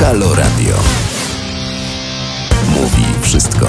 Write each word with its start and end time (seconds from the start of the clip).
Halo 0.00 0.34
Radio. 0.34 0.74
Mówi 2.74 3.22
wszystko. 3.22 3.66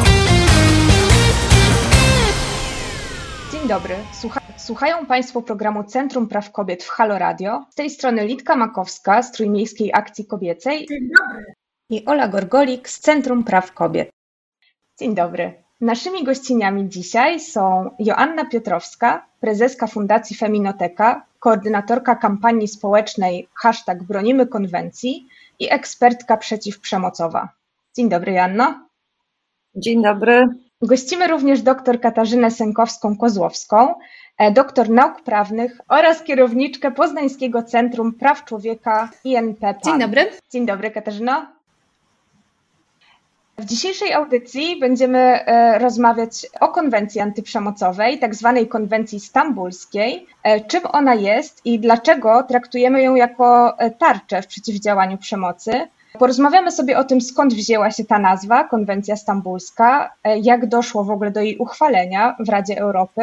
Dzień 3.51 3.67
dobry. 3.67 3.96
Słucha 4.13 4.41
słuchają 4.57 5.05
Państwo 5.05 5.41
programu 5.41 5.83
Centrum 5.83 6.28
Praw 6.28 6.52
Kobiet 6.52 6.83
w 6.83 6.89
Halo 6.89 7.17
Radio. 7.17 7.65
Z 7.70 7.75
tej 7.75 7.89
strony 7.89 8.25
Litka 8.25 8.56
Makowska 8.56 9.24
z 9.24 9.31
Trójmiejskiej 9.31 9.92
Akcji 9.94 10.25
Kobiecej. 10.25 10.88
Dzień 10.88 11.10
dobry. 11.20 11.53
I 11.89 12.06
Ola 12.06 12.28
Gorgolik 12.28 12.89
z 12.89 12.99
Centrum 12.99 13.43
Praw 13.43 13.74
Kobiet. 13.74 14.10
Dzień 14.99 15.16
dobry. 15.16 15.53
Naszymi 15.81 16.23
gościniami 16.23 16.89
dzisiaj 16.89 17.39
są 17.39 17.89
Joanna 17.99 18.45
Piotrowska, 18.45 19.25
prezeska 19.39 19.88
Fundacji 19.88 20.35
Feminoteka, 20.35 21.25
koordynatorka 21.39 22.16
kampanii 22.16 22.67
społecznej 22.67 23.48
hashtag 23.53 24.03
Bronimy 24.03 24.48
Konwencji 24.48 25.27
i 25.61 25.73
ekspertka 25.73 26.38
przeciwprzemocowa. 26.38 27.49
Dzień 27.95 28.09
dobry, 28.09 28.31
Joanno. 28.31 28.88
Dzień 29.75 30.03
dobry. 30.03 30.47
Gościmy 30.81 31.27
również 31.27 31.61
dr 31.61 32.02
Katarzynę 32.02 32.47
Sękowską-Kozłowską, 32.52 33.93
e, 34.38 34.52
doktor 34.52 34.89
nauk 34.89 35.21
prawnych 35.21 35.81
oraz 35.88 36.23
kierowniczkę 36.23 36.91
Poznańskiego 36.91 37.63
Centrum 37.63 38.13
Praw 38.13 38.45
Człowieka 38.45 39.09
INP. 39.23 39.59
Dzień 39.85 39.99
dobry. 39.99 40.31
Dzień 40.52 40.66
dobry, 40.66 40.91
Katarzyno. 40.91 41.60
W 43.61 43.65
dzisiejszej 43.65 44.13
audycji 44.13 44.79
będziemy 44.79 45.20
e, 45.20 45.79
rozmawiać 45.79 46.47
o 46.59 46.67
konwencji 46.67 47.21
antyprzemocowej, 47.21 48.19
tak 48.19 48.35
zwanej 48.35 48.67
konwencji 48.67 49.19
stambulskiej, 49.19 50.27
e, 50.43 50.61
czym 50.61 50.81
ona 50.91 51.15
jest 51.15 51.66
i 51.66 51.79
dlaczego 51.79 52.43
traktujemy 52.43 53.03
ją 53.03 53.16
jako 53.16 53.77
tarczę 53.99 54.41
w 54.41 54.47
przeciwdziałaniu 54.47 55.17
przemocy. 55.17 55.71
Porozmawiamy 56.19 56.71
sobie 56.71 56.97
o 56.97 57.03
tym, 57.03 57.21
skąd 57.21 57.53
wzięła 57.53 57.91
się 57.91 58.05
ta 58.05 58.19
nazwa, 58.19 58.63
konwencja 58.63 59.16
stambulska, 59.16 60.14
jak 60.41 60.66
doszło 60.66 61.03
w 61.03 61.09
ogóle 61.09 61.31
do 61.31 61.41
jej 61.41 61.58
uchwalenia 61.58 62.36
w 62.39 62.49
Radzie 62.49 62.77
Europy, 62.77 63.21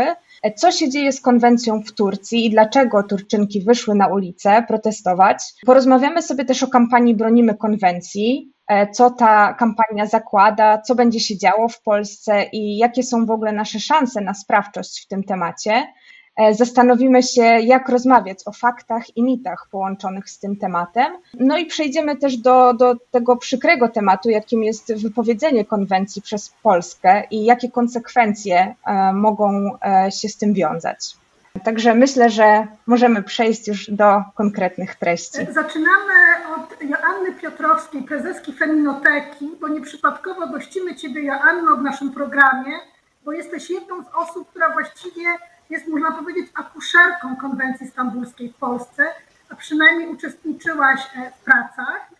co 0.56 0.72
się 0.72 0.88
dzieje 0.90 1.12
z 1.12 1.20
konwencją 1.20 1.82
w 1.82 1.92
Turcji 1.92 2.46
i 2.46 2.50
dlaczego 2.50 3.02
Turczynki 3.02 3.60
wyszły 3.60 3.94
na 3.94 4.06
ulicę 4.06 4.64
protestować. 4.68 5.42
Porozmawiamy 5.66 6.22
sobie 6.22 6.44
też 6.44 6.62
o 6.62 6.66
kampanii 6.66 7.14
Bronimy 7.14 7.54
Konwencji, 7.54 8.52
co 8.92 9.10
ta 9.10 9.54
kampania 9.54 10.06
zakłada, 10.06 10.78
co 10.78 10.94
będzie 10.94 11.20
się 11.20 11.38
działo 11.38 11.68
w 11.68 11.82
Polsce 11.82 12.44
i 12.52 12.76
jakie 12.76 13.02
są 13.02 13.26
w 13.26 13.30
ogóle 13.30 13.52
nasze 13.52 13.80
szanse 13.80 14.20
na 14.20 14.34
sprawczość 14.34 15.04
w 15.04 15.08
tym 15.08 15.24
temacie. 15.24 15.86
Zastanowimy 16.50 17.22
się, 17.22 17.42
jak 17.42 17.88
rozmawiać 17.88 18.38
o 18.46 18.52
faktach 18.52 19.16
i 19.16 19.22
mitach 19.22 19.68
połączonych 19.70 20.30
z 20.30 20.38
tym 20.38 20.56
tematem. 20.56 21.12
No 21.34 21.58
i 21.58 21.66
przejdziemy 21.66 22.16
też 22.16 22.36
do, 22.36 22.74
do 22.74 22.94
tego 23.10 23.36
przykrego 23.36 23.88
tematu, 23.88 24.30
jakim 24.30 24.64
jest 24.64 24.94
wypowiedzenie 25.02 25.64
konwencji 25.64 26.22
przez 26.22 26.54
Polskę 26.62 27.22
i 27.30 27.44
jakie 27.44 27.70
konsekwencje 27.70 28.74
mogą 29.12 29.70
się 30.20 30.28
z 30.28 30.36
tym 30.36 30.54
wiązać. 30.54 31.16
Także 31.64 31.94
myślę, 31.94 32.30
że 32.30 32.66
możemy 32.86 33.22
przejść 33.22 33.68
już 33.68 33.90
do 33.90 34.22
konkretnych 34.34 34.94
treści. 34.94 35.38
Zaczynamy 35.50 36.14
od 36.56 36.82
Joanny 36.82 37.32
Piotrowskiej, 37.32 38.02
prezeski 38.02 38.52
Feminoteki, 38.52 39.50
bo 39.60 39.68
nieprzypadkowo 39.68 40.46
gościmy 40.46 40.94
Ciebie, 40.94 41.22
Joanno, 41.22 41.76
w 41.76 41.82
naszym 41.82 42.12
programie, 42.12 42.72
bo 43.24 43.32
jesteś 43.32 43.70
jedną 43.70 44.04
z 44.04 44.06
osób, 44.14 44.50
która 44.50 44.72
właściwie 44.72 45.24
jest, 45.70 45.88
można 45.88 46.12
powiedzieć, 46.12 46.46
akuszerką 46.54 47.36
konwencji 47.36 47.86
stambulskiej 47.86 48.52
w 48.52 48.56
Polsce, 48.56 49.06
a 49.50 49.56
przynajmniej 49.56 50.08
uczestniczyłaś 50.08 51.00
w 51.40 51.44
pracach. 51.44 52.10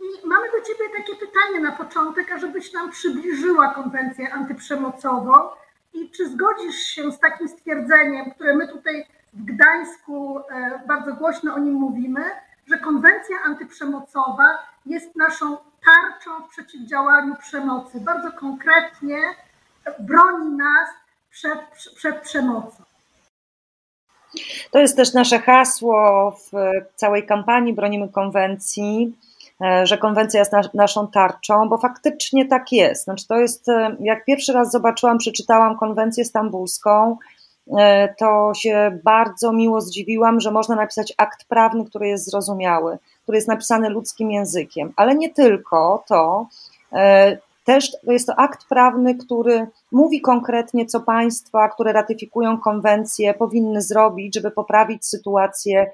I 0.00 0.26
mamy 0.26 0.46
do 0.46 0.60
Ciebie 0.66 0.84
takie 0.96 1.26
pytanie 1.26 1.60
na 1.60 1.72
początek, 1.72 2.32
ażebyś 2.32 2.72
nam 2.72 2.90
przybliżyła 2.90 3.74
konwencję 3.74 4.32
antyprzemocową 4.32 5.32
i 5.92 6.10
czy 6.10 6.28
zgodzisz 6.28 6.76
się 6.76 7.12
z 7.12 7.18
takim 7.18 7.48
stwierdzeniem, 7.48 8.30
które 8.30 8.56
my 8.56 8.68
tutaj 8.68 9.06
w 9.32 9.44
Gdańsku 9.44 10.40
bardzo 10.86 11.12
głośno 11.12 11.54
o 11.54 11.58
nim 11.58 11.74
mówimy, 11.74 12.24
że 12.66 12.78
konwencja 12.78 13.36
antyprzemocowa 13.44 14.58
jest 14.86 15.16
naszą 15.16 15.56
tarczą 15.56 16.46
w 16.46 16.50
przeciwdziałaniu 16.50 17.36
przemocy. 17.36 18.00
Bardzo 18.00 18.32
konkretnie 18.32 19.18
broni 19.98 20.50
nas 20.50 20.88
przed, 21.30 21.58
przed 21.96 22.20
przemocą. 22.20 22.82
To 24.70 24.78
jest 24.78 24.96
też 24.96 25.14
nasze 25.14 25.38
hasło 25.38 26.30
w 26.30 26.50
całej 26.94 27.26
kampanii 27.26 27.74
Bronimy 27.74 28.08
Konwencji, 28.08 29.16
że 29.82 29.98
konwencja 29.98 30.40
jest 30.40 30.52
nas, 30.52 30.74
naszą 30.74 31.08
tarczą, 31.08 31.68
bo 31.68 31.78
faktycznie 31.78 32.48
tak 32.48 32.72
jest. 32.72 33.04
Znaczy 33.04 33.26
to 33.26 33.36
jest, 33.36 33.66
jak 34.00 34.24
pierwszy 34.24 34.52
raz 34.52 34.70
zobaczyłam, 34.70 35.18
przeczytałam 35.18 35.78
konwencję 35.78 36.24
stambulską, 36.24 37.16
to 38.18 38.52
się 38.54 38.98
bardzo 39.04 39.52
miło 39.52 39.80
zdziwiłam, 39.80 40.40
że 40.40 40.50
można 40.50 40.76
napisać 40.76 41.12
akt 41.18 41.44
prawny, 41.44 41.84
który 41.84 42.08
jest 42.08 42.30
zrozumiały, 42.30 42.98
który 43.22 43.38
jest 43.38 43.48
napisany 43.48 43.88
ludzkim 43.88 44.30
językiem, 44.30 44.92
ale 44.96 45.14
nie 45.14 45.34
tylko 45.34 46.04
to, 46.08 46.46
też 47.64 47.92
jest 48.02 48.26
to 48.26 48.36
akt 48.36 48.68
prawny, 48.68 49.14
który 49.14 49.66
mówi 49.92 50.20
konkretnie, 50.20 50.86
co 50.86 51.00
państwa, 51.00 51.68
które 51.68 51.92
ratyfikują 51.92 52.58
konwencję, 52.58 53.34
powinny 53.34 53.82
zrobić, 53.82 54.34
żeby 54.34 54.50
poprawić 54.50 55.06
sytuację 55.06 55.90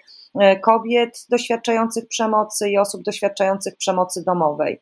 kobiet 0.63 1.27
doświadczających 1.31 2.09
przemocy 2.09 2.71
i 2.71 2.79
osób 2.79 3.03
doświadczających 3.03 3.77
przemocy 3.77 4.25
domowej. 4.27 4.81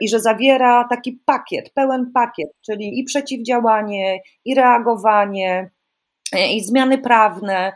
I 0.00 0.08
że 0.08 0.20
zawiera 0.20 0.86
taki 0.90 1.22
pakiet, 1.26 1.72
pełen 1.74 2.10
pakiet, 2.14 2.50
czyli 2.66 3.00
i 3.00 3.04
przeciwdziałanie, 3.04 4.20
i 4.44 4.54
reagowanie, 4.54 5.70
i 6.50 6.64
zmiany 6.64 6.98
prawne, 6.98 7.72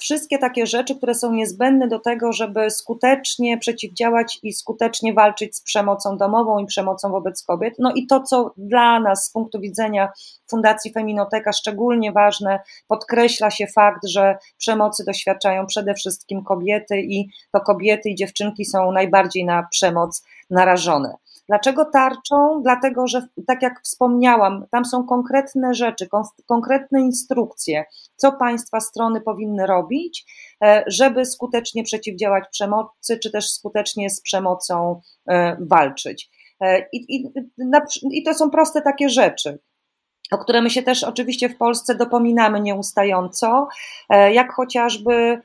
wszystkie 0.00 0.38
takie 0.38 0.66
rzeczy, 0.66 0.96
które 0.96 1.14
są 1.14 1.32
niezbędne 1.32 1.88
do 1.88 1.98
tego, 1.98 2.32
żeby 2.32 2.70
skutecznie 2.70 3.58
przeciwdziałać 3.58 4.38
i 4.42 4.52
skutecznie 4.52 5.14
walczyć 5.14 5.56
z 5.56 5.62
przemocą 5.62 6.16
domową 6.16 6.58
i 6.58 6.66
przemocą 6.66 7.10
wobec 7.10 7.42
kobiet. 7.42 7.74
No 7.78 7.92
i 7.94 8.06
to, 8.06 8.22
co 8.22 8.52
dla 8.56 9.00
nas 9.00 9.24
z 9.24 9.30
punktu 9.30 9.60
widzenia 9.60 10.08
Fundacji 10.50 10.92
Feminoteka 10.92 11.52
szczególnie 11.52 12.12
ważne, 12.12 12.60
podkreśla 12.88 13.50
się 13.50 13.66
fakt, 13.66 14.08
że 14.08 14.38
przemocy 14.58 15.04
doświadczają 15.04 15.66
przede 15.66 15.94
wszystkim 15.94 16.44
kobiety 16.44 17.00
i 17.00 17.28
to 17.52 17.60
kobiety 17.60 18.08
i 18.08 18.14
dziewczynki 18.14 18.64
są 18.64 18.92
najbardziej 18.92 19.44
na 19.44 19.66
przemoc 19.70 20.24
narażone. 20.50 21.16
Dlaczego 21.48 21.84
tarczą? 21.84 22.60
Dlatego, 22.62 23.06
że 23.06 23.26
tak 23.46 23.62
jak 23.62 23.80
wspomniałam, 23.84 24.66
tam 24.70 24.84
są 24.84 25.06
konkretne 25.06 25.74
rzeczy, 25.74 26.08
konkretne 26.46 27.00
instrukcje, 27.00 27.84
co 28.16 28.32
państwa 28.32 28.80
strony 28.80 29.20
powinny 29.20 29.66
robić, 29.66 30.24
żeby 30.86 31.24
skutecznie 31.24 31.84
przeciwdziałać 31.84 32.44
przemocy, 32.52 33.18
czy 33.22 33.30
też 33.30 33.50
skutecznie 33.50 34.10
z 34.10 34.20
przemocą 34.20 35.00
walczyć. 35.60 36.30
I, 36.92 37.16
i, 37.16 37.32
i 38.10 38.22
to 38.22 38.34
są 38.34 38.50
proste 38.50 38.82
takie 38.82 39.08
rzeczy 39.08 39.58
o 40.30 40.38
które 40.38 40.62
my 40.62 40.70
się 40.70 40.82
też 40.82 41.04
oczywiście 41.04 41.48
w 41.48 41.56
Polsce 41.56 41.94
dopominamy 41.94 42.60
nieustająco, 42.60 43.68
jak 44.32 44.52
chociażby 44.52 45.40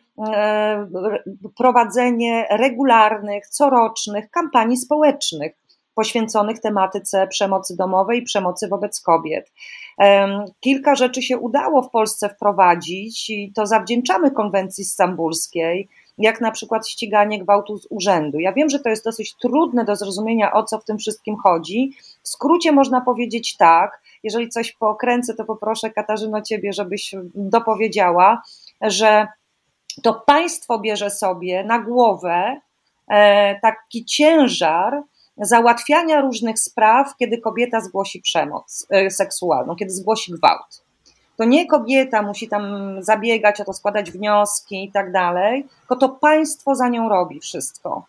prowadzenie 1.58 2.48
regularnych, 2.52 3.48
corocznych 3.48 4.30
kampanii 4.30 4.78
społecznych 4.78 5.62
poświęconych 5.96 6.60
tematyce 6.60 7.28
przemocy 7.28 7.76
domowej 7.76 8.20
i 8.20 8.24
przemocy 8.24 8.68
wobec 8.68 9.02
kobiet. 9.02 9.52
Kilka 10.60 10.96
rzeczy 10.96 11.22
się 11.22 11.38
udało 11.38 11.82
w 11.82 11.90
Polsce 11.90 12.30
wprowadzić 12.30 13.30
i 13.30 13.52
to 13.56 13.66
zawdzięczamy 13.66 14.32
konwencji 14.32 14.86
stambulskiej, 14.86 15.90
jak 16.18 16.42
na 16.42 16.52
przykład 16.52 16.88
ściganie 16.88 17.40
gwałtu 17.44 17.78
z 17.78 17.88
urzędu. 17.90 18.40
Ja 18.40 18.54
wiem, 18.54 18.70
że 18.70 18.80
to 18.80 18.90
jest 18.90 19.06
dosyć 19.06 19.36
trudne 19.36 19.86
do 19.86 19.96
zrozumienia, 19.96 20.54
o 20.54 20.64
co 20.64 20.80
w 20.80 20.86
tym 20.86 20.98
wszystkim 20.98 21.38
chodzi. 21.38 21.92
W 22.24 22.28
skrócie 22.28 22.72
można 22.72 23.02
powiedzieć 23.02 23.58
tak, 23.58 24.02
jeżeli 24.24 24.50
coś 24.50 24.72
pokręcę, 24.72 25.34
to 25.34 25.46
poproszę 25.46 25.90
Katarzyno 25.90 26.42
Ciebie, 26.42 26.74
żebyś 26.74 27.16
dopowiedziała, 27.36 28.42
że 28.82 29.28
to 30.04 30.14
państwo 30.14 30.80
bierze 30.80 31.10
sobie 31.10 31.64
na 31.64 31.80
głowę 31.80 32.62
taki 33.62 34.06
ciężar 34.06 35.02
załatwiania 35.42 36.22
różnych 36.22 36.60
spraw, 36.60 37.16
kiedy 37.18 37.38
kobieta 37.38 37.82
zgłosi 37.82 38.22
przemoc 38.22 38.88
seksualną, 39.10 39.76
kiedy 39.76 39.92
zgłosi 39.92 40.32
gwałt. 40.32 40.84
To 41.38 41.46
nie 41.46 41.68
kobieta 41.68 42.22
musi 42.22 42.48
tam 42.48 42.64
zabiegać 43.00 43.62
o 43.62 43.66
to, 43.66 43.74
składać 43.74 44.12
wnioski 44.12 44.84
i 44.84 44.92
tak 44.92 45.12
dalej, 45.12 45.68
tylko 45.80 45.96
to 45.96 46.10
państwo 46.10 46.76
za 46.76 46.90
nią 46.90 47.10
robi 47.10 47.40
wszystko. 47.40 48.06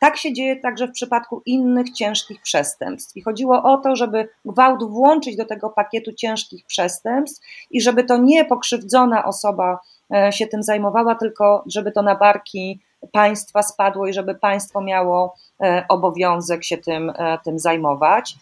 Tak 0.00 0.16
się 0.16 0.32
dzieje 0.32 0.56
także 0.56 0.88
w 0.88 0.92
przypadku 0.92 1.42
innych 1.46 1.90
ciężkich 1.90 2.42
przestępstw. 2.42 3.16
I 3.16 3.22
chodziło 3.22 3.62
o 3.62 3.76
to, 3.76 3.96
żeby 3.96 4.28
gwałt 4.44 4.90
włączyć 4.90 5.36
do 5.36 5.44
tego 5.44 5.70
pakietu 5.70 6.12
ciężkich 6.12 6.66
przestępstw 6.66 7.46
i 7.70 7.80
żeby 7.80 8.04
to 8.04 8.16
nie 8.16 8.44
pokrzywdzona 8.44 9.24
osoba 9.24 9.80
się 10.30 10.46
tym 10.46 10.62
zajmowała, 10.62 11.14
tylko 11.14 11.64
żeby 11.66 11.92
to 11.92 12.02
na 12.02 12.14
barki 12.14 12.80
państwa 13.12 13.62
spadło 13.62 14.06
i 14.06 14.12
żeby 14.12 14.34
państwo 14.34 14.80
miało 14.80 15.34
obowiązek 15.88 16.64
się 16.64 16.78
tym, 16.78 17.12
tym 17.44 17.58
zajmować. 17.58 18.34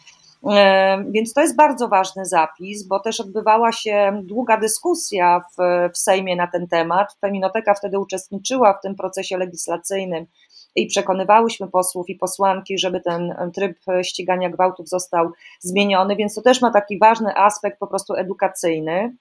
Więc 1.09 1.33
to 1.33 1.41
jest 1.41 1.57
bardzo 1.57 1.89
ważny 1.89 2.25
zapis, 2.25 2.87
bo 2.87 3.01
też 3.01 3.21
odbywała 3.21 3.73
się 3.73 4.21
długa 4.25 4.57
dyskusja 4.57 5.41
w, 5.59 5.63
w 5.95 5.99
Sejmie 5.99 6.37
na 6.37 6.47
ten 6.47 6.69
temat. 6.69 7.17
Feminoteka 7.21 7.75
wtedy 7.75 7.99
uczestniczyła 7.99 8.73
w 8.73 8.81
tym 8.81 8.95
procesie 8.95 9.37
legislacyjnym 9.37 10.27
i 10.75 10.87
przekonywałyśmy 10.87 11.69
posłów 11.69 12.09
i 12.09 12.15
posłanki, 12.15 12.79
żeby 12.79 13.01
ten 13.01 13.35
tryb 13.55 13.79
ścigania 14.03 14.51
gwałtów 14.51 14.89
został 14.89 15.31
zmieniony, 15.61 16.17
więc 16.17 16.35
to 16.35 16.43
też 16.43 16.63
ma 16.63 16.71
taki 16.71 16.99
ważny 16.99 17.37
aspekt 17.37 17.79
po 17.79 17.87
prostu 17.87 18.15
edukacyjny. 18.15 19.17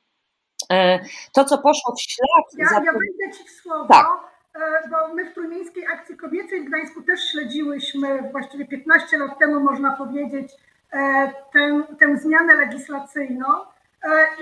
E, 0.72 1.00
to, 1.34 1.46
co 1.46 1.58
poszło 1.58 1.96
w 1.96 2.02
ślad. 2.02 2.46
Ja, 2.58 2.66
za... 2.70 2.76
ja 2.76 2.92
wejdę 2.92 3.38
Ci 3.38 3.44
w 3.44 3.62
słowo. 3.62 3.88
Tak 3.88 4.06
e, 4.06 4.35
bo 4.90 5.13
my 5.13 5.25
w 5.25 5.34
Trójmiejskiej 5.34 5.88
Akcji 5.88 6.18
Kobiecej 6.18 6.62
w 6.62 6.66
Gdańsku 6.66 7.02
też 7.02 7.31
śledziłyśmy 7.31 8.30
właściwie 8.31 8.66
15 8.66 9.18
lat 9.18 9.40
temu, 9.40 9.60
można 9.60 9.92
powiedzieć, 9.92 10.52
e, 10.92 11.34
tę, 11.54 11.84
tę 12.00 12.18
zmianę 12.18 12.56
legislacyjną. 12.56 13.46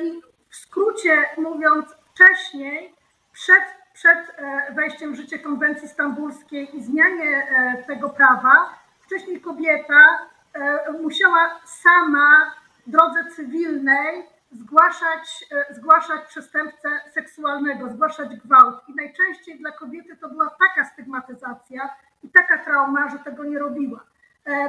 I 0.04 0.22
w 0.50 0.56
skrócie 0.56 1.24
mówiąc, 1.38 1.86
wcześniej, 2.14 2.96
przed 3.32 3.64
przed 3.94 4.18
e, 4.38 4.74
wejściem 4.74 5.14
w 5.14 5.16
życie 5.16 5.40
konwencji 5.40 5.88
stambulskiej 5.88 6.78
i 6.78 6.84
zmianie 6.84 7.48
e, 7.50 7.84
tego 7.84 8.10
prawa, 8.10 8.80
wcześniej 9.02 9.42
kobieta 9.42 10.20
e, 10.54 10.92
musiała 10.92 11.60
sama 11.66 12.56
w 12.88 12.90
drodze 12.90 13.26
cywilnej 13.36 14.24
zgłaszać, 14.54 15.46
zgłaszać 15.70 16.22
przestępcę 16.28 16.90
seksualnego, 17.14 17.90
zgłaszać 17.90 18.36
gwałt. 18.36 18.76
I 18.88 18.96
najczęściej 18.96 19.60
dla 19.60 19.72
kobiety 19.72 20.18
to 20.18 20.30
była 20.30 20.50
taka 20.50 20.90
stygmatyzacja 20.90 21.90
i 22.24 22.30
taka 22.30 22.58
trauma, 22.58 23.10
że 23.10 23.20
tego 23.20 23.44
nie 23.44 23.60
robiła. 23.60 24.04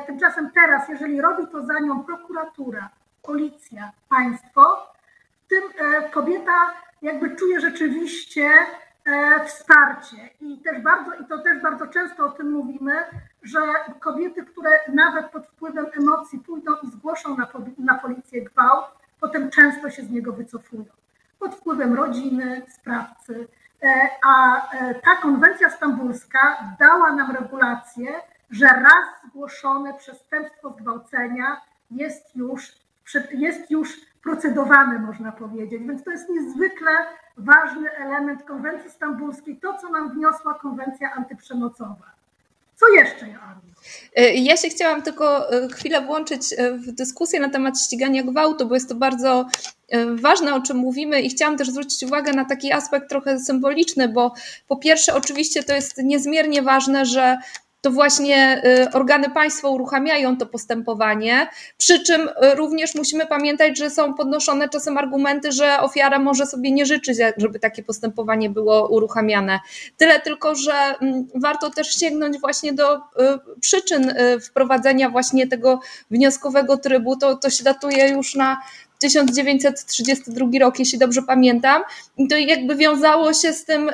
Tymczasem 0.07 0.51
teraz, 0.51 0.89
jeżeli 0.89 1.21
robi 1.21 1.47
to 1.47 1.67
za 1.67 1.79
nią 1.79 2.05
prokuratura, 2.05 2.91
policja, 3.23 3.93
państwo, 4.11 4.93
tym 5.49 5.63
kobieta 6.11 6.73
jakby 7.03 7.37
czuje 7.37 7.61
rzeczywiście 7.61 8.51
E, 9.05 9.45
wsparcie. 9.45 10.17
I 10.41 10.59
też 10.59 10.83
bardzo, 10.83 11.15
i 11.15 11.25
to 11.25 11.39
też 11.39 11.63
bardzo 11.63 11.87
często 11.87 12.27
o 12.27 12.31
tym 12.31 12.53
mówimy, 12.53 12.93
że 13.43 13.59
kobiety, 14.01 14.45
które 14.45 14.71
nawet 14.89 15.27
pod 15.27 15.47
wpływem 15.47 15.87
emocji 15.99 16.39
pójdą 16.39 16.73
i 16.83 16.87
zgłoszą 16.87 17.37
na, 17.37 17.49
na 17.79 17.95
policję 17.95 18.43
gwałt, 18.43 18.85
potem 19.20 19.50
często 19.50 19.90
się 19.90 20.02
z 20.02 20.11
niego 20.11 20.32
wycofują. 20.32 20.84
Pod 21.38 21.55
wpływem 21.55 21.94
rodziny, 21.94 22.62
sprawcy. 22.69 23.49
E, 23.82 24.08
a 24.26 24.66
e, 24.72 24.94
ta 24.94 25.16
konwencja 25.22 25.70
stambulska 25.70 26.75
dała 26.81 27.12
nam 27.12 27.31
regulację, 27.37 28.06
że 28.50 28.66
raz 28.66 29.28
zgłoszone 29.28 29.94
przestępstwo 29.94 30.70
zgwałcenia 30.70 31.61
jest 31.90 32.37
już, 32.37 32.72
jest 33.31 33.70
już 33.70 34.00
procedowane, 34.22 34.99
można 34.99 35.32
powiedzieć. 35.32 35.82
Więc 35.82 36.05
to 36.05 36.11
jest 36.11 36.28
niezwykle 36.31 36.90
ważny 37.37 37.93
element 37.93 38.43
konwencji 38.43 38.90
stambulskiej, 38.90 39.56
to 39.61 39.78
co 39.78 39.90
nam 39.90 40.11
wniosła 40.11 40.55
konwencja 40.55 41.12
antyprzemocowa. 41.12 42.13
Co 42.76 42.88
jeszcze, 42.88 43.29
Joanna? 43.29 43.65
E, 44.17 44.35
ja 44.35 44.56
się 44.56 44.69
chciałam 44.69 45.03
tylko 45.03 45.53
e, 45.53 45.69
chwilę 45.69 46.00
włączyć 46.00 46.43
e, 46.56 46.73
w 46.73 46.93
dyskusję 46.93 47.41
na 47.41 47.50
temat 47.50 47.81
ścigania 47.81 48.23
gwałtu, 48.23 48.67
bo 48.67 48.75
jest 48.75 48.88
to 48.88 48.94
bardzo 48.94 49.47
ważne, 50.15 50.55
o 50.55 50.61
czym 50.61 50.76
mówimy 50.76 51.21
i 51.21 51.31
chciałam 51.31 51.56
też 51.56 51.71
zwrócić 51.71 52.03
uwagę 52.03 52.32
na 52.32 52.44
taki 52.44 52.73
aspekt 52.73 53.09
trochę 53.09 53.38
symboliczny, 53.38 54.09
bo 54.09 54.35
po 54.69 54.76
pierwsze 54.76 55.15
oczywiście 55.15 55.62
to 55.62 55.75
jest 55.75 55.99
niezmiernie 55.99 56.62
ważne, 56.62 57.06
że 57.06 57.37
to 57.85 57.91
właśnie 57.91 58.63
y, 58.65 58.93
organy 58.93 59.31
państwa 59.31 59.69
uruchamiają 59.69 60.37
to 60.37 60.47
postępowanie. 60.47 61.49
Przy 61.79 62.05
czym 62.05 62.29
y, 62.29 62.55
również 62.55 62.95
musimy 62.95 63.27
pamiętać, 63.27 63.79
że 63.79 63.91
są 63.91 64.15
podnoszone 64.15 64.69
czasem 64.69 64.99
argumenty, 64.99 65.53
że 65.53 65.81
ofiara 65.81 66.19
może 66.19 66.47
sobie 66.47 66.73
nie 66.73 66.87
życzyć, 66.87 67.19
żeby 67.37 67.59
takie 67.59 67.83
postępowanie 67.83 68.51
było 68.51 68.89
uruchamiane. 68.89 69.61
Tyle 69.97 70.21
tylko, 70.21 70.55
że 70.55 70.73
mm, 70.73 71.29
warto 71.35 71.71
też 71.71 71.95
sięgnąć 71.95 72.41
właśnie 72.41 72.73
do 72.73 72.97
y, 72.97 73.01
przyczyn 73.61 74.15
wprowadzenia 74.47 75.11
właśnie 75.11 75.47
tego 75.47 75.81
wnioskowego 76.11 76.77
trybu. 76.77 77.17
To, 77.17 77.37
to 77.37 77.51
się 77.51 77.65
datuje 77.65 78.09
już 78.09 78.35
na 78.35 78.61
1932 78.99 80.47
rok, 80.61 80.79
jeśli 80.79 80.99
dobrze 80.99 81.23
pamiętam. 81.23 81.83
I 82.19 82.29
to 82.29 82.37
jakby 82.37 82.77
wiązało 82.77 83.33
się 83.35 83.53
z 83.53 83.65
tym 83.65 83.91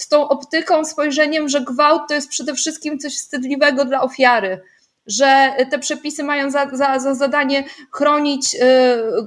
z 0.00 0.08
tą 0.08 0.28
optyką, 0.28 0.84
spojrzeniem, 0.84 1.48
że 1.48 1.60
gwałt 1.60 2.02
to 2.08 2.14
jest 2.14 2.28
przede 2.28 2.54
wszystkim 2.54 2.98
coś 2.98 3.16
wstydliwego 3.16 3.84
dla 3.84 4.02
ofiary, 4.02 4.60
że 5.06 5.54
te 5.70 5.78
przepisy 5.78 6.24
mają 6.24 6.50
za, 6.50 6.70
za, 6.72 6.98
za 6.98 7.14
zadanie 7.14 7.64
chronić 7.92 8.54
y, 8.54 8.58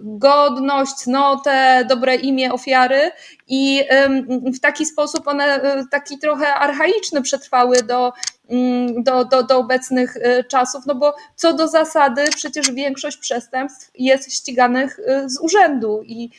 godność, 0.03 0.93
cnotę, 0.93 1.85
dobre 1.89 2.15
imię 2.15 2.53
ofiary 2.53 3.11
i 3.47 3.83
w 4.55 4.59
taki 4.59 4.85
sposób 4.85 5.27
one 5.27 5.77
y, 5.79 5.85
taki 5.91 6.19
trochę 6.19 6.55
archaiczny 6.55 7.21
przetrwały 7.21 7.77
do, 7.77 8.13
mm, 8.49 9.03
do, 9.03 9.25
do, 9.25 9.43
do 9.43 9.57
obecnych 9.57 10.15
y, 10.17 10.43
czasów, 10.43 10.85
no 10.85 10.95
bo 10.95 11.15
co 11.35 11.53
do 11.53 11.67
zasady 11.67 12.25
przecież 12.35 12.71
większość 12.71 13.17
przestępstw 13.17 13.91
jest 13.95 14.33
ściganych 14.33 14.99
z 15.25 15.39
urzędu 15.41 16.01
i 16.05 16.29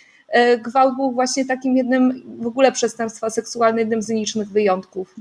gwałt 0.59 0.97
był 0.97 1.13
właśnie 1.13 1.45
takim 1.45 1.77
jednym 1.77 2.23
w 2.41 2.47
ogóle 2.47 2.73
przestępstwa 2.73 3.31
seksualne, 3.31 3.81
jednym 3.81 4.03
z 4.03 4.09
nielicznych 4.09 4.49
wyjątków. 4.49 5.15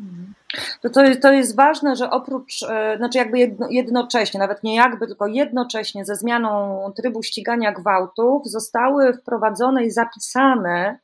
To, 0.81 0.89
to, 0.89 1.01
to 1.21 1.31
jest 1.31 1.55
ważne, 1.55 1.95
że 1.95 2.09
oprócz, 2.09 2.63
e, 2.63 2.97
znaczy 2.97 3.17
jakby 3.17 3.39
jedno, 3.39 3.67
jednocześnie, 3.69 4.39
nawet 4.39 4.63
nie 4.63 4.75
jakby, 4.75 5.07
tylko 5.07 5.27
jednocześnie 5.27 6.05
ze 6.05 6.15
zmianą 6.15 6.79
trybu 6.95 7.23
ścigania 7.23 7.71
gwałtów 7.71 8.45
zostały 8.45 9.13
wprowadzone 9.13 9.85
i 9.85 9.91
zapisane 9.91 10.99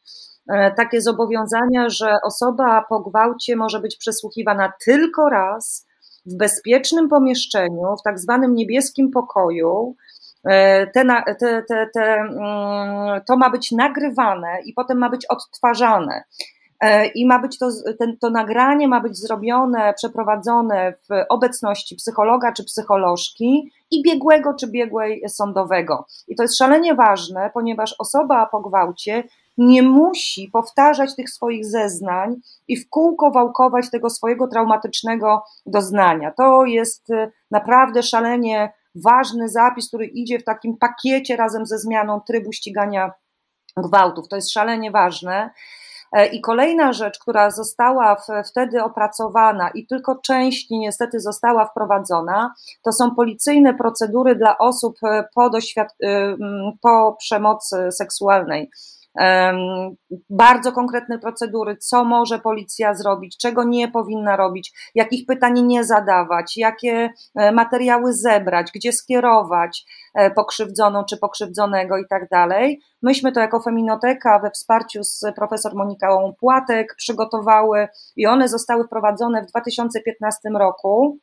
e, 0.47 0.71
takie 0.71 1.01
zobowiązania, 1.01 1.89
że 1.89 2.17
osoba 2.23 2.85
po 2.89 2.99
gwałcie 2.99 3.55
może 3.55 3.79
być 3.79 3.97
przesłuchiwana 3.97 4.73
tylko 4.85 5.29
raz 5.29 5.85
w 6.25 6.37
bezpiecznym 6.37 7.09
pomieszczeniu, 7.09 7.95
w 7.99 8.03
tak 8.03 8.19
zwanym 8.19 8.55
niebieskim 8.55 9.11
pokoju, 9.11 9.95
E, 9.95 10.08
te, 10.43 11.05
te, 11.39 11.63
te, 11.67 11.89
te, 11.93 12.13
mm, 12.13 13.21
to 13.27 13.37
ma 13.37 13.49
być 13.49 13.71
nagrywane 13.71 14.61
i 14.65 14.73
potem 14.73 14.97
ma 14.97 15.09
być 15.09 15.25
odtwarzane. 15.25 16.23
E, 16.79 17.07
I 17.07 17.25
ma 17.25 17.39
być 17.39 17.57
to, 17.57 17.69
ten, 17.99 18.17
to 18.17 18.29
nagranie 18.29 18.87
ma 18.87 19.01
być 19.01 19.17
zrobione, 19.17 19.93
przeprowadzone 19.93 20.93
w 20.93 21.25
obecności 21.29 21.95
psychologa 21.95 22.51
czy 22.51 22.63
psycholożki 22.63 23.71
i 23.91 24.03
biegłego 24.03 24.53
czy 24.53 24.67
biegłej 24.67 25.23
sądowego. 25.27 26.05
I 26.27 26.35
to 26.35 26.43
jest 26.43 26.57
szalenie 26.57 26.95
ważne, 26.95 27.51
ponieważ 27.53 27.95
osoba 27.99 28.45
po 28.45 28.59
gwałcie 28.61 29.23
nie 29.57 29.83
musi 29.83 30.49
powtarzać 30.53 31.15
tych 31.15 31.29
swoich 31.29 31.65
zeznań 31.65 32.35
i 32.67 32.77
w 32.77 32.89
kółko 32.89 33.31
wałkować 33.31 33.91
tego 33.91 34.09
swojego 34.09 34.47
traumatycznego 34.47 35.43
doznania. 35.65 36.31
To 36.37 36.65
jest 36.65 37.11
e, 37.11 37.31
naprawdę 37.51 38.03
szalenie 38.03 38.73
ważny 39.03 39.49
zapis, 39.49 39.87
który 39.87 40.05
idzie 40.05 40.39
w 40.39 40.43
takim 40.43 40.77
pakiecie 40.77 41.35
razem 41.35 41.65
ze 41.65 41.77
zmianą 41.77 42.21
trybu 42.21 42.51
ścigania 42.51 43.11
gwałtów. 43.77 44.27
To 44.27 44.35
jest 44.35 44.51
szalenie 44.51 44.91
ważne. 44.91 45.49
E, 46.13 46.27
I 46.27 46.41
kolejna 46.41 46.93
rzecz, 46.93 47.19
która 47.19 47.51
została 47.51 48.17
wtedy 48.49 48.83
opracowana 48.83 49.69
i 49.69 49.87
tylko 49.87 50.15
część 50.15 50.69
niestety 50.69 51.19
została 51.19 51.65
wprowadzona, 51.65 52.53
to 52.83 52.91
są 52.91 53.15
policyjne 53.15 53.73
procedury 53.73 54.35
dla 54.35 54.57
osób 54.57 54.95
e, 55.03 55.23
po, 55.35 55.49
doświad- 55.49 55.95
e, 56.03 56.35
po 56.81 57.15
przemocy 57.19 57.91
seksualnej 57.91 58.69
bardzo 60.29 60.71
konkretne 60.71 61.19
procedury, 61.19 61.77
co 61.77 62.05
może 62.05 62.39
policja 62.39 62.93
zrobić, 62.93 63.37
czego 63.37 63.63
nie 63.63 63.87
powinna 63.87 64.35
robić, 64.35 64.91
jakich 64.95 65.25
pytań 65.25 65.61
nie 65.61 65.83
zadawać, 65.83 66.57
jakie 66.57 67.09
e, 67.35 67.51
materiały 67.51 68.13
zebrać, 68.13 68.71
gdzie 68.75 68.91
skierować 68.91 69.85
e, 70.15 70.31
pokrzywdzoną 70.31 71.03
czy 71.05 71.17
pokrzywdzonego 71.17 71.97
i 71.97 72.07
tak 72.09 72.29
dalej. 72.29 72.79
Myśmy 73.01 73.31
to 73.31 73.39
jako 73.39 73.59
Feminoteka 73.59 74.39
we 74.39 74.51
wsparciu 74.51 75.03
z 75.03 75.21
profesor 75.35 75.75
Moniką 75.75 76.33
Płatek 76.39 76.95
przygotowały 76.97 77.87
i 78.15 78.27
one 78.27 78.47
zostały 78.47 78.83
wprowadzone 78.83 79.43
w 79.43 79.45
2015 79.45 80.49
roku. 80.49 81.19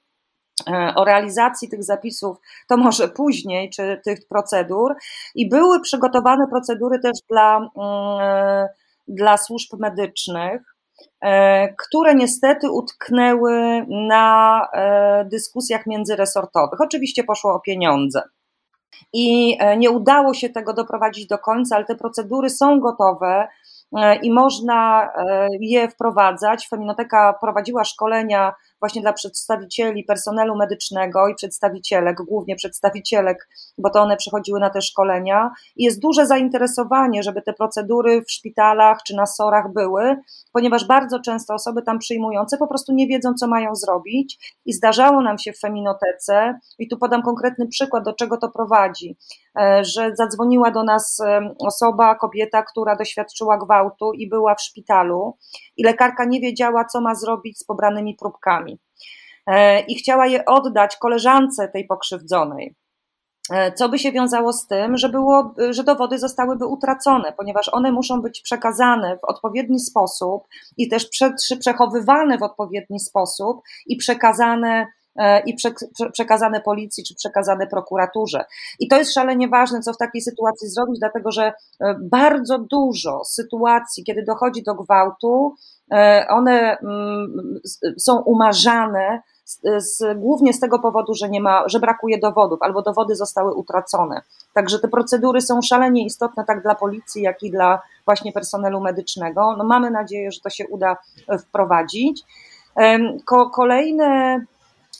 E, 0.70 0.94
o 0.94 1.04
realizacji 1.04 1.68
tych 1.68 1.84
zapisów, 1.84 2.36
to 2.68 2.76
może 2.76 3.08
później, 3.08 3.70
czy 3.70 4.00
tych 4.04 4.18
procedur. 4.28 4.94
I 5.34 5.48
były 5.48 5.80
przygotowane 5.80 6.48
procedury 6.48 6.98
też 6.98 7.18
dla, 7.30 7.56
mm, 7.56 8.68
dla 9.08 9.36
służb 9.36 9.68
medycznych, 9.78 10.62
e, 11.20 11.68
które 11.74 12.14
niestety 12.14 12.70
utknęły 12.70 13.86
na 13.88 14.60
e, 14.72 15.24
dyskusjach 15.24 15.86
międzyresortowych. 15.86 16.80
Oczywiście 16.80 17.24
poszło 17.24 17.54
o 17.54 17.60
pieniądze. 17.60 18.22
I 19.12 19.58
nie 19.78 19.90
udało 19.90 20.34
się 20.34 20.48
tego 20.48 20.72
doprowadzić 20.72 21.26
do 21.26 21.38
końca, 21.38 21.76
ale 21.76 21.84
te 21.84 21.94
procedury 21.94 22.50
są 22.50 22.80
gotowe 22.80 23.48
i 24.22 24.32
można 24.32 25.10
je 25.60 25.88
wprowadzać. 25.88 26.68
Feminoteka 26.68 27.34
prowadziła 27.40 27.84
szkolenia 27.84 28.54
właśnie 28.80 29.02
dla 29.02 29.12
przedstawicieli 29.12 30.04
personelu 30.04 30.56
medycznego 30.56 31.28
i 31.28 31.34
przedstawicielek, 31.34 32.16
głównie 32.28 32.56
przedstawicielek, 32.56 33.48
bo 33.78 33.90
to 33.90 34.02
one 34.02 34.16
przychodziły 34.16 34.60
na 34.60 34.70
te 34.70 34.82
szkolenia. 34.82 35.50
Jest 35.76 36.00
duże 36.00 36.26
zainteresowanie, 36.26 37.22
żeby 37.22 37.42
te 37.42 37.52
procedury 37.52 38.22
w 38.22 38.30
szpitalach 38.30 38.98
czy 39.06 39.16
na 39.16 39.26
sorach 39.26 39.72
były, 39.72 40.16
ponieważ 40.52 40.86
bardzo 40.86 41.20
często 41.20 41.54
osoby 41.54 41.82
tam 41.82 41.98
przyjmujące 41.98 42.58
po 42.58 42.66
prostu 42.66 42.92
nie 42.92 43.06
wiedzą, 43.06 43.34
co 43.34 43.46
mają 43.46 43.74
zrobić. 43.74 44.56
I 44.66 44.72
zdarzało 44.72 45.22
nam 45.22 45.38
się 45.38 45.52
w 45.52 45.60
feminotece, 45.60 46.58
i 46.78 46.88
tu 46.88 46.98
podam 46.98 47.22
konkretny 47.22 47.68
przykład, 47.68 48.04
do 48.04 48.12
czego 48.12 48.36
to 48.36 48.48
prowadzi, 48.48 49.16
e, 49.58 49.84
że 49.84 50.16
zadzwoniła 50.16 50.70
do 50.70 50.84
nas 50.84 51.20
e, 51.20 51.54
osoba, 51.58 52.14
kobieta, 52.14 52.62
która 52.62 52.96
doświadczyła 52.96 53.58
gwałtu 53.58 54.12
i 54.12 54.28
była 54.28 54.54
w 54.54 54.62
szpitalu, 54.62 55.36
i 55.76 55.84
lekarka 55.84 56.24
nie 56.24 56.40
wiedziała, 56.40 56.84
co 56.84 57.00
ma 57.00 57.14
zrobić 57.14 57.58
z 57.58 57.64
pobranymi 57.64 58.14
próbkami. 58.14 58.78
E, 59.46 59.80
I 59.80 59.94
chciała 59.94 60.26
je 60.26 60.44
oddać 60.44 60.96
koleżance 60.96 61.68
tej 61.68 61.86
pokrzywdzonej. 61.86 62.74
E, 63.50 63.72
co 63.72 63.88
by 63.88 63.98
się 63.98 64.12
wiązało 64.12 64.52
z 64.52 64.66
tym, 64.66 64.96
że, 64.96 65.08
było, 65.08 65.54
że 65.70 65.84
dowody 65.84 66.18
zostałyby 66.18 66.66
utracone, 66.66 67.32
ponieważ 67.32 67.68
one 67.72 67.92
muszą 67.92 68.22
być 68.22 68.40
przekazane 68.40 69.18
w 69.18 69.24
odpowiedni 69.24 69.80
sposób 69.80 70.44
i 70.76 70.88
też 70.88 71.08
prze, 71.08 71.34
przechowywane 71.60 72.38
w 72.38 72.42
odpowiedni 72.42 73.00
sposób 73.00 73.60
i 73.86 73.96
przekazane 73.96 74.86
i 75.46 75.54
prze, 75.54 75.70
przekazane 76.12 76.60
policji 76.60 77.04
czy 77.04 77.14
przekazane 77.14 77.66
prokuraturze. 77.66 78.44
I 78.80 78.88
to 78.88 78.96
jest 78.96 79.14
szalenie 79.14 79.48
ważne, 79.48 79.80
co 79.80 79.92
w 79.92 79.98
takiej 79.98 80.22
sytuacji 80.22 80.68
zrobić, 80.68 80.98
dlatego 80.98 81.30
że 81.30 81.52
e, 81.80 81.96
bardzo 82.00 82.58
dużo 82.58 83.24
sytuacji, 83.24 84.04
kiedy 84.04 84.22
dochodzi 84.22 84.62
do 84.62 84.74
gwałtu, 84.74 85.54
one 86.28 86.78
mm, 86.78 87.60
są 87.98 88.20
umarzane 88.22 89.22
z, 89.78 90.18
głównie 90.18 90.52
z 90.52 90.60
tego 90.60 90.78
powodu, 90.78 91.14
że 91.14 91.28
nie 91.28 91.40
ma, 91.40 91.68
że 91.68 91.80
brakuje 91.80 92.18
dowodów 92.18 92.62
albo 92.62 92.82
dowody 92.82 93.16
zostały 93.16 93.54
utracone. 93.54 94.22
Także 94.54 94.78
te 94.78 94.88
procedury 94.88 95.40
są 95.40 95.62
szalenie 95.62 96.04
istotne 96.04 96.44
tak 96.44 96.62
dla 96.62 96.74
policji, 96.74 97.22
jak 97.22 97.42
i 97.42 97.50
dla 97.50 97.82
właśnie 98.04 98.32
personelu 98.32 98.80
medycznego. 98.80 99.56
No 99.56 99.64
mamy 99.64 99.90
nadzieję, 99.90 100.32
że 100.32 100.40
to 100.40 100.50
się 100.50 100.68
uda 100.68 100.96
wprowadzić. 101.38 102.22
Ko, 103.24 103.50
kolejne, 103.50 104.44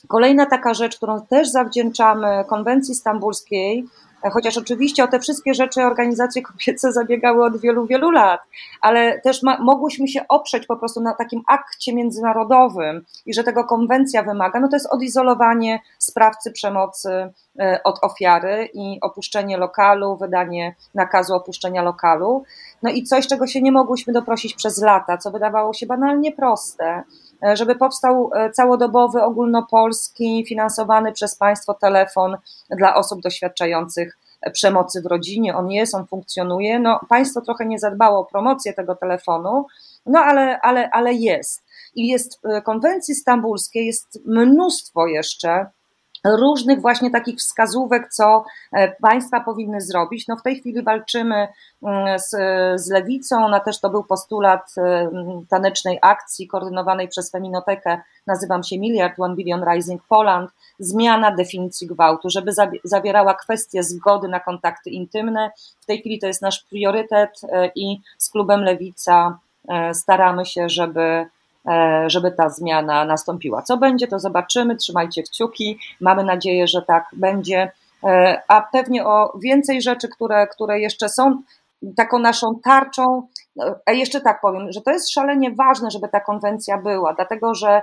kolejna 0.07 0.45
taka 0.45 0.73
rzecz, 0.73 0.97
którą 0.97 1.21
też 1.21 1.49
zawdzięczamy 1.49 2.45
konwencji 2.47 2.95
stambulskiej, 2.95 3.85
Chociaż 4.33 4.57
oczywiście 4.57 5.03
o 5.03 5.07
te 5.07 5.19
wszystkie 5.19 5.53
rzeczy 5.53 5.81
organizacje 5.81 6.41
kobiece 6.51 6.91
zabiegały 6.91 7.45
od 7.45 7.57
wielu, 7.57 7.85
wielu 7.85 8.11
lat, 8.11 8.41
ale 8.81 9.21
też 9.21 9.43
ma, 9.43 9.57
mogłyśmy 9.59 10.07
się 10.07 10.27
oprzeć 10.27 10.65
po 10.65 10.77
prostu 10.77 11.01
na 11.01 11.13
takim 11.13 11.41
akcie 11.47 11.93
międzynarodowym 11.93 13.05
i 13.25 13.33
że 13.33 13.43
tego 13.43 13.63
konwencja 13.63 14.23
wymaga, 14.23 14.59
no 14.59 14.67
to 14.67 14.75
jest 14.75 14.87
odizolowanie 14.91 15.79
sprawcy 15.99 16.51
przemocy 16.51 17.09
e, 17.09 17.31
od 17.83 17.99
ofiary 18.01 18.69
i 18.73 18.97
opuszczenie 19.01 19.57
lokalu, 19.57 20.17
wydanie 20.17 20.75
nakazu 20.95 21.35
opuszczenia 21.35 21.81
lokalu. 21.81 22.43
No 22.83 22.89
i 22.89 23.03
coś, 23.03 23.27
czego 23.27 23.47
się 23.47 23.61
nie 23.61 23.71
mogłyśmy 23.71 24.13
doprosić 24.13 24.53
przez 24.53 24.81
lata, 24.81 25.17
co 25.17 25.31
wydawało 25.31 25.73
się 25.73 25.85
banalnie 25.85 26.31
proste 26.31 27.03
E, 27.43 27.57
żeby 27.57 27.75
powstał 27.75 28.31
e, 28.35 28.51
całodobowy, 28.51 29.21
ogólnopolski, 29.21 30.45
finansowany 30.47 31.11
przez 31.11 31.35
państwo 31.35 31.73
telefon 31.73 32.37
dla 32.69 32.95
osób 32.95 33.21
doświadczających 33.21 34.17
przemocy 34.53 35.01
w 35.01 35.05
rodzinie. 35.05 35.55
On 35.55 35.71
jest, 35.71 35.95
on 35.95 36.07
funkcjonuje. 36.07 36.79
No, 36.79 36.99
państwo 37.09 37.41
trochę 37.41 37.65
nie 37.65 37.79
zadbało 37.79 38.19
o 38.19 38.25
promocję 38.25 38.73
tego 38.73 38.95
telefonu, 38.95 39.65
no 40.05 40.19
ale, 40.19 40.59
ale, 40.61 40.89
ale 40.89 41.13
jest. 41.13 41.63
I 41.95 42.07
jest 42.07 42.39
w 42.43 42.63
konwencji 42.63 43.15
stambulskiej 43.15 43.85
jest 43.85 44.19
mnóstwo 44.25 45.07
jeszcze 45.07 45.65
różnych 46.35 46.81
właśnie 46.81 47.11
takich 47.11 47.37
wskazówek, 47.39 48.09
co 48.09 48.45
e, 48.71 48.91
państwa 49.01 49.39
powinny 49.39 49.81
zrobić. 49.81 50.27
No 50.27 50.35
w 50.35 50.41
tej 50.41 50.59
chwili 50.59 50.83
walczymy 50.83 51.47
mm, 51.83 52.19
z, 52.19 52.29
z 52.81 52.89
lewicą, 52.89 53.45
ona 53.45 53.59
też 53.59 53.79
to 53.79 53.89
był 53.89 54.03
postulat 54.03 54.75
e, 54.77 55.09
tanecznej 55.49 55.99
akcji 56.01 56.47
koordynowanej 56.47 57.07
przez 57.07 57.31
Feminotekę, 57.31 58.01
nazywam 58.27 58.63
się 58.63 58.79
Miliard 58.79 59.19
One 59.19 59.35
Billion 59.35 59.65
Rising 59.73 60.01
Poland, 60.09 60.51
zmiana 60.79 61.31
definicji 61.31 61.87
gwałtu, 61.87 62.29
żeby 62.29 62.51
zawierała 62.83 63.33
kwestie 63.33 63.83
zgody 63.83 64.27
na 64.27 64.39
kontakty 64.39 64.89
intymne. 64.89 65.51
W 65.81 65.85
tej 65.85 65.99
chwili 65.99 66.19
to 66.19 66.27
jest 66.27 66.41
nasz 66.41 66.65
priorytet 66.69 67.41
e, 67.51 67.71
i 67.75 68.01
z 68.17 68.29
klubem 68.29 68.61
Lewica 68.61 69.39
staramy 69.93 70.45
się, 70.45 70.69
żeby 70.69 71.25
żeby 72.07 72.31
ta 72.31 72.49
zmiana 72.49 73.05
nastąpiła. 73.05 73.61
Co 73.61 73.77
będzie, 73.77 74.07
to 74.07 74.19
zobaczymy, 74.19 74.75
trzymajcie 74.75 75.23
kciuki, 75.23 75.79
mamy 76.01 76.23
nadzieję, 76.23 76.67
że 76.67 76.81
tak 76.81 77.05
będzie, 77.13 77.71
e, 78.03 78.41
a 78.47 78.61
pewnie 78.61 79.05
o 79.05 79.39
więcej 79.43 79.81
rzeczy, 79.81 80.07
które, 80.09 80.47
które 80.47 80.79
jeszcze 80.79 81.09
są 81.09 81.41
taką 81.95 82.19
naszą 82.19 82.47
tarczą, 82.63 83.27
e, 83.61 83.75
a 83.85 83.91
jeszcze 83.91 84.21
tak 84.21 84.41
powiem, 84.41 84.71
że 84.71 84.81
to 84.81 84.91
jest 84.91 85.11
szalenie 85.11 85.51
ważne, 85.51 85.91
żeby 85.91 86.09
ta 86.09 86.19
konwencja 86.19 86.77
była, 86.77 87.13
dlatego 87.13 87.55
że 87.55 87.81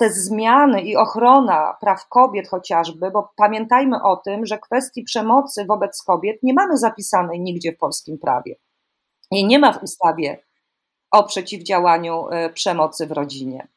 te 0.00 0.10
zmiany 0.10 0.82
i 0.82 0.96
ochrona 0.96 1.76
praw 1.80 2.08
kobiet 2.08 2.48
chociażby, 2.48 3.10
bo 3.10 3.32
pamiętajmy 3.36 4.02
o 4.02 4.16
tym, 4.16 4.46
że 4.46 4.58
kwestii 4.58 5.02
przemocy 5.02 5.64
wobec 5.64 6.02
kobiet 6.02 6.42
nie 6.42 6.54
mamy 6.54 6.76
zapisanej 6.76 7.40
nigdzie 7.40 7.72
w 7.72 7.78
polskim 7.78 8.18
prawie. 8.18 8.54
I 9.30 9.46
nie 9.46 9.58
ma 9.58 9.72
w 9.72 9.82
ustawie 9.82 10.38
o 11.10 11.24
przeciwdziałaniu 11.24 12.28
e, 12.28 12.50
przemocy 12.50 13.06
w 13.06 13.12
rodzinie. 13.12 13.68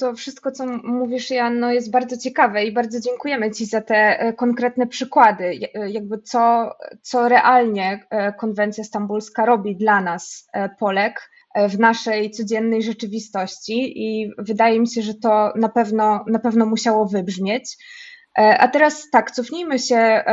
To 0.00 0.14
wszystko, 0.14 0.52
co 0.52 0.66
mówisz, 0.66 1.30
Janno, 1.30 1.72
jest 1.72 1.90
bardzo 1.90 2.16
ciekawe 2.16 2.64
i 2.64 2.72
bardzo 2.72 3.00
dziękujemy 3.00 3.50
Ci 3.50 3.66
za 3.66 3.80
te 3.80 4.20
e, 4.20 4.32
konkretne 4.32 4.86
przykłady, 4.86 5.44
e, 5.74 5.90
jakby 5.90 6.18
co, 6.18 6.74
co 7.02 7.28
realnie 7.28 8.06
konwencja 8.38 8.84
stambulska 8.84 9.46
robi 9.46 9.76
dla 9.76 10.00
nas, 10.00 10.48
Polek, 10.78 11.30
w 11.68 11.78
naszej 11.78 12.30
codziennej 12.30 12.82
rzeczywistości 12.82 14.02
i 14.02 14.32
wydaje 14.38 14.80
mi 14.80 14.88
się, 14.88 15.02
że 15.02 15.14
to 15.14 15.52
na 15.56 15.68
pewno, 15.68 16.24
na 16.28 16.38
pewno 16.38 16.66
musiało 16.66 17.06
wybrzmieć. 17.06 17.76
E, 18.38 18.58
a 18.58 18.68
teraz 18.68 19.10
tak, 19.10 19.30
cofnijmy 19.30 19.78
się 19.78 20.24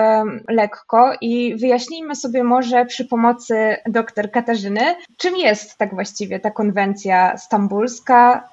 lekko 0.47 1.13
i 1.21 1.55
wyjaśnijmy 1.55 2.15
sobie 2.15 2.43
może 2.43 2.85
przy 2.85 3.05
pomocy 3.05 3.77
dr 3.85 4.31
Katarzyny, 4.31 4.95
czym 5.17 5.37
jest 5.37 5.77
tak 5.77 5.93
właściwie 5.93 6.39
ta 6.39 6.51
konwencja 6.51 7.37
stambulska, 7.37 8.49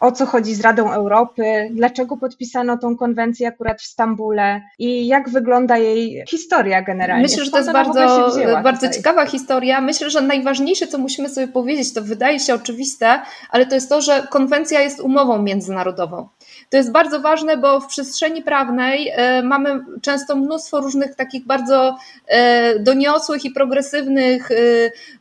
o 0.00 0.12
co 0.12 0.26
chodzi 0.26 0.54
z 0.54 0.60
Radą 0.60 0.92
Europy, 0.92 1.68
dlaczego 1.70 2.16
podpisano 2.16 2.78
tą 2.78 2.96
konwencję 2.96 3.48
akurat 3.48 3.80
w 3.80 3.86
Stambule 3.86 4.62
i 4.78 5.06
jak 5.06 5.28
wygląda 5.28 5.76
jej 5.76 6.24
historia 6.28 6.82
generalnie. 6.82 7.22
Myślę, 7.22 7.44
że 7.44 7.50
to 7.50 7.58
jest 7.58 7.72
bardzo, 7.72 8.30
bardzo 8.62 8.90
ciekawa 8.90 9.26
historia. 9.26 9.80
Myślę, 9.80 10.10
że 10.10 10.20
najważniejsze, 10.20 10.86
co 10.86 10.98
musimy 10.98 11.28
sobie 11.28 11.48
powiedzieć, 11.48 11.94
to 11.94 12.02
wydaje 12.02 12.40
się 12.40 12.54
oczywiste, 12.54 13.20
ale 13.50 13.66
to 13.66 13.74
jest 13.74 13.88
to, 13.88 14.00
że 14.00 14.26
konwencja 14.30 14.80
jest 14.80 15.00
umową 15.00 15.42
międzynarodową. 15.42 16.28
To 16.70 16.76
jest 16.76 16.92
bardzo 16.92 17.20
ważne, 17.20 17.56
bo 17.56 17.80
w 17.80 17.86
przestrzeni 17.86 18.42
prawnej 18.42 19.08
e, 19.08 19.42
mamy 19.42 19.80
często 20.02 20.36
mnóstwo 20.36 20.80
różnych 20.80 21.14
takich 21.14 21.46
bardzo 21.46 21.96
e, 22.26 22.78
doniosłych 22.78 23.44
i 23.44 23.50
progresywnych 23.50 24.50
e, 24.50 24.54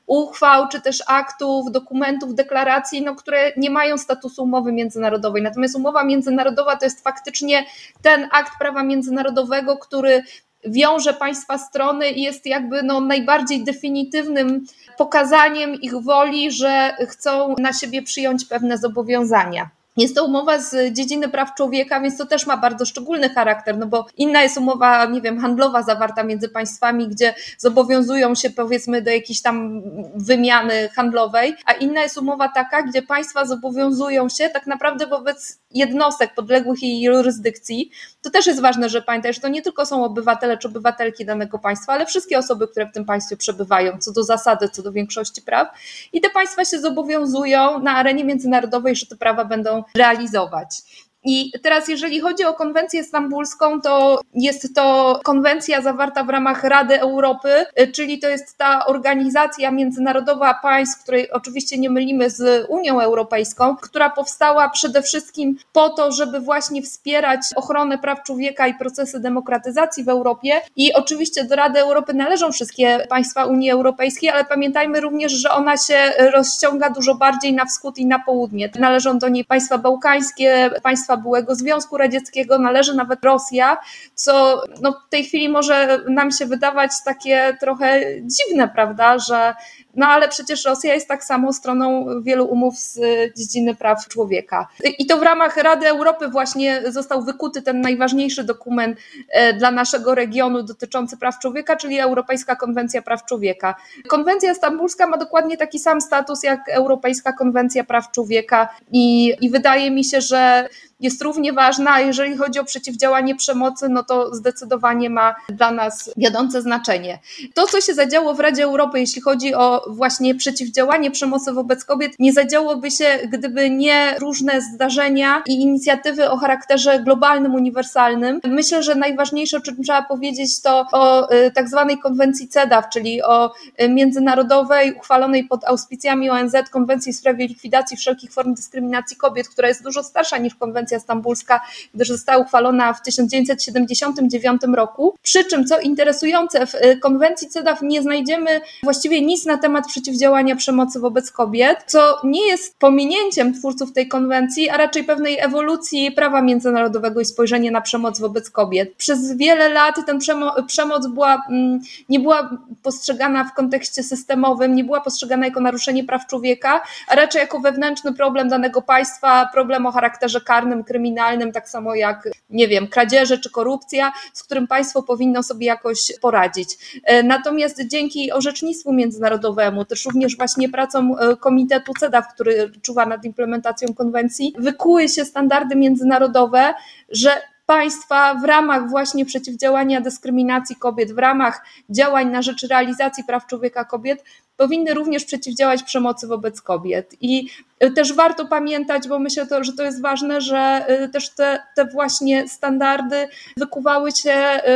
uchwał, 0.07 0.67
czy 0.67 0.81
też 0.81 1.03
aktów, 1.07 1.71
dokumentów, 1.71 2.35
deklaracji, 2.35 3.01
no, 3.01 3.15
które 3.15 3.51
nie 3.57 3.69
mają 3.69 3.97
statusu 3.97 4.43
umowy 4.43 4.71
międzynarodowej. 4.71 5.43
Natomiast 5.43 5.75
umowa 5.75 6.03
międzynarodowa 6.03 6.75
to 6.75 6.85
jest 6.85 7.03
faktycznie 7.03 7.65
ten 8.01 8.27
akt 8.31 8.51
prawa 8.59 8.83
międzynarodowego, 8.83 9.77
który 9.77 10.23
wiąże 10.65 11.13
państwa 11.13 11.57
strony 11.57 12.09
i 12.09 12.21
jest 12.21 12.45
jakby 12.45 12.83
no 12.83 12.99
najbardziej 12.99 13.63
definitywnym 13.63 14.65
pokazaniem 14.97 15.75
ich 15.75 15.95
woli, 15.95 16.51
że 16.51 16.95
chcą 17.09 17.55
na 17.59 17.73
siebie 17.73 18.03
przyjąć 18.03 18.45
pewne 18.45 18.77
zobowiązania. 18.77 19.69
Jest 19.97 20.15
to 20.15 20.25
umowa 20.25 20.59
z 20.59 20.93
dziedziny 20.93 21.29
praw 21.29 21.55
człowieka, 21.55 21.99
więc 21.99 22.17
to 22.17 22.25
też 22.25 22.45
ma 22.45 22.57
bardzo 22.57 22.85
szczególny 22.85 23.29
charakter, 23.29 23.77
no 23.77 23.85
bo 23.85 24.05
inna 24.17 24.43
jest 24.43 24.57
umowa, 24.57 25.05
nie 25.05 25.21
wiem, 25.21 25.39
handlowa 25.39 25.83
zawarta 25.83 26.23
między 26.23 26.49
państwami, 26.49 27.07
gdzie 27.07 27.33
zobowiązują 27.57 28.35
się 28.35 28.49
powiedzmy 28.49 29.01
do 29.01 29.11
jakiejś 29.11 29.41
tam 29.41 29.81
wymiany 30.15 30.89
handlowej, 30.89 31.55
a 31.65 31.73
inna 31.73 32.01
jest 32.01 32.17
umowa 32.17 32.49
taka, 32.49 32.83
gdzie 32.83 33.01
państwa 33.01 33.45
zobowiązują 33.45 34.29
się 34.29 34.49
tak 34.49 34.67
naprawdę 34.67 35.07
wobec 35.07 35.59
jednostek 35.71 36.33
podległych 36.33 36.83
jej 36.83 37.01
jurysdykcji. 37.01 37.91
To 38.21 38.29
też 38.29 38.47
jest 38.47 38.61
ważne, 38.61 38.89
że 38.89 39.01
pamiętaj, 39.01 39.33
że 39.33 39.41
to 39.41 39.47
nie 39.47 39.61
tylko 39.61 39.85
są 39.85 40.03
obywatele 40.03 40.57
czy 40.57 40.67
obywatelki 40.67 41.25
danego 41.25 41.59
państwa, 41.59 41.93
ale 41.93 42.05
wszystkie 42.05 42.37
osoby, 42.37 42.67
które 42.67 42.85
w 42.85 42.91
tym 42.91 43.05
państwie 43.05 43.37
przebywają, 43.37 43.97
co 43.99 44.11
do 44.11 44.23
zasady, 44.23 44.69
co 44.69 44.83
do 44.83 44.91
większości 44.91 45.41
praw. 45.41 45.67
I 46.13 46.21
te 46.21 46.29
państwa 46.29 46.65
się 46.65 46.79
zobowiązują 46.79 47.79
na 47.79 47.91
arenie 47.91 48.23
międzynarodowej, 48.23 48.95
że 48.95 49.05
te 49.05 49.15
prawa 49.15 49.45
będą 49.45 49.83
realizować. 49.95 50.81
I 51.23 51.51
teraz, 51.63 51.87
jeżeli 51.87 52.19
chodzi 52.19 52.45
o 52.45 52.53
konwencję 52.53 53.03
stambulską, 53.03 53.81
to 53.81 54.19
jest 54.33 54.75
to 54.75 55.19
konwencja 55.23 55.81
zawarta 55.81 56.23
w 56.23 56.29
ramach 56.29 56.63
Rady 56.63 57.01
Europy, 57.01 57.65
czyli 57.93 58.19
to 58.19 58.27
jest 58.27 58.57
ta 58.57 58.85
organizacja 58.85 59.71
międzynarodowa 59.71 60.53
państw, 60.53 61.03
której 61.03 61.31
oczywiście 61.31 61.77
nie 61.77 61.89
mylimy 61.89 62.29
z 62.29 62.65
Unią 62.69 63.01
Europejską, 63.01 63.75
która 63.75 64.09
powstała 64.09 64.69
przede 64.69 65.01
wszystkim 65.01 65.57
po 65.73 65.89
to, 65.89 66.11
żeby 66.11 66.39
właśnie 66.39 66.81
wspierać 66.81 67.39
ochronę 67.55 67.97
praw 67.97 68.23
człowieka 68.23 68.67
i 68.67 68.73
procesy 68.73 69.19
demokratyzacji 69.19 70.03
w 70.03 70.09
Europie. 70.09 70.61
I 70.75 70.93
oczywiście 70.93 71.43
do 71.43 71.55
Rady 71.55 71.79
Europy 71.79 72.13
należą 72.13 72.51
wszystkie 72.51 73.07
państwa 73.09 73.45
Unii 73.45 73.71
Europejskiej, 73.71 74.29
ale 74.29 74.45
pamiętajmy 74.45 75.01
również, 75.01 75.31
że 75.31 75.51
ona 75.51 75.77
się 75.77 76.13
rozciąga 76.33 76.89
dużo 76.89 77.15
bardziej 77.15 77.53
na 77.53 77.65
wschód 77.65 77.97
i 77.97 78.05
na 78.05 78.19
południe. 78.19 78.69
Należą 78.79 79.19
do 79.19 79.29
niej 79.29 79.45
państwa 79.45 79.77
bałkańskie, 79.77 80.69
państwa 80.83 81.06
byłego 81.15 81.55
Związku 81.55 81.97
Radzieckiego, 81.97 82.59
należy 82.59 82.93
nawet 82.95 83.25
Rosja, 83.25 83.77
co 84.15 84.63
no, 84.81 85.01
w 85.07 85.09
tej 85.09 85.23
chwili 85.23 85.49
może 85.49 86.03
nam 86.09 86.31
się 86.31 86.45
wydawać 86.45 86.91
takie 87.05 87.57
trochę 87.59 88.01
dziwne, 88.21 88.67
prawda, 88.67 89.19
że 89.19 89.53
no 89.97 90.05
ale 90.05 90.29
przecież 90.29 90.65
Rosja 90.65 90.93
jest 90.93 91.07
tak 91.07 91.23
samo 91.23 91.53
stroną 91.53 92.05
wielu 92.21 92.45
umów 92.45 92.77
z 92.77 92.99
dziedziny 93.37 93.75
praw 93.75 94.07
człowieka. 94.07 94.67
I 94.99 95.05
to 95.05 95.17
w 95.17 95.23
ramach 95.23 95.57
Rady 95.57 95.87
Europy 95.87 96.27
właśnie 96.27 96.81
został 96.91 97.23
wykuty 97.23 97.61
ten 97.61 97.81
najważniejszy 97.81 98.43
dokument 98.43 98.97
e, 99.29 99.53
dla 99.53 99.71
naszego 99.71 100.15
regionu 100.15 100.63
dotyczący 100.63 101.17
praw 101.17 101.39
człowieka, 101.39 101.75
czyli 101.75 101.99
Europejska 101.99 102.55
Konwencja 102.55 103.01
Praw 103.01 103.25
Człowieka. 103.25 103.75
Konwencja 104.07 104.53
stambulska 104.53 105.07
ma 105.07 105.17
dokładnie 105.17 105.57
taki 105.57 105.79
sam 105.79 106.01
status 106.01 106.43
jak 106.43 106.69
Europejska 106.69 107.33
Konwencja 107.33 107.83
Praw 107.83 108.11
Człowieka 108.11 108.69
i, 108.91 109.33
i 109.41 109.49
wydaje 109.49 109.91
mi 109.91 110.03
się, 110.03 110.21
że 110.21 110.69
jest 110.99 111.21
równie 111.21 111.53
ważna, 111.53 111.99
jeżeli 111.99 112.37
chodzi 112.37 112.59
o 112.59 112.63
przeciwdziałanie 112.63 113.35
przemocy, 113.35 113.89
no 113.89 114.03
to 114.03 114.35
zdecydowanie 114.35 115.09
ma 115.09 115.35
dla 115.49 115.71
nas 115.71 116.11
wiodące 116.17 116.61
znaczenie. 116.61 117.19
To, 117.53 117.67
co 117.67 117.81
się 117.81 117.93
zadziało 117.93 118.33
w 118.33 118.39
Radzie 118.39 118.63
Europy, 118.63 118.99
jeśli 118.99 119.21
chodzi 119.21 119.53
o 119.55 119.86
właśnie 119.89 120.35
przeciwdziałanie 120.35 121.11
przemocy 121.11 121.53
wobec 121.53 121.85
kobiet, 121.85 122.11
nie 122.19 122.33
zadziałoby 122.33 122.91
się, 122.91 123.05
gdyby 123.29 123.69
nie 123.69 124.15
różne 124.19 124.61
zdarzenia 124.61 125.43
i 125.45 125.53
inicjatywy 125.53 126.29
o 126.29 126.37
charakterze 126.37 126.99
globalnym, 126.99 127.55
uniwersalnym. 127.55 128.39
Myślę, 128.43 128.83
że 128.83 128.95
najważniejsze, 128.95 129.57
o 129.57 129.61
czym 129.61 129.83
trzeba 129.83 130.01
powiedzieć, 130.01 130.61
to 130.61 130.85
o 130.91 131.31
y, 131.33 131.51
tak 131.51 131.69
zwanej 131.69 131.97
konwencji 131.97 132.47
CEDAW, 132.47 132.89
czyli 132.93 133.23
o 133.23 133.51
y, 133.81 133.89
międzynarodowej, 133.89 134.93
uchwalonej 134.93 135.43
pod 135.43 135.65
auspicjami 135.65 136.29
ONZ 136.29 136.55
konwencji 136.71 137.13
w 137.13 137.15
sprawie 137.15 137.47
likwidacji 137.47 137.97
wszelkich 137.97 138.33
form 138.33 138.53
dyskryminacji 138.53 139.17
kobiet, 139.17 139.49
która 139.49 139.67
jest 139.67 139.83
dużo 139.83 140.03
starsza 140.03 140.37
niż 140.37 140.55
konwencja 140.55 140.99
stambulska, 140.99 141.61
gdyż 141.95 142.07
została 142.07 142.43
uchwalona 142.43 142.93
w 142.93 143.01
1979 143.01 144.61
roku. 144.75 145.15
Przy 145.21 145.45
czym, 145.45 145.65
co 145.65 145.79
interesujące, 145.79 146.67
w 146.67 146.75
y, 146.75 146.99
konwencji 146.99 147.49
CEDAW 147.49 147.81
nie 147.81 148.01
znajdziemy 148.01 148.61
właściwie 148.83 149.21
nic 149.21 149.45
na 149.45 149.57
temat 149.57 149.76
przeciwdziałania 149.85 150.55
przemocy 150.55 150.99
wobec 150.99 151.31
kobiet, 151.31 151.83
co 151.87 152.19
nie 152.23 152.47
jest 152.47 152.79
pominięciem 152.79 153.53
twórców 153.53 153.93
tej 153.93 154.07
konwencji, 154.07 154.69
a 154.69 154.77
raczej 154.77 155.03
pewnej 155.03 155.39
ewolucji 155.39 156.11
prawa 156.11 156.41
międzynarodowego 156.41 157.21
i 157.21 157.25
spojrzenia 157.25 157.71
na 157.71 157.81
przemoc 157.81 158.19
wobec 158.19 158.49
kobiet. 158.49 158.95
Przez 158.95 159.37
wiele 159.37 159.69
lat 159.69 159.95
ten 160.05 160.19
przemo 160.19 160.63
przemoc 160.63 161.07
była, 161.07 161.43
mm, 161.49 161.79
nie 162.09 162.19
była 162.19 162.49
postrzegana 162.83 163.43
w 163.43 163.53
kontekście 163.53 164.03
systemowym, 164.03 164.75
nie 164.75 164.83
była 164.83 165.01
postrzegana 165.01 165.45
jako 165.45 165.59
naruszenie 165.59 166.03
praw 166.03 166.27
człowieka, 166.27 166.81
a 167.07 167.15
raczej 167.15 167.39
jako 167.39 167.59
wewnętrzny 167.59 168.13
problem 168.13 168.49
danego 168.49 168.81
państwa, 168.81 169.49
problem 169.53 169.85
o 169.85 169.91
charakterze 169.91 170.41
karnym, 170.41 170.83
kryminalnym, 170.83 171.51
tak 171.51 171.69
samo 171.69 171.95
jak, 171.95 172.29
nie 172.49 172.67
wiem, 172.67 172.87
kradzieże 172.87 173.37
czy 173.37 173.51
korupcja, 173.51 174.11
z 174.33 174.43
którym 174.43 174.67
państwo 174.67 175.03
powinno 175.03 175.43
sobie 175.43 175.65
jakoś 175.65 176.11
poradzić. 176.21 176.69
E, 177.03 177.23
natomiast 177.23 177.87
dzięki 177.87 178.31
orzecznictwu 178.31 178.93
międzynarodowemu, 178.93 179.56
też 179.87 180.05
również 180.05 180.37
właśnie 180.37 180.69
pracą 180.69 181.17
e, 181.17 181.35
Komitetu 181.35 181.93
CEDAW, 181.99 182.27
który 182.33 182.71
czuwa 182.81 183.05
nad 183.05 183.25
implementacją 183.25 183.93
konwencji, 183.93 184.53
wykuły 184.57 185.09
się 185.09 185.25
standardy 185.25 185.75
międzynarodowe, 185.75 186.73
że 187.09 187.31
państwa 187.65 188.35
w 188.35 188.43
ramach 188.43 188.89
właśnie 188.89 189.25
przeciwdziałania 189.25 190.01
dyskryminacji 190.01 190.75
kobiet, 190.75 191.11
w 191.11 191.17
ramach 191.17 191.65
działań 191.89 192.31
na 192.31 192.41
rzecz 192.41 192.67
realizacji 192.67 193.23
praw 193.23 193.47
człowieka 193.47 193.85
kobiet 193.85 194.23
powinny 194.57 194.93
również 194.93 195.25
przeciwdziałać 195.25 195.83
przemocy 195.83 196.27
wobec 196.27 196.61
kobiet. 196.61 197.15
I 197.21 197.49
y, 197.83 197.91
też 197.91 198.13
warto 198.13 198.45
pamiętać, 198.45 199.07
bo 199.07 199.19
myślę, 199.19 199.47
to, 199.47 199.63
że 199.63 199.73
to 199.73 199.83
jest 199.83 200.01
ważne, 200.01 200.41
że 200.41 200.85
y, 201.03 201.09
też 201.09 201.29
te, 201.29 201.59
te 201.75 201.85
właśnie 201.85 202.47
standardy 202.47 203.27
wykuwały 203.57 204.11
się 204.11 204.33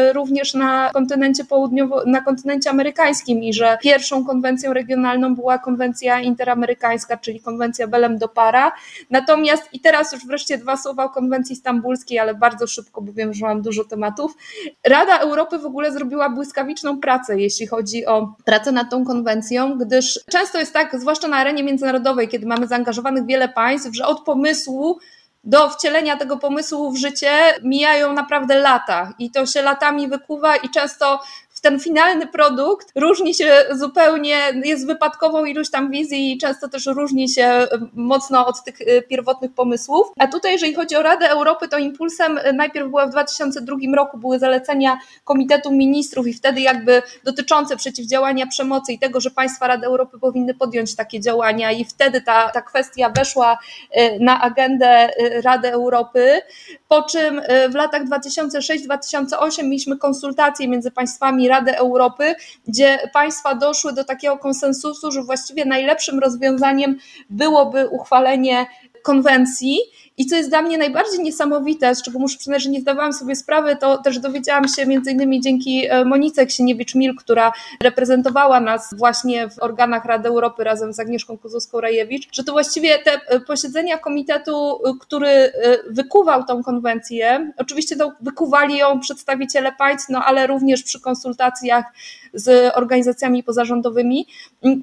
y, 0.10 0.14
również 0.14 0.54
na 0.54 0.90
kontynencie 0.94 1.46
południowo, 1.46 2.04
na 2.06 2.22
kontynencie 2.22 2.70
amerykańskim 2.70 3.44
i 3.44 3.54
że 3.54 3.78
pierwszą 3.82 4.26
konwencją 4.26 4.74
regionalną 4.74 5.36
była 5.36 5.58
konwencja 5.58 6.20
interamerykańska, 6.20 7.18
czyli 7.18 7.40
konwencja 7.40 7.88
Belem 7.88 8.18
do 8.18 8.28
Para. 8.28 8.72
Natomiast 9.10 9.64
i 9.74 9.80
teraz 9.80 10.14
już 10.14 10.26
wreszcie 10.26 10.58
dwa 10.58 10.78
słowa 10.78 11.04
o 11.04 11.10
konwencji 11.10 11.56
stambulskiej, 11.56 12.20
ale 12.20 12.36
bardzo 12.36 12.68
szybko, 12.68 13.02
bo 13.02 13.14
wiem, 13.14 13.34
że 13.34 13.46
mam 13.46 13.62
dużo 13.62 13.84
tematów. 13.84 14.38
Rada 14.84 15.20
Europy 15.20 15.60
w 15.60 15.66
ogóle 15.66 15.92
zrobiła 15.92 16.30
błyskawiczną 16.30 17.00
pracę, 17.00 17.40
jeśli 17.40 17.68
chodzi 17.68 18.06
o 18.06 18.36
pracę 18.46 18.72
nad 18.72 18.90
tą 18.90 19.06
konwencją 19.06 19.71
gdyż 19.78 20.20
często 20.32 20.60
jest 20.60 20.74
tak, 20.74 21.00
zwłaszcza 21.00 21.28
na 21.28 21.38
arenie 21.38 21.64
międzynarodowej, 21.64 22.28
kiedy 22.28 22.46
mamy 22.46 22.68
zaangażowanych 22.68 23.26
wiele 23.26 23.50
państw, 23.50 23.96
że 23.96 24.06
od 24.06 24.24
pomysłu 24.24 25.00
do 25.44 25.70
wcielenia 25.70 26.18
tego 26.18 26.38
pomysłu 26.38 26.92
w 26.92 26.98
życie 26.98 27.32
mijają 27.64 28.14
naprawdę 28.14 28.60
lata. 28.60 29.14
I 29.20 29.32
to 29.32 29.46
się 29.46 29.62
latami 29.62 30.08
wykuwa 30.08 30.56
i 30.56 30.70
często 30.70 31.20
ten 31.62 31.80
finalny 31.80 32.28
produkt 32.28 32.92
różni 32.96 33.34
się 33.34 33.66
zupełnie, 33.72 34.38
jest 34.64 34.88
wypadkową 34.88 35.46
iluś 35.46 35.70
tam 35.70 35.92
wizji 35.92 36.34
i 36.34 36.38
często 36.38 36.70
też 36.70 36.86
różni 36.86 37.30
się 37.30 37.68
mocno 37.94 38.48
od 38.48 38.64
tych 38.64 38.82
y, 38.82 39.04
pierwotnych 39.10 39.54
pomysłów. 39.54 40.08
A 40.20 40.28
tutaj, 40.28 40.52
jeżeli 40.52 40.74
chodzi 40.74 40.96
o 40.96 41.04
Radę 41.04 41.30
Europy, 41.30 41.68
to 41.68 41.78
impulsem 41.78 42.38
y, 42.38 42.54
najpierw 42.54 42.90
była 42.90 43.06
w 43.06 43.10
2002 43.10 43.76
roku 43.96 44.18
były 44.18 44.40
zalecenia 44.40 45.00
Komitetu 45.24 45.72
Ministrów 45.72 46.28
i 46.28 46.34
wtedy 46.34 46.62
jakby 46.62 47.02
dotyczące 47.24 47.78
przeciwdziałania 47.78 48.48
przemocy 48.48 48.94
i 48.94 49.00
tego, 49.00 49.22
że 49.22 49.32
państwa 49.32 49.68
Rady 49.68 49.88
Europy 49.88 50.20
powinny 50.20 50.54
podjąć 50.54 50.96
takie 50.96 51.20
działania 51.20 51.72
i 51.72 51.86
wtedy 51.86 52.22
ta, 52.22 52.50
ta 52.50 52.62
kwestia 52.62 53.10
weszła 53.10 53.58
y, 53.98 54.18
na 54.20 54.42
agendę 54.42 55.10
Rady 55.44 55.72
Europy, 55.72 56.42
po 56.88 57.04
czym 57.04 57.42
w 57.70 57.76
latach 57.76 58.04
2006-2008 58.06 59.64
mieliśmy 59.64 59.98
konsultacje 59.98 60.68
między 60.68 60.92
państwami 60.92 61.51
Rady 61.52 61.78
Europy, 61.78 62.36
gdzie 62.68 63.10
państwa 63.14 63.56
doszły 63.56 63.94
do 63.94 64.04
takiego 64.04 64.38
konsensusu, 64.38 65.12
że 65.12 65.24
właściwie 65.24 65.66
najlepszym 65.66 66.20
rozwiązaniem 66.20 66.98
byłoby 67.30 67.88
uchwalenie 67.88 68.66
konwencji 69.04 69.78
i 70.22 70.26
co 70.26 70.36
jest 70.36 70.50
dla 70.50 70.62
mnie 70.62 70.78
najbardziej 70.78 71.20
niesamowite, 71.20 71.96
z 71.96 72.02
czego 72.02 72.20
muszę 72.20 72.38
przyznać, 72.38 72.64
że 72.64 72.70
nie 72.70 72.82
zdawałam 72.82 73.14
sobie 73.14 73.36
sprawy, 73.36 73.76
to 73.76 73.98
też 73.98 74.20
dowiedziałam 74.20 74.68
się 74.68 74.86
między 74.86 75.12
innymi 75.12 75.42
dzięki 75.42 75.88
e, 75.90 76.06
Monice 76.06 76.46
Ksieniewicz-Mil, 76.46 77.16
która 77.18 77.52
reprezentowała 77.84 78.60
nas 78.60 78.94
właśnie 78.98 79.50
w 79.50 79.64
organach 79.64 80.06
Rady 80.06 80.30
Europy 80.30 80.64
razem 80.64 80.94
z 80.94 81.00
Agnieszką 81.00 81.38
Kozłowską-Rajewicz, 81.38 82.28
że 82.32 82.44
to 82.44 82.52
właściwie 82.52 83.00
te 83.00 83.12
e, 83.28 83.40
posiedzenia 83.40 83.98
komitetu, 83.98 84.80
e, 84.86 84.94
który 85.00 85.52
wykuwał 85.90 86.44
tą 86.44 86.64
konwencję, 86.64 87.52
oczywiście 87.58 87.96
to 87.96 88.12
wykuwali 88.22 88.78
ją 88.78 89.00
przedstawiciele 89.00 89.72
państw, 89.72 90.10
no 90.10 90.24
ale 90.26 90.48
również 90.48 90.84
przy 90.84 91.02
konsultacjach 91.02 91.86
z 92.34 92.76
organizacjami 92.76 93.44
pozarządowymi, 93.44 94.28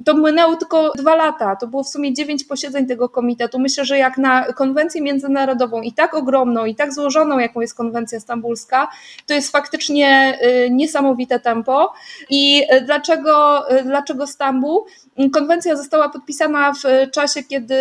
to 0.05 0.15
minęło 0.15 0.57
tylko 0.57 0.93
dwa 0.97 1.15
lata, 1.15 1.57
to 1.57 1.67
było 1.67 1.85
w 1.85 1.89
sumie 1.89 2.15
dziewięć 2.15 2.45
posiedzeń 2.45 2.87
tego 2.87 3.09
komitetu. 3.09 3.59
Myślę, 3.59 3.85
że 3.85 3.99
jak 3.99 4.19
na 4.19 4.53
konwencję 4.53 5.03
międzynarodową 5.03 5.28
międzynarodową 5.29 5.83
i 5.83 5.93
tak 5.93 6.15
ogromną, 6.15 6.65
i 6.65 6.75
tak 6.75 6.95
złożoną, 6.95 7.39
jaką 7.39 7.61
jest 7.61 7.75
konwencja 7.75 8.21
stambulska, 8.21 8.89
to 9.27 9.35
jest 9.35 9.53
faktycznie 9.53 10.39
y, 10.67 10.71
niesamowite 10.71 11.41
tempo. 11.41 11.93
I 12.31 12.63
y, 12.75 12.81
dlaczego, 12.81 13.65
y, 13.79 13.83
dlaczego 13.83 14.27
Stambuł? 14.27 14.87
Konwencja 15.33 15.77
została 15.77 16.09
podpisana 16.09 16.73
w 16.73 17.11
czasie, 17.11 17.43
kiedy, 17.43 17.77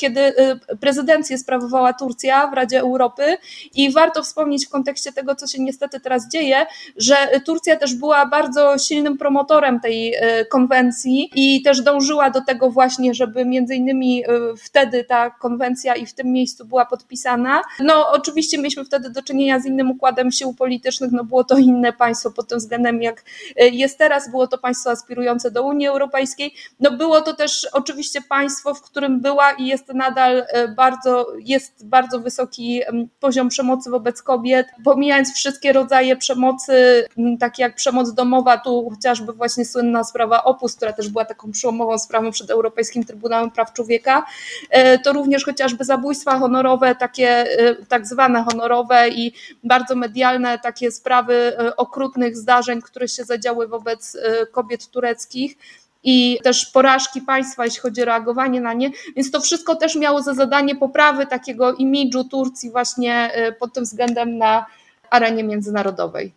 kiedy 0.00 0.32
prezydencję 0.80 1.38
sprawowała 1.38 1.92
Turcja 1.92 2.46
w 2.46 2.52
Radzie 2.54 2.80
Europy 2.80 3.36
i 3.74 3.92
warto 3.92 4.22
wspomnieć 4.22 4.66
w 4.66 4.70
kontekście 4.70 5.12
tego, 5.12 5.34
co 5.34 5.46
się 5.46 5.62
niestety 5.62 6.00
teraz 6.00 6.28
dzieje, 6.28 6.66
że 6.96 7.16
Turcja 7.46 7.76
też 7.76 7.94
była 7.94 8.26
bardzo 8.26 8.78
silnym 8.78 9.18
promotorem 9.18 9.80
tej 9.80 10.14
konwencji 10.50 11.30
i 11.34 11.62
też 11.62 11.82
dążyła 11.82 12.30
do 12.30 12.40
tego 12.44 12.70
właśnie, 12.70 13.14
żeby 13.14 13.44
między 13.44 13.74
innymi 13.74 14.24
wtedy 14.58 15.04
ta 15.04 15.30
konwencja 15.30 15.94
i 15.94 16.06
w 16.06 16.14
tym 16.14 16.32
miejscu 16.34 16.64
była 16.64 16.86
podpisana. 16.86 17.62
No 17.80 18.10
oczywiście 18.12 18.58
mieliśmy 18.58 18.84
wtedy 18.84 19.10
do 19.10 19.22
czynienia 19.22 19.60
z 19.60 19.66
innym 19.66 19.90
układem 19.90 20.32
sił 20.32 20.54
politycznych, 20.54 21.12
no 21.12 21.24
było 21.24 21.44
to 21.44 21.58
inne 21.58 21.92
państwo 21.92 22.30
pod 22.30 22.48
tym 22.48 22.58
względem 22.58 23.02
jak 23.02 23.24
jest 23.56 23.98
teraz, 23.98 24.30
było 24.30 24.46
to 24.46 24.58
państwo 24.58 24.90
aspirujące 24.90 25.50
do 25.50 25.62
Unii 25.62 25.86
Europejskiej, 25.86 26.54
no 26.80 26.90
było 26.90 27.20
to 27.20 27.34
też 27.34 27.68
oczywiście 27.72 28.20
państwo, 28.22 28.74
w 28.74 28.82
którym 28.82 29.20
była 29.20 29.52
i 29.52 29.66
jest 29.66 29.88
nadal 29.88 30.46
bardzo, 30.76 31.26
jest 31.38 31.86
bardzo 31.86 32.20
wysoki 32.20 32.82
poziom 33.20 33.48
przemocy 33.48 33.90
wobec 33.90 34.22
kobiet, 34.22 34.66
pomijając 34.84 35.34
wszystkie 35.34 35.72
rodzaje 35.72 36.16
przemocy, 36.16 37.06
takie 37.40 37.62
jak 37.62 37.74
przemoc 37.74 38.14
domowa, 38.14 38.58
tu 38.58 38.90
chociażby 38.90 39.32
właśnie 39.32 39.64
słynna 39.64 40.04
sprawa 40.04 40.44
Opus, 40.44 40.76
która 40.76 40.92
też 40.92 41.08
była 41.08 41.24
taką 41.24 41.50
przełomową 41.50 41.98
sprawą 41.98 42.30
przed 42.30 42.50
Europejskim 42.50 43.04
Trybunałem 43.04 43.50
Praw 43.50 43.72
Człowieka, 43.72 44.26
e, 44.70 44.98
to 44.98 45.12
również 45.12 45.44
chociażby 45.44 45.84
zabójstwa 46.24 46.38
honorowe, 46.38 46.94
takie 46.94 47.28
e, 47.28 47.74
tak 47.88 48.06
zwane 48.06 48.44
honorowe 48.44 49.08
i 49.08 49.32
bardzo 49.64 49.94
medialne 49.94 50.58
takie 50.58 50.90
sprawy 50.90 51.34
e, 51.34 51.76
okrutnych 51.76 52.36
zdarzeń, 52.36 52.82
które 52.82 53.08
się 53.08 53.24
zadziały 53.24 53.68
wobec 53.68 54.16
kobiet 54.52 54.90
tureckich 54.90 55.56
i 56.04 56.38
też 56.42 56.66
porażki 56.66 57.20
państwa, 57.20 57.64
jeśli 57.64 57.80
chodzi 57.80 58.02
o 58.02 58.04
reagowanie 58.04 58.60
na 58.60 58.72
nie, 58.72 58.90
więc 59.16 59.30
to 59.30 59.40
wszystko 59.40 59.76
też 59.76 59.96
miało 59.96 60.22
za 60.22 60.34
zadanie 60.34 60.76
poprawy 60.76 61.26
takiego 61.26 61.72
imidżu 61.72 62.24
Turcji 62.24 62.70
właśnie 62.70 63.30
pod 63.58 63.72
tym 63.72 63.84
względem 63.84 64.38
na 64.38 64.66
arenie 65.10 65.44
międzynarodowej. 65.44 66.32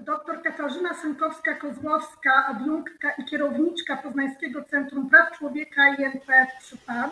Dr 0.00 0.42
Katarzyna 0.42 0.94
Sękowska-Kozłowska, 0.94 2.32
adiunktka 2.48 3.10
i 3.18 3.24
kierowniczka 3.24 3.96
Poznańskiego 3.96 4.64
Centrum 4.64 5.10
Praw 5.10 5.38
Człowieka 5.38 5.82
INPF 5.98 6.48
przy 6.60 6.76
PAN 6.76 7.10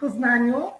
Poznaniu. 0.00 0.70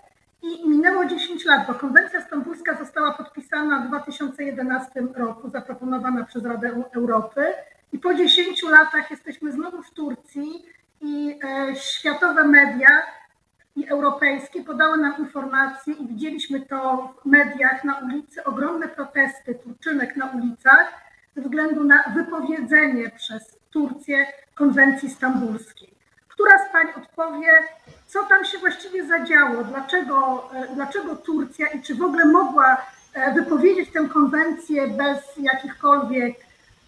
I 0.42 0.68
minęło 0.68 1.04
10 1.04 1.44
lat, 1.44 1.66
bo 1.66 1.74
konwencja 1.74 2.20
stambulska 2.20 2.78
została 2.78 3.12
podpisana 3.12 3.80
w 3.80 3.88
2011 3.88 4.90
roku, 5.14 5.50
zaproponowana 5.50 6.24
przez 6.24 6.44
Radę 6.44 6.82
Europy. 6.94 7.44
I 7.92 7.98
po 7.98 8.14
10 8.14 8.62
latach 8.62 9.10
jesteśmy 9.10 9.52
znowu 9.52 9.82
w 9.82 9.90
Turcji 9.90 10.64
i 11.00 11.38
e, 11.44 11.76
światowe 11.76 12.44
media 12.44 12.88
i 13.76 13.88
europejskie 13.88 14.64
podały 14.64 14.98
nam 14.98 15.14
informacje 15.18 15.94
i 15.94 16.08
widzieliśmy 16.08 16.60
to 16.60 17.08
w 17.22 17.26
mediach 17.26 17.84
na 17.84 17.98
ulicy, 17.98 18.44
ogromne 18.44 18.88
protesty 18.88 19.54
Turczynek 19.54 20.16
na 20.16 20.26
ulicach 20.26 21.10
ze 21.36 21.42
względu 21.42 21.84
na 21.84 22.04
wypowiedzenie 22.14 23.10
przez 23.10 23.58
Turcję 23.70 24.26
konwencji 24.54 25.10
stambulskiej. 25.10 25.89
Która 26.40 26.68
z 26.68 26.72
Pań 26.72 27.02
odpowie, 27.02 27.48
co 28.06 28.22
tam 28.24 28.44
się 28.44 28.58
właściwie 28.58 29.06
zadziało, 29.06 29.64
dlaczego, 29.64 30.48
e, 30.54 30.74
dlaczego 30.74 31.16
Turcja 31.16 31.66
i 31.66 31.82
czy 31.82 31.94
w 31.94 32.02
ogóle 32.02 32.24
mogła 32.24 32.86
e, 33.14 33.34
wypowiedzieć 33.34 33.92
tę 33.92 34.08
konwencję 34.12 34.88
bez 34.88 35.18
jakichkolwiek 35.36 36.36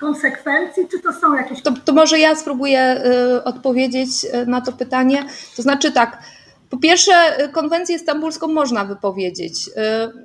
konsekwencji, 0.01 0.89
czy 0.89 1.01
to 1.01 1.13
są 1.13 1.35
jakieś. 1.35 1.63
To, 1.63 1.73
to 1.85 1.93
może 1.93 2.19
ja 2.19 2.35
spróbuję 2.35 3.03
y, 3.39 3.45
odpowiedzieć 3.45 4.11
na 4.47 4.61
to 4.61 4.73
pytanie. 4.73 5.25
To 5.57 5.63
znaczy 5.63 5.93
tak 5.93 6.19
po 6.73 6.79
pierwsze, 6.79 7.13
y, 7.45 7.49
konwencję 7.49 7.99
stambulską 7.99 8.49
można 8.49 8.85
wypowiedzieć. 8.85 9.69
Y, 9.69 9.73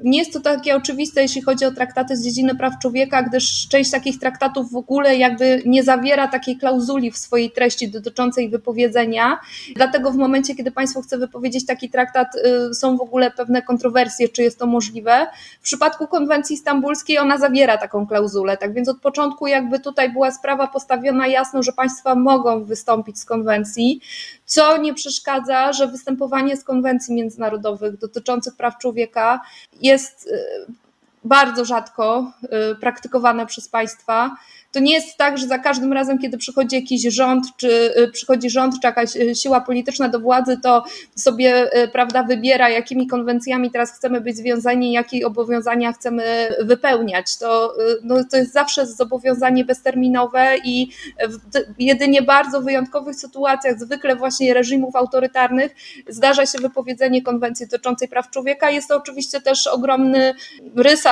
nie 0.03 0.19
jest 0.19 0.33
to 0.33 0.39
takie 0.39 0.75
oczywiste, 0.75 1.21
jeśli 1.21 1.41
chodzi 1.41 1.65
o 1.65 1.71
traktaty 1.71 2.17
z 2.17 2.23
dziedziny 2.23 2.55
praw 2.55 2.73
człowieka, 2.81 3.23
gdyż 3.23 3.67
część 3.67 3.91
takich 3.91 4.19
traktatów 4.19 4.71
w 4.71 4.75
ogóle 4.75 5.17
jakby 5.17 5.62
nie 5.65 5.83
zawiera 5.83 6.27
takiej 6.27 6.57
klauzuli 6.57 7.12
w 7.12 7.17
swojej 7.17 7.51
treści 7.51 7.91
dotyczącej 7.91 8.49
wypowiedzenia. 8.49 9.39
Dlatego 9.75 10.12
w 10.12 10.15
momencie, 10.15 10.55
kiedy 10.55 10.71
państwo 10.71 11.01
chce 11.01 11.17
wypowiedzieć 11.17 11.65
taki 11.65 11.89
traktat, 11.89 12.27
y, 12.36 12.73
są 12.73 12.97
w 12.97 13.01
ogóle 13.01 13.31
pewne 13.31 13.62
kontrowersje, 13.62 14.29
czy 14.29 14.43
jest 14.43 14.60
to 14.60 14.65
możliwe. 14.65 15.27
W 15.60 15.63
przypadku 15.63 16.07
konwencji 16.07 16.57
stambulskiej 16.57 17.19
ona 17.19 17.38
zawiera 17.38 17.77
taką 17.77 18.07
klauzulę, 18.07 18.57
tak 18.57 18.73
więc 18.73 18.89
od 18.89 18.99
początku 18.99 19.47
jakby 19.47 19.79
tutaj 19.79 20.13
była 20.13 20.31
sprawa 20.31 20.67
postawiona 20.67 21.27
jasno, 21.27 21.63
że 21.63 21.71
państwa 21.71 22.15
mogą 22.15 22.63
wystąpić 22.63 23.19
z 23.19 23.25
konwencji 23.25 24.01
co 24.47 24.77
nie 24.77 24.93
przeszkadza, 24.93 25.73
że 25.73 25.88
występowanie 25.88 26.37
z 26.58 26.63
konwencji 26.63 27.15
międzynarodowych 27.15 27.97
dotyczących 27.97 28.56
praw 28.56 28.78
człowieka 28.78 29.41
jest 29.82 30.28
y, 30.28 30.87
bardzo 31.23 31.65
rzadko 31.65 32.32
y, 32.43 32.75
praktykowane 32.75 33.45
przez 33.45 33.69
państwa 33.69 34.38
to 34.71 34.80
nie 34.80 34.93
jest 34.93 35.17
tak, 35.17 35.38
że 35.38 35.47
za 35.47 35.60
każdym 35.60 35.93
razem, 35.93 36.17
kiedy 36.19 36.38
przychodzi 36.38 36.75
jakiś 36.75 37.01
rząd, 37.01 37.45
czy 37.58 37.93
y, 37.97 38.12
przychodzi 38.12 38.49
rząd, 38.49 38.73
czy 38.73 38.88
jakaś 38.88 39.15
y, 39.15 39.36
siła 39.36 39.62
polityczna 39.62 40.10
do 40.10 40.19
władzy, 40.19 40.58
to 40.63 40.84
sobie 41.15 41.69
prawda, 41.91 42.23
wybiera, 42.23 42.69
jakimi 42.69 43.08
konwencjami 43.08 43.71
teraz 43.71 43.91
chcemy 43.91 44.21
być 44.21 44.38
związani, 44.38 44.91
jakie 44.91 45.27
obowiązania 45.27 45.93
chcemy 45.93 46.49
wypełniać. 46.60 47.38
To, 47.38 47.73
no, 48.03 48.15
to 48.32 48.38
jest 48.38 48.53
zawsze 48.53 48.86
zobowiązanie 48.86 49.65
bezterminowe 49.65 50.58
i 50.63 50.91
w 51.30 51.82
jedynie 51.82 52.21
bardzo 52.21 52.62
wyjątkowych 52.62 53.15
sytuacjach, 53.15 53.80
zwykle 53.80 54.15
właśnie 54.15 54.53
reżimów 54.53 54.95
autorytarnych, 54.95 55.75
zdarza 56.08 56.45
się 56.45 56.58
wypowiedzenie 56.60 57.21
konwencji 57.21 57.67
dotyczącej 57.67 58.08
praw 58.08 58.30
człowieka. 58.30 58.69
Jest 58.69 58.88
to 58.88 58.97
oczywiście 58.97 59.41
też 59.41 59.67
ogromny 59.67 60.34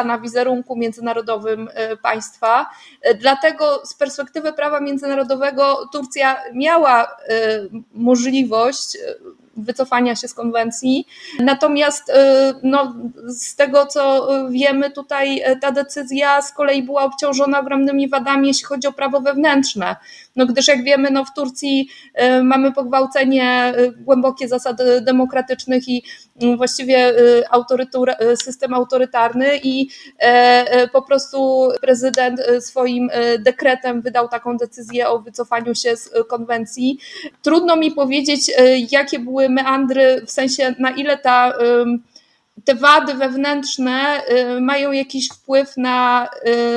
na 0.03 0.19
wizerunku 0.19 0.75
międzynarodowym 0.75 1.69
państwa. 2.01 2.65
Dlatego 3.19 3.45
dlatego 3.45 3.86
z 3.86 3.93
perspektywy 3.93 4.53
prawa 4.53 4.79
międzynarodowego 4.79 5.89
Turcja 5.91 6.38
miała 6.53 7.03
y, 7.03 7.08
możliwość 7.93 8.97
wycofania 9.56 10.15
się 10.15 10.28
z 10.28 10.34
konwencji. 10.34 11.08
Natomiast 11.39 12.10
y, 12.10 12.13
no, 12.63 12.96
z 13.28 13.56
tego, 13.56 13.86
co 13.86 14.28
wiemy, 14.50 14.91
tutaj 14.91 15.41
ta 15.62 15.72
decyzja 15.72 16.41
z 16.41 16.52
kolei 16.52 16.84
była 16.84 17.04
obciążona 17.04 17.60
ogromnymi 17.60 18.10
wadami, 18.10 18.48
jeśli 18.48 18.65
chodzi 18.65 18.88
o 18.88 18.94
prawo 18.94 19.22
wewnętrzne. 19.22 19.96
No, 20.36 20.46
gdyż 20.46 20.68
jak 20.68 20.84
wiemy, 20.84 21.12
no, 21.12 21.26
w 21.26 21.34
Turcji 21.34 21.89
mamy 22.44 22.72
pogwałcenie 22.72 23.74
głębokie 23.98 24.48
zasad 24.48 24.78
demokratycznych 25.02 25.88
i 25.88 26.04
właściwie 26.58 27.13
system 28.36 28.74
autorytarny 28.74 29.60
i 29.63 29.89
e, 30.20 30.24
e, 30.24 30.88
po 30.88 31.02
prostu 31.02 31.70
prezydent 31.82 32.39
swoim 32.60 33.10
dekretem 33.39 34.02
wydał 34.02 34.28
taką 34.28 34.58
decyzję 34.58 35.10
o 35.10 35.20
wycofaniu 35.20 35.76
się 35.76 35.96
z 35.98 36.10
konwencji. 36.28 37.00
Trudno 37.41 37.76
mi 37.76 37.91
powiedzieć, 37.91 38.52
jakie 38.91 39.20
były 39.20 39.44
meandry, 39.49 40.21
w 40.25 40.31
sensie 40.31 40.75
na 40.79 40.91
ile 40.91 41.17
ta 41.17 41.53
te 42.63 42.75
wady 42.75 43.13
wewnętrzne 43.13 44.21
y, 44.29 44.62
mają 44.62 44.91
jakiś 44.91 45.29
wpływ 45.29 45.77
na, 45.77 46.29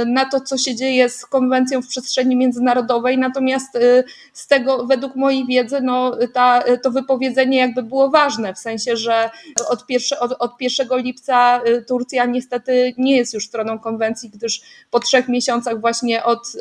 y, 0.03 0.07
na 0.07 0.25
to, 0.25 0.41
co 0.41 0.59
się 0.59 0.75
dzieje 0.75 1.09
z 1.09 1.27
konwencją 1.27 1.83
w 1.83 1.89
przestrzeni 1.89 2.37
międzynarodowej. 2.37 3.19
Natomiast 3.19 3.77
y, 3.77 4.05
z 4.33 4.47
tego, 4.47 4.87
według 4.87 5.17
mojej 5.17 5.47
wiedzy, 5.47 5.81
no, 5.83 6.17
ta, 6.35 6.65
to 6.83 6.91
wypowiedzenie 6.91 7.59
jakby 7.59 7.83
było 7.83 8.11
ważne, 8.11 8.55
w 8.55 8.59
sensie, 8.59 8.97
że 8.97 9.31
od, 9.69 9.87
pierwsze, 9.87 10.21
od, 10.21 10.33
od 10.39 10.53
1 10.61 10.89
lipca 10.99 11.61
Turcja 11.89 12.25
niestety 12.25 12.95
nie 12.99 13.17
jest 13.17 13.35
już 13.35 13.47
stroną 13.47 13.79
konwencji, 13.79 14.31
gdyż 14.31 14.61
po 14.91 15.01
trzech 15.01 15.29
miesiącach 15.29 15.81
właśnie 15.81 16.25
od 16.25 16.53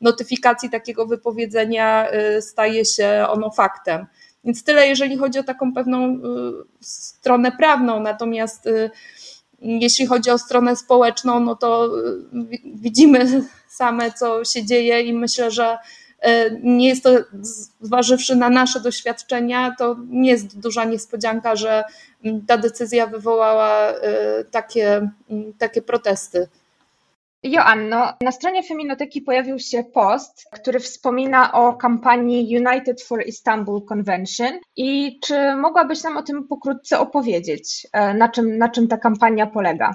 notyfikacji 0.00 0.70
takiego 0.70 1.06
wypowiedzenia 1.06 2.06
staje 2.40 2.84
się 2.84 3.26
ono 3.28 3.50
faktem. 3.50 4.06
Więc 4.46 4.64
tyle, 4.64 4.88
jeżeli 4.88 5.16
chodzi 5.16 5.38
o 5.38 5.42
taką 5.42 5.74
pewną 5.74 6.14
y, 6.14 6.18
stronę 6.80 7.52
prawną, 7.52 8.00
natomiast 8.00 8.66
y, 8.66 8.90
jeśli 9.58 10.06
chodzi 10.06 10.30
o 10.30 10.38
stronę 10.38 10.76
społeczną, 10.76 11.40
no 11.40 11.56
to 11.56 11.98
y, 11.98 12.60
widzimy 12.74 13.44
same, 13.68 14.12
co 14.12 14.44
się 14.44 14.64
dzieje 14.64 15.02
i 15.02 15.12
myślę, 15.12 15.50
że 15.50 15.78
nie 16.62 16.88
jest 16.88 17.02
to, 17.02 17.10
zważywszy 17.80 18.36
na 18.36 18.50
nasze 18.50 18.80
doświadczenia, 18.80 19.74
to 19.78 19.96
nie 20.08 20.30
jest 20.30 20.60
duża 20.60 20.84
niespodzianka, 20.84 21.56
że 21.56 21.84
mm, 22.24 22.46
ta 22.46 22.58
decyzja 22.58 23.06
wywołała 23.06 23.92
takie, 24.50 25.10
mm, 25.30 25.52
takie 25.58 25.82
protesty. 25.82 26.48
Joanno, 27.50 28.12
na 28.20 28.32
stronie 28.32 28.62
Feminoteki 28.62 29.22
pojawił 29.22 29.58
się 29.58 29.84
post, 29.84 30.48
który 30.52 30.80
wspomina 30.80 31.52
o 31.52 31.74
kampanii 31.74 32.58
United 32.66 33.02
for 33.02 33.26
Istanbul 33.26 33.84
Convention. 33.84 34.52
I 34.76 35.20
czy 35.20 35.56
mogłabyś 35.56 36.04
nam 36.04 36.16
o 36.16 36.22
tym 36.22 36.48
pokrótce 36.48 36.98
opowiedzieć? 36.98 37.86
E, 37.92 38.14
na 38.14 38.28
czym, 38.28 38.58
na 38.58 38.68
czym 38.68 38.88
ta 38.88 38.96
kampania 38.96 39.46
polega? 39.46 39.94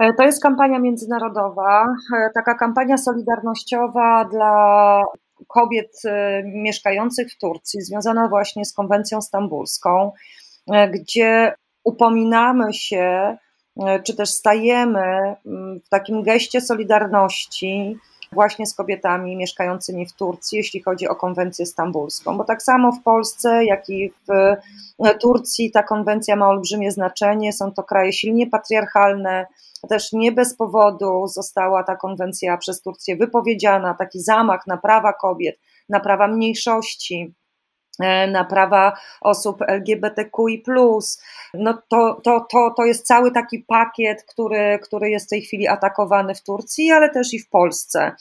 E, 0.00 0.12
to 0.14 0.22
jest 0.24 0.42
kampania 0.42 0.78
międzynarodowa, 0.78 1.84
e, 2.16 2.30
taka 2.34 2.54
kampania 2.54 2.96
solidarnościowa 2.96 4.24
dla 4.24 5.02
kobiet 5.48 6.02
mieszkających 6.44 7.32
w 7.32 7.38
Turcji, 7.38 7.82
związana 7.82 8.28
właśnie 8.28 8.64
z 8.64 8.72
konwencją 8.72 9.20
stambulską, 9.20 10.12
gdzie 10.92 11.54
upominamy 11.84 12.72
się 12.72 13.36
czy 14.04 14.16
też 14.16 14.30
stajemy 14.30 15.36
mm, 15.46 15.80
w 15.80 15.88
takim 15.88 16.22
geście 16.22 16.60
solidarności 16.60 17.98
właśnie 18.32 18.66
z 18.66 18.74
kobietami 18.74 19.36
mieszkającymi 19.36 20.06
w 20.06 20.12
Turcji, 20.12 20.58
jeśli 20.58 20.82
chodzi 20.82 21.08
o 21.08 21.16
konwencję 21.16 21.66
stambulską, 21.66 22.36
bo 22.36 22.44
tak 22.44 22.62
samo 22.62 22.92
w 22.92 23.02
Polsce, 23.02 23.64
jak 23.64 23.88
i 23.88 24.10
w 24.10 24.56
Turcji 25.20 25.70
ta 25.70 25.82
konwencja 25.82 26.36
ma 26.36 26.48
olbrzymie 26.48 26.92
znaczenie. 26.92 27.52
Są 27.52 27.72
to 27.72 27.82
kraje 27.82 28.12
silnie 28.12 28.46
patriarchalne, 28.46 29.46
też 29.88 30.12
nie 30.12 30.32
bez 30.32 30.56
powodu 30.56 31.26
została 31.26 31.84
ta 31.84 31.96
konwencja 31.96 32.56
przez 32.56 32.82
Turcję 32.82 33.16
wypowiedziana, 33.16 33.94
taki 33.94 34.20
zamach 34.20 34.66
na 34.66 34.76
prawa 34.76 35.12
kobiet, 35.12 35.58
na 35.88 36.00
prawa 36.00 36.28
mniejszości. 36.28 37.34
e, 37.34 37.39
na 38.32 38.44
prawa 38.44 38.92
osób 39.20 39.62
LGBTQI. 39.62 40.62
No 41.54 41.82
to, 41.88 42.20
to, 42.24 42.46
to, 42.50 42.74
to 42.76 42.84
jest 42.84 43.06
cały 43.06 43.32
taki 43.32 43.58
pakiet, 43.58 44.24
który, 44.24 44.78
który 44.82 45.10
jest 45.10 45.26
w 45.26 45.30
tej 45.30 45.42
chwili 45.42 45.68
atakowany 45.68 46.34
w 46.34 46.42
Turcji, 46.42 46.90
ale 46.90 47.10
też 47.10 47.34
i 47.34 47.38
w 47.38 47.48
Polsce. 47.48 48.12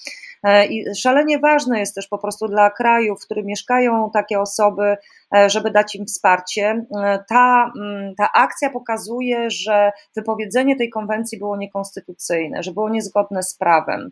E, 0.43 0.65
I 0.65 0.95
szalenie 0.95 1.39
ważne 1.39 1.80
jest 1.80 1.95
też 1.95 2.08
po 2.08 2.17
prostu 2.17 2.47
dla 2.47 2.69
krajów, 2.69 3.21
w 3.21 3.25
których 3.25 3.45
mieszkają 3.45 4.10
takie 4.13 4.39
osoby, 4.39 4.97
e, 5.36 5.49
żeby 5.49 5.71
dać 5.71 5.95
im 5.95 6.06
wsparcie. 6.06 6.86
E, 7.04 7.23
ta, 7.30 7.71
mm, 7.78 8.15
ta 8.15 8.32
akcja 8.34 8.69
pokazuje, 8.69 9.49
że 9.49 9.91
wypowiedzenie 10.15 10.75
tej 10.75 10.89
konwencji 10.89 11.39
było 11.39 11.58
niekonstytucyjne, 11.58 12.63
że 12.63 12.71
było 12.71 12.89
niezgodne 12.89 13.43
z 13.43 13.54
prawem. 13.54 14.12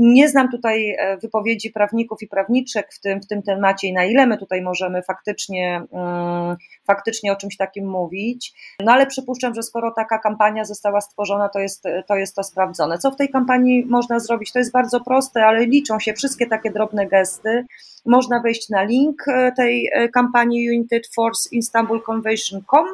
Nie 0.00 0.28
znam 0.28 0.50
tutaj 0.50 0.96
wypowiedzi 1.22 1.70
prawników 1.70 2.22
i 2.22 2.28
prawniczek 2.28 2.92
w 2.92 3.00
tym, 3.00 3.20
w 3.20 3.26
tym 3.26 3.42
temacie 3.42 3.88
i 3.88 3.92
na 3.92 4.04
ile 4.04 4.26
my 4.26 4.38
tutaj 4.38 4.62
możemy 4.62 5.02
faktycznie, 5.02 5.82
mm, 5.92 6.56
faktycznie 6.86 7.32
o 7.32 7.36
czymś 7.36 7.56
takim 7.56 7.88
mówić, 7.88 8.54
no 8.80 8.92
ale 8.92 9.06
przypuszczam, 9.06 9.54
że 9.54 9.62
skoro 9.62 9.92
taka 9.96 10.18
kampania 10.18 10.64
została 10.64 11.00
stworzona, 11.00 11.48
to 11.48 11.58
jest 11.58 11.84
to, 12.08 12.16
jest 12.16 12.36
to 12.36 12.42
sprawdzone. 12.42 12.98
Co 12.98 13.10
w 13.10 13.16
tej 13.16 13.28
kampanii 13.28 13.86
można 13.86 14.18
zrobić? 14.20 14.52
To 14.52 14.58
jest 14.58 14.72
bardzo 14.72 15.00
proste 15.00 15.41
ale 15.46 15.66
liczą 15.66 16.00
się 16.00 16.14
wszystkie 16.14 16.46
takie 16.46 16.70
drobne 16.70 17.06
gesty. 17.06 17.64
Można 18.06 18.40
wejść 18.40 18.68
na 18.68 18.82
link 18.82 19.28
e, 19.28 19.52
tej 19.52 19.90
e, 19.92 20.08
kampanii 20.08 20.70
United 20.70 21.06
Force 21.14 21.48
Istanbul 21.52 22.02
Convention.com 22.02 22.86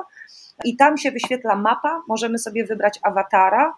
i 0.64 0.76
tam 0.76 0.98
się 0.98 1.10
wyświetla 1.10 1.56
mapa. 1.56 2.02
Możemy 2.08 2.38
sobie 2.38 2.64
wybrać 2.64 3.00
awatara, 3.02 3.74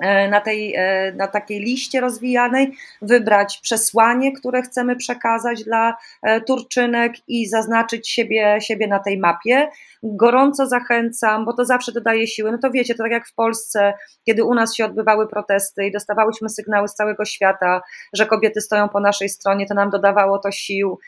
na, 0.00 0.40
tej, 0.40 0.74
e, 0.76 1.12
na 1.12 1.26
takiej 1.26 1.60
liście 1.60 2.00
rozwijanej, 2.00 2.72
wybrać 3.02 3.58
przesłanie, 3.62 4.32
które 4.32 4.62
chcemy 4.62 4.96
przekazać 4.96 5.64
dla 5.64 5.96
e, 6.22 6.40
Turczynek 6.40 7.12
i 7.28 7.48
zaznaczyć 7.48 8.10
siebie, 8.10 8.58
siebie 8.60 8.88
na 8.88 8.98
tej 8.98 9.18
mapie. 9.18 9.68
Gorąco 10.02 10.66
zachęcam, 10.66 11.44
bo 11.44 11.52
to 11.52 11.64
zawsze 11.64 11.92
dodaje 11.92 12.26
siły. 12.26 12.52
No 12.52 12.58
to 12.58 12.70
wiecie, 12.70 12.94
to 12.94 13.02
tak 13.02 13.12
jak 13.12 13.28
w 13.28 13.34
Polsce, 13.34 13.94
kiedy 14.26 14.44
u 14.44 14.54
nas 14.54 14.74
się 14.74 14.84
odbywały 14.84 15.28
protesty 15.28 15.86
i 15.86 15.92
dostawałyśmy 15.92 16.48
sygnały 16.48 16.88
z 16.88 16.94
całego 16.94 17.24
świata, 17.24 17.82
że 18.12 18.26
kobiety 18.26 18.60
stoją 18.60 18.88
po 18.88 19.00
naszej 19.00 19.28
stronie, 19.28 19.66
to 19.66 19.74
nam 19.74 19.90
dodawało 19.90 20.38
to 20.38 20.50
sił 20.50 20.98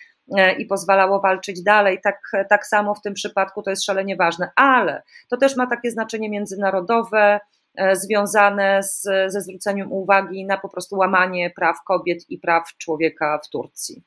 i 0.58 0.66
pozwalało 0.66 1.20
walczyć 1.20 1.62
dalej. 1.62 1.98
Tak, 2.04 2.20
tak 2.50 2.66
samo 2.66 2.94
w 2.94 3.02
tym 3.02 3.14
przypadku 3.14 3.62
to 3.62 3.70
jest 3.70 3.84
szalenie 3.84 4.16
ważne, 4.16 4.50
ale 4.56 5.02
to 5.28 5.36
też 5.36 5.56
ma 5.56 5.66
takie 5.66 5.90
znaczenie 5.90 6.30
międzynarodowe 6.30 7.40
E, 7.40 7.40
związane 7.92 8.82
z, 8.82 9.02
ze 9.26 9.40
zwróceniem 9.40 9.92
uwagi 9.92 10.46
na 10.46 10.58
po 10.58 10.68
prostu 10.68 10.96
łamanie 10.96 11.50
praw 11.50 11.76
kobiet 11.84 12.30
i 12.30 12.38
praw 12.38 12.76
człowieka 12.76 13.40
w 13.44 13.48
Turcji. 13.48 14.04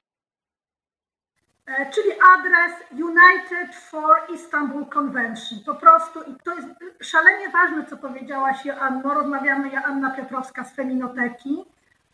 E, 1.66 1.92
czyli 1.92 2.12
adres 2.38 2.74
United 2.92 3.76
for 3.76 4.16
Istanbul 4.34 4.86
Convention. 4.86 5.60
Po 5.66 5.76
prostu, 5.76 6.22
i 6.22 6.36
to 6.44 6.56
jest 6.56 6.68
szalenie 7.02 7.50
ważne, 7.50 7.86
co 7.86 7.98
powiedziałaś 7.98 8.66
Joanno, 8.66 9.14
rozmawiamy 9.14 9.70
Joanna 9.70 10.12
Piotrowska 10.12 10.64
z 10.64 10.76
Feminoteki, 10.76 11.66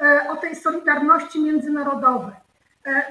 e, 0.02 0.30
o 0.30 0.36
tej 0.36 0.56
solidarności 0.56 1.42
międzynarodowej. 1.42 2.36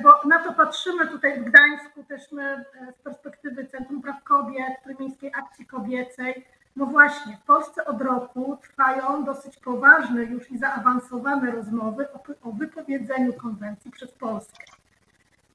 Bo 0.02 0.28
na 0.28 0.38
to 0.38 0.52
patrzymy 0.52 1.06
tutaj 1.06 1.40
w 1.40 1.44
Gdańsku, 1.44 2.04
też 2.04 2.32
my 2.32 2.64
z 2.98 3.02
perspektywy 3.02 3.66
Centrum 3.66 4.02
Praw 4.02 4.24
Kobiet, 4.24 4.82
Trójmiejskiej 4.84 5.32
Akcji 5.38 5.66
Kobiecej, 5.66 6.46
no 6.76 6.86
właśnie, 6.86 7.36
w 7.36 7.46
Polsce 7.46 7.84
od 7.84 8.02
roku 8.02 8.58
trwają 8.62 9.24
dosyć 9.24 9.56
poważne 9.56 10.24
już 10.24 10.50
i 10.50 10.58
zaawansowane 10.58 11.50
rozmowy 11.50 12.06
o, 12.12 12.48
o 12.48 12.52
wypowiedzeniu 12.52 13.32
konwencji 13.32 13.90
przez 13.90 14.12
Polskę. 14.12 14.64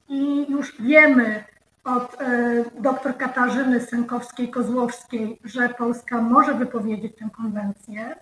I 0.09 0.51
już 0.51 0.81
wiemy 0.81 1.43
od 1.83 2.21
e, 2.21 2.63
dr 2.79 3.17
Katarzyny 3.17 3.79
Sękowskiej-Kozłowskiej, 3.79 5.37
że 5.43 5.69
Polska 5.69 6.21
może 6.21 6.53
wypowiedzieć 6.53 7.15
tę 7.15 7.29
konwencję 7.37 8.15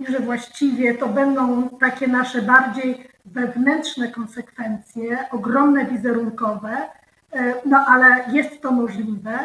i 0.00 0.06
że 0.06 0.20
właściwie 0.20 0.94
to 0.94 1.08
będą 1.08 1.68
takie 1.68 2.08
nasze 2.08 2.42
bardziej 2.42 3.08
wewnętrzne 3.24 4.08
konsekwencje, 4.08 5.18
ogromne 5.30 5.84
wizerunkowe, 5.84 6.76
e, 7.32 7.54
no 7.66 7.84
ale 7.88 8.24
jest 8.32 8.62
to 8.62 8.72
możliwe. 8.72 9.38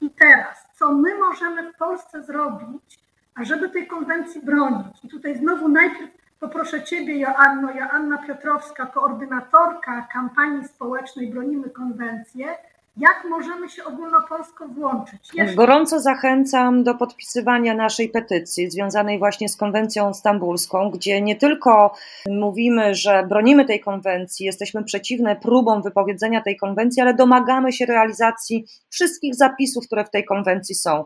I 0.00 0.10
teraz 0.10 0.65
co 0.78 0.92
my 0.92 1.18
możemy 1.18 1.72
w 1.72 1.76
Polsce 1.76 2.22
zrobić, 2.22 2.98
ażeby 3.34 3.68
tej 3.68 3.86
konwencji 3.86 4.40
bronić. 4.42 5.04
I 5.04 5.08
tutaj 5.08 5.36
znowu 5.36 5.68
najpierw 5.68 6.10
poproszę 6.40 6.82
Ciebie, 6.82 7.18
Joanno, 7.18 7.70
Joanna 7.70 8.18
Piotrowska, 8.18 8.86
koordynatorka 8.86 10.08
kampanii 10.12 10.68
społecznej 10.68 11.30
Bronimy 11.30 11.70
Konwencję, 11.70 12.58
jak 12.96 13.24
możemy 13.30 13.68
się 13.68 13.84
ogólnopolsko 13.84 14.68
włączyć? 14.68 15.34
Jeszcze... 15.34 15.54
Gorąco 15.54 16.00
zachęcam 16.00 16.84
do 16.84 16.94
podpisywania 16.94 17.74
naszej 17.74 18.08
petycji 18.08 18.70
związanej 18.70 19.18
właśnie 19.18 19.48
z 19.48 19.56
konwencją 19.56 20.14
stambulską, 20.14 20.90
gdzie 20.90 21.22
nie 21.22 21.36
tylko 21.36 21.94
mówimy, 22.30 22.94
że 22.94 23.26
bronimy 23.28 23.64
tej 23.64 23.80
konwencji, 23.80 24.46
jesteśmy 24.46 24.84
przeciwne 24.84 25.36
próbom 25.36 25.82
wypowiedzenia 25.82 26.42
tej 26.42 26.56
konwencji, 26.56 27.02
ale 27.02 27.14
domagamy 27.14 27.72
się 27.72 27.86
realizacji 27.86 28.66
wszystkich 28.90 29.34
zapisów, 29.34 29.86
które 29.86 30.04
w 30.04 30.10
tej 30.10 30.24
konwencji 30.24 30.74
są. 30.74 31.04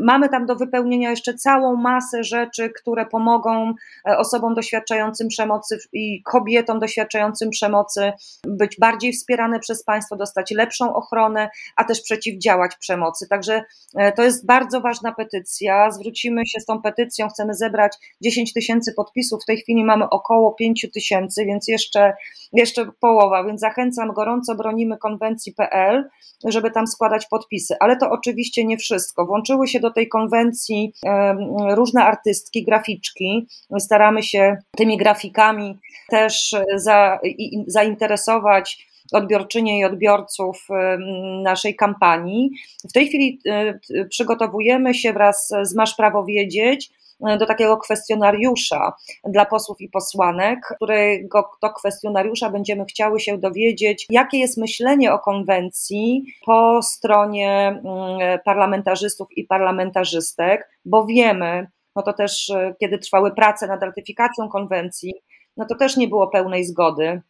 Mamy 0.00 0.28
tam 0.28 0.46
do 0.46 0.56
wypełnienia 0.56 1.10
jeszcze 1.10 1.34
całą 1.34 1.76
masę 1.76 2.24
rzeczy, 2.24 2.70
które 2.70 3.06
pomogą 3.06 3.74
e, 4.08 4.18
osobom 4.18 4.54
doświadczającym 4.54 5.28
przemocy 5.28 5.78
i 5.92 6.22
kobietom 6.22 6.78
doświadczającym 6.78 7.50
przemocy 7.50 8.12
być 8.46 8.76
bardziej 8.78 9.12
wspierane 9.12 9.58
przez 9.58 9.84
państwo, 9.84 10.16
dostać 10.16 10.50
lepszą 10.50 10.94
ochronę 10.94 11.19
ochronę, 11.20 11.50
a 11.76 11.84
też 11.84 12.00
przeciwdziałać 12.00 12.76
przemocy. 12.76 13.28
Także 13.28 13.64
e, 13.96 14.12
to 14.12 14.22
jest 14.22 14.46
bardzo 14.46 14.80
ważna 14.80 15.12
petycja. 15.12 15.90
Zwrócimy 15.90 16.46
się 16.46 16.60
z 16.60 16.64
tą 16.64 16.82
petycją, 16.82 17.28
chcemy 17.28 17.54
zebrać 17.54 17.92
10 18.22 18.52
tysięcy 18.52 18.94
podpisów. 18.96 19.42
W 19.42 19.46
tej 19.46 19.56
chwili 19.56 19.84
mamy 19.84 20.08
około 20.10 20.52
5 20.52 20.86
tysięcy, 20.94 21.44
więc 21.44 21.68
jeszcze, 21.68 22.12
jeszcze 22.52 22.86
połowa. 23.00 23.44
Więc 23.44 23.60
zachęcam 23.60 24.12
gorąco, 24.12 24.54
bronimy 24.54 24.98
konwencji.pl, 24.98 26.08
żeby 26.44 26.70
tam 26.70 26.86
składać 26.86 27.26
podpisy. 27.26 27.74
Ale 27.80 27.96
to 27.96 28.10
oczywiście 28.10 28.64
nie 28.64 28.76
wszystko. 28.76 29.26
Włączyły 29.26 29.68
się 29.68 29.80
do 29.80 29.90
tej 29.90 30.08
konwencji 30.08 30.92
różne 31.74 32.04
artystki, 32.04 32.64
graficzki. 32.64 33.48
Staramy 33.78 34.22
się 34.22 34.56
tymi 34.76 34.96
grafikami 34.96 35.78
też 36.10 36.54
za, 36.76 37.18
zainteresować 37.66 38.89
odbiorczynie 39.12 39.78
i 39.78 39.84
odbiorców 39.84 40.66
naszej 41.42 41.76
kampanii. 41.76 42.50
W 42.88 42.92
tej 42.92 43.08
chwili 43.08 43.40
y, 43.90 44.08
przygotowujemy 44.08 44.94
się 44.94 45.12
wraz 45.12 45.52
z 45.62 45.74
Masz 45.74 45.94
Prawo 45.94 46.24
Wiedzieć 46.24 46.90
y, 47.34 47.38
do 47.38 47.46
takiego 47.46 47.76
kwestionariusza 47.76 48.92
dla 49.24 49.44
posłów 49.44 49.80
i 49.80 49.88
posłanek, 49.88 50.58
którego 50.76 51.50
to 51.60 51.70
kwestionariusza 51.70 52.50
będziemy 52.50 52.84
chciały 52.84 53.20
się 53.20 53.38
dowiedzieć, 53.38 54.06
jakie 54.10 54.38
jest 54.38 54.58
myślenie 54.58 55.12
o 55.12 55.18
konwencji 55.18 56.24
po 56.46 56.82
stronie 56.82 57.82
parlamentarzystów 58.44 59.28
i 59.36 59.44
parlamentarzystek, 59.44 60.68
bo 60.84 61.06
wiemy, 61.06 61.66
no 61.96 62.02
to 62.02 62.12
też 62.12 62.48
y, 62.48 62.74
kiedy 62.80 62.98
trwały 62.98 63.34
prace 63.34 63.66
nad 63.66 63.82
ratyfikacją 63.82 64.48
konwencji, 64.48 65.14
no 65.56 65.66
to 65.66 65.74
też 65.74 65.96
nie 65.96 66.08
było 66.08 66.28
pełnej 66.28 66.64
zgody 66.64 67.22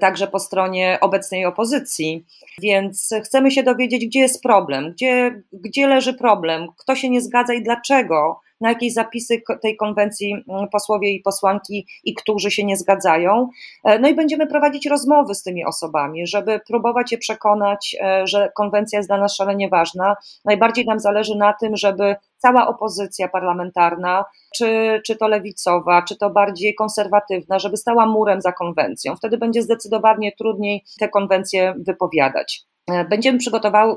także 0.00 0.26
po 0.26 0.38
stronie 0.38 0.98
obecnej 1.00 1.44
opozycji. 1.44 2.24
Więc 2.62 3.10
chcemy 3.24 3.50
się 3.50 3.62
dowiedzieć, 3.62 4.06
gdzie 4.06 4.20
jest 4.20 4.42
problem, 4.42 4.92
gdzie, 4.92 5.42
gdzie 5.52 5.88
leży 5.88 6.14
problem, 6.14 6.66
kto 6.76 6.94
się 6.94 7.10
nie 7.10 7.20
zgadza 7.20 7.54
i 7.54 7.62
dlaczego, 7.62 8.40
na 8.60 8.68
jakie 8.68 8.90
zapisy 8.90 9.42
tej 9.62 9.76
konwencji 9.76 10.44
mm, 10.48 10.68
posłowie 10.68 11.12
i 11.12 11.20
posłanki 11.20 11.86
i 12.04 12.14
którzy 12.14 12.50
się 12.50 12.64
nie 12.64 12.76
zgadzają. 12.76 13.48
E, 13.84 13.98
no 13.98 14.08
i 14.08 14.14
będziemy 14.14 14.46
prowadzić 14.46 14.86
rozmowy 14.86 15.34
z 15.34 15.42
tymi 15.42 15.64
osobami, 15.64 16.26
żeby 16.26 16.60
próbować 16.66 17.12
je 17.12 17.18
przekonać, 17.18 17.96
e, 18.00 18.26
że 18.26 18.50
konwencja 18.54 18.98
jest 18.98 19.08
dla 19.08 19.18
nas 19.18 19.36
szalenie 19.36 19.68
ważna. 19.68 20.16
Najbardziej 20.44 20.86
nam 20.86 21.00
zależy 21.00 21.36
na 21.36 21.52
tym, 21.52 21.76
żeby 21.76 22.16
cała 22.38 22.68
opozycja 22.68 23.28
parlamentarna, 23.28 24.24
czy, 24.56 25.00
czy 25.06 25.16
to 25.16 25.28
lewicowa, 25.28 26.02
czy 26.02 26.16
to 26.16 26.30
bardziej 26.30 26.74
konserwatywna, 26.74 27.58
żeby 27.58 27.76
stała 27.76 28.06
murem 28.06 28.40
za 28.40 28.52
konwencją. 28.52 29.16
Wtedy 29.16 29.38
będzie 29.38 29.62
zdecydowanie 29.62 30.32
trudniej 30.32 30.84
te 31.00 31.08
konwencje 31.08 31.74
wypowiadać. 31.86 32.68
E, 32.88 33.04
będziemy 33.04 33.38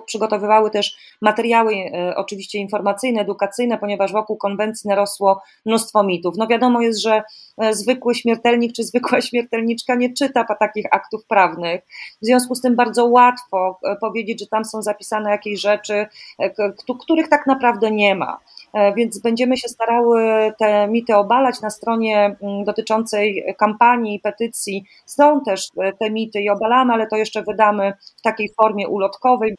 przygotowywały 0.05 0.71
też 0.71 0.97
materiały 1.21 1.75
e, 1.75 2.15
oczywiście 2.15 2.59
informacyjne, 2.59 3.21
edukacyjne, 3.21 3.77
ponieważ 3.77 4.11
wokół 4.11 4.37
konwencji 4.37 4.87
narosło 4.87 5.41
mnóstwo 5.65 6.03
mitów. 6.03 6.35
No 6.37 6.47
wiadomo 6.47 6.81
jest, 6.81 7.01
że 7.01 7.23
e, 7.57 7.73
zwykły 7.73 8.15
śmiertelnik 8.15 8.73
czy 8.73 8.83
zwykła 8.83 9.21
śmiertelniczka 9.31 9.95
nie 9.95 10.13
czyta 10.13 10.45
takich 10.59 10.85
aktów 10.91 11.25
prawnych. 11.25 11.81
W 12.21 12.25
związku 12.25 12.55
z 12.55 12.61
tym 12.61 12.75
bardzo 12.75 13.05
łatwo 13.05 13.79
powiedzieć, 14.01 14.39
że 14.39 14.47
tam 14.47 14.65
są 14.65 14.81
zapisane 14.81 15.31
jakieś 15.31 15.61
rzeczy, 15.61 16.05
których 16.99 17.29
tak 17.29 17.47
naprawdę 17.47 17.91
nie 17.91 18.15
ma. 18.15 18.39
Więc 18.95 19.19
będziemy 19.19 19.57
się 19.57 19.67
starały 19.67 20.21
te 20.59 20.87
mity 20.87 21.15
obalać 21.15 21.61
na 21.61 21.69
stronie 21.69 22.35
mm, 22.41 22.63
dotyczącej 22.63 23.55
kampanii, 23.59 24.19
petycji. 24.19 24.85
Są 25.05 25.41
też 25.41 25.67
te 25.99 26.11
mity 26.11 26.41
i 26.41 26.49
obalamy, 26.49 26.93
ale 26.93 27.07
to 27.07 27.15
jeszcze 27.15 27.43
wydamy 27.43 27.93
w 28.19 28.21
takiej 28.21 28.49
formie 28.61 28.87
ulotkowej. 28.87 29.55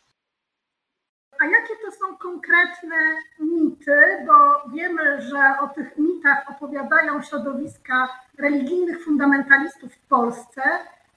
A 1.42 1.44
jakie 1.44 1.74
to 1.84 1.90
są 1.90 2.16
konkretne 2.16 2.96
mity? 3.40 4.26
Bo 4.26 4.70
wiemy, 4.70 5.20
że 5.20 5.54
o 5.62 5.68
tych 5.68 5.98
mitach 5.98 6.50
opowiadają 6.50 7.22
środowiska 7.22 8.08
religijnych 8.38 9.04
fundamentalistów 9.04 9.94
w 9.94 10.08
Polsce. 10.08 10.62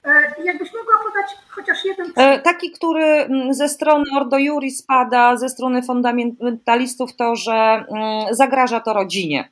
E, 0.06 0.44
jakbyś 0.44 0.72
mogła 0.74 0.94
podać 1.04 1.36
chociaż 1.48 1.84
jeden 1.84 2.06
przykład? 2.06 2.44
Taki, 2.44 2.70
który 2.70 3.04
mm, 3.04 3.54
ze 3.54 3.68
strony 3.68 4.04
Ordo 4.16 4.38
Juris 4.38 4.78
spada, 4.78 5.36
ze 5.36 5.48
strony 5.48 5.82
fundamentalistów, 5.82 7.16
to, 7.16 7.36
że 7.36 7.52
mm, 7.52 8.34
zagraża 8.34 8.80
to 8.80 8.92
rodzinie 8.92 9.48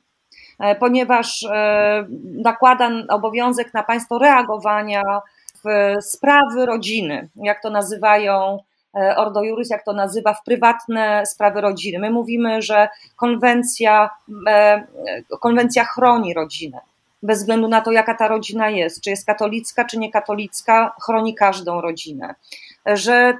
e, 0.59 0.75
ponieważ 0.75 1.43
e, 1.43 2.05
nakłada 2.43 2.89
obowiązek 3.09 3.73
na 3.73 3.83
państwo 3.83 4.19
reagowania 4.19 5.01
sprawy 6.01 6.65
rodziny, 6.65 7.29
jak 7.35 7.61
to 7.61 7.69
nazywają 7.69 8.59
e, 8.97 9.17
Ordo 9.17 9.43
Juris, 9.43 9.69
jak 9.69 9.85
to 9.85 9.93
nazywa, 9.93 10.33
w 10.33 10.43
prywatne 10.43 11.25
sprawy 11.25 11.61
rodziny. 11.61 11.99
My 11.99 12.09
mówimy, 12.09 12.61
że 12.61 12.87
konwencja, 13.15 14.09
e, 14.47 14.83
konwencja 15.39 15.83
chroni 15.83 16.33
rodzinę. 16.33 16.79
Bez 17.23 17.39
względu 17.39 17.67
na 17.67 17.81
to, 17.81 17.91
jaka 17.91 18.15
ta 18.15 18.27
rodzina 18.27 18.69
jest, 18.69 19.01
czy 19.01 19.09
jest 19.09 19.25
katolicka, 19.25 19.85
czy 19.85 19.97
niekatolicka, 19.97 20.95
chroni 21.05 21.35
każdą 21.35 21.81
rodzinę. 21.81 22.35
Że 22.85 23.37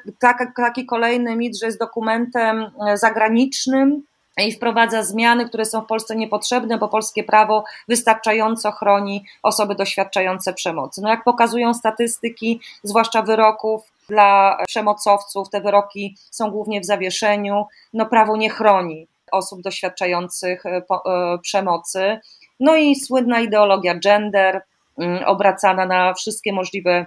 taki 0.55 0.85
kolejny 0.85 1.35
mit, 1.35 1.57
że 1.59 1.65
jest 1.65 1.79
dokumentem 1.79 2.71
e, 2.87 2.97
zagranicznym, 2.97 4.03
i 4.37 4.51
wprowadza 4.51 5.03
zmiany, 5.03 5.49
które 5.49 5.65
są 5.65 5.81
w 5.81 5.85
Polsce 5.85 6.15
niepotrzebne, 6.15 6.77
bo 6.77 6.87
polskie 6.87 7.23
prawo 7.23 7.63
wystarczająco 7.87 8.71
chroni 8.71 9.25
osoby 9.43 9.75
doświadczające 9.75 10.53
przemocy. 10.53 11.01
No 11.01 11.09
jak 11.09 11.23
pokazują 11.23 11.73
statystyki, 11.73 12.61
zwłaszcza 12.83 13.21
wyroków 13.21 13.81
dla 14.09 14.57
przemocowców, 14.67 15.49
te 15.49 15.61
wyroki 15.61 16.15
są 16.31 16.51
głównie 16.51 16.81
w 16.81 16.85
zawieszeniu, 16.85 17.65
no 17.93 18.05
prawo 18.05 18.37
nie 18.37 18.49
chroni 18.49 19.07
osób 19.31 19.61
doświadczających 19.61 20.65
e, 20.65 20.69
e, 20.69 20.81
przemocy. 21.41 22.19
No 22.59 22.75
i 22.75 22.95
słynna 22.95 23.39
ideologia 23.39 23.95
gender, 23.99 24.61
mm, 24.97 25.23
obracana 25.23 25.85
na 25.85 26.13
wszystkie 26.13 26.53
możliwe 26.53 27.05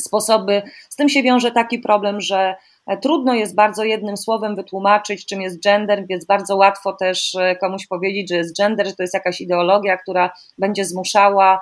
sposoby. 0.00 0.62
Z 0.88 0.96
tym 0.96 1.08
się 1.08 1.22
wiąże 1.22 1.50
taki 1.52 1.78
problem, 1.78 2.20
że 2.20 2.56
E, 2.90 2.96
trudno 2.96 3.34
jest 3.34 3.54
bardzo 3.54 3.84
jednym 3.84 4.16
słowem 4.16 4.56
wytłumaczyć, 4.56 5.26
czym 5.26 5.42
jest 5.42 5.62
gender, 5.62 6.06
więc 6.06 6.24
bardzo 6.24 6.56
łatwo 6.56 6.92
też 6.92 7.34
e, 7.34 7.56
komuś 7.56 7.86
powiedzieć, 7.86 8.28
że 8.28 8.36
jest 8.36 8.56
gender, 8.56 8.86
że 8.86 8.92
to 8.92 9.02
jest 9.02 9.14
jakaś 9.14 9.40
ideologia, 9.40 9.96
która 9.96 10.30
będzie 10.58 10.84
zmuszała 10.84 11.60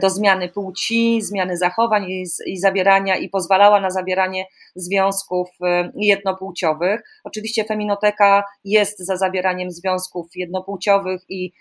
do 0.00 0.10
zmiany 0.10 0.48
płci, 0.48 1.22
zmiany 1.22 1.56
zachowań 1.56 2.04
i, 2.10 2.24
i 2.46 2.58
zawierania 2.58 3.16
i 3.16 3.28
pozwalała 3.28 3.80
na 3.80 3.90
zawieranie 3.90 4.46
związków 4.74 5.48
jednopłciowych. 5.94 7.00
Oczywiście 7.24 7.64
Feminoteka 7.64 8.44
jest 8.64 8.98
za 8.98 9.16
zawieraniem 9.16 9.70
związków 9.70 10.26
jednopłciowych 10.34 11.20
i 11.28 11.52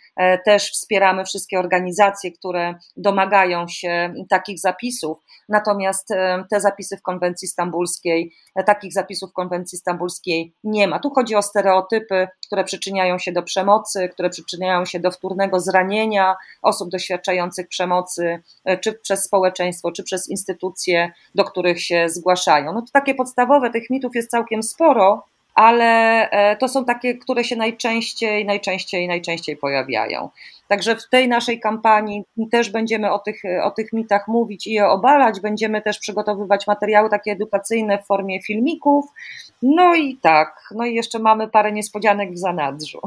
też 0.45 0.71
wspieramy 0.71 1.25
wszystkie 1.25 1.59
organizacje, 1.59 2.31
które 2.31 2.75
domagają 2.97 3.67
się 3.67 4.13
takich 4.29 4.59
zapisów. 4.59 5.17
Natomiast 5.49 6.07
te 6.51 6.61
zapisy 6.61 6.97
w 6.97 7.01
konwencji 7.01 7.47
stambulskiej, 7.47 8.33
takich 8.65 8.93
zapisów 8.93 9.33
konwencji 9.33 9.77
stambulskiej 9.77 10.53
nie 10.63 10.87
ma. 10.87 10.99
Tu 10.99 11.09
chodzi 11.09 11.35
o 11.35 11.41
stereotypy, 11.41 12.27
które 12.45 12.63
przyczyniają 12.63 13.19
się 13.19 13.31
do 13.31 13.43
przemocy, 13.43 14.09
które 14.09 14.29
przyczyniają 14.29 14.85
się 14.85 14.99
do 14.99 15.11
wtórnego 15.11 15.59
zranienia 15.59 16.35
osób 16.61 16.89
doświadczających 16.89 17.67
przemocy, 17.67 18.08
e, 18.19 18.77
czy 18.77 18.93
przez 18.93 19.23
społeczeństwo, 19.23 19.91
czy 19.91 20.03
przez 20.03 20.29
instytucje, 20.29 21.11
do 21.35 21.43
których 21.43 21.81
się 21.81 22.09
zgłaszają. 22.09 22.73
No 22.73 22.81
to 22.81 22.87
takie 22.93 23.15
podstawowe, 23.15 23.69
tych 23.69 23.89
mitów 23.89 24.15
jest 24.15 24.31
całkiem 24.31 24.63
sporo, 24.63 25.23
ale 25.55 26.29
e, 26.29 26.55
to 26.57 26.67
są 26.67 26.85
takie, 26.85 27.17
które 27.17 27.43
się 27.43 27.55
najczęściej, 27.55 28.45
najczęściej, 28.45 29.07
najczęściej 29.07 29.57
pojawiają. 29.57 30.29
Także 30.67 30.95
w 30.95 31.09
tej 31.09 31.27
naszej 31.27 31.59
kampanii 31.59 32.23
też 32.51 32.69
będziemy 32.69 33.11
o 33.11 33.19
tych, 33.19 33.41
o 33.63 33.71
tych 33.71 33.93
mitach 33.93 34.27
mówić 34.27 34.67
i 34.67 34.71
je 34.71 34.87
obalać. 34.87 35.39
Będziemy 35.39 35.81
też 35.81 35.99
przygotowywać 35.99 36.67
materiały 36.67 37.09
takie 37.09 37.31
edukacyjne 37.31 37.97
w 37.97 38.05
formie 38.05 38.41
filmików. 38.41 39.05
No 39.61 39.95
i 39.95 40.17
tak, 40.17 40.61
no 40.75 40.85
i 40.85 40.95
jeszcze 40.95 41.19
mamy 41.19 41.47
parę 41.47 41.71
niespodzianek 41.71 42.33
w 42.33 42.37
zanadrzu. 42.37 42.99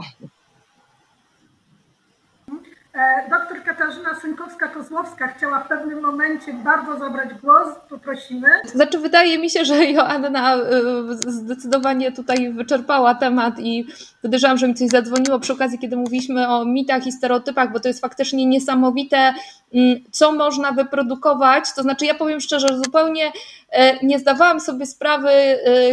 E, 2.94 3.30
doktor 3.30 3.62
Katarzyna 3.64 4.10
Synkowska-Kozłowska 4.14 5.28
chciała 5.36 5.60
w 5.60 5.68
pewnym 5.68 6.02
momencie 6.02 6.52
bardzo 6.52 6.98
zabrać 6.98 7.28
głos, 7.42 7.68
poprosimy. 7.88 8.48
Znaczy 8.64 8.98
wydaje 8.98 9.38
mi 9.38 9.50
się, 9.50 9.64
że 9.64 9.84
Joanna 9.84 10.56
e, 10.56 10.60
zdecydowanie 11.08 12.12
tutaj 12.12 12.52
wyczerpała 12.52 13.14
temat 13.14 13.54
i 13.58 13.86
podejrzewam, 14.22 14.58
że 14.58 14.68
mi 14.68 14.74
coś 14.74 14.88
zadzwoniło 14.88 15.40
przy 15.40 15.52
okazji, 15.52 15.78
kiedy 15.78 15.96
mówiliśmy 15.96 16.48
o 16.48 16.64
mitach 16.64 17.06
i 17.06 17.12
stereotypach, 17.12 17.72
bo 17.72 17.80
to 17.80 17.88
jest 17.88 18.00
faktycznie 18.00 18.46
niesamowite, 18.46 19.34
co 20.10 20.32
można 20.32 20.72
wyprodukować. 20.72 21.64
To 21.76 21.82
znaczy 21.82 22.06
ja 22.06 22.14
powiem 22.14 22.40
szczerze, 22.40 22.68
zupełnie 22.84 23.32
e, 23.70 24.06
nie 24.06 24.18
zdawałam 24.18 24.60
sobie 24.60 24.86
sprawy, 24.86 25.30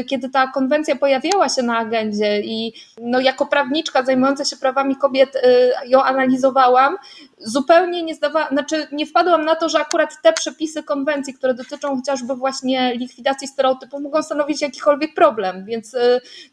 kiedy 0.10 0.30
ta 0.30 0.48
konwencja 0.48 0.96
pojawiała 0.96 1.50
się 1.50 1.64
na 1.64 1.78
agendzie 1.78 2.42
i 2.42 2.74
no, 3.02 3.20
jako 3.20 3.46
prawniczka 3.46 4.04
zajmująca 4.04 4.46
się 4.46 4.58
prawami 4.58 4.96
kobiet 4.96 5.42
ją 5.86 6.04
analizowałam, 6.04 6.98
zupełnie 7.38 8.04
nie 8.04 8.16
zdawałam, 8.16 8.50
znaczy 8.52 8.88
nie 8.92 9.06
wpadłam 9.06 9.46
na 9.46 9.56
to, 9.56 9.70
że 9.70 9.80
akurat 9.80 10.22
te 10.22 10.34
przepisy 10.34 10.84
konwencji, 10.84 11.34
które 11.34 11.54
dotyczą 11.54 11.96
chociażby 11.96 12.36
właśnie 12.36 12.96
likwidacji 12.96 13.48
stereotypów, 13.48 14.02
mogą 14.02 14.24
stanowić 14.24 14.62
jakikolwiek 14.62 15.14
problem, 15.14 15.66
więc 15.66 15.96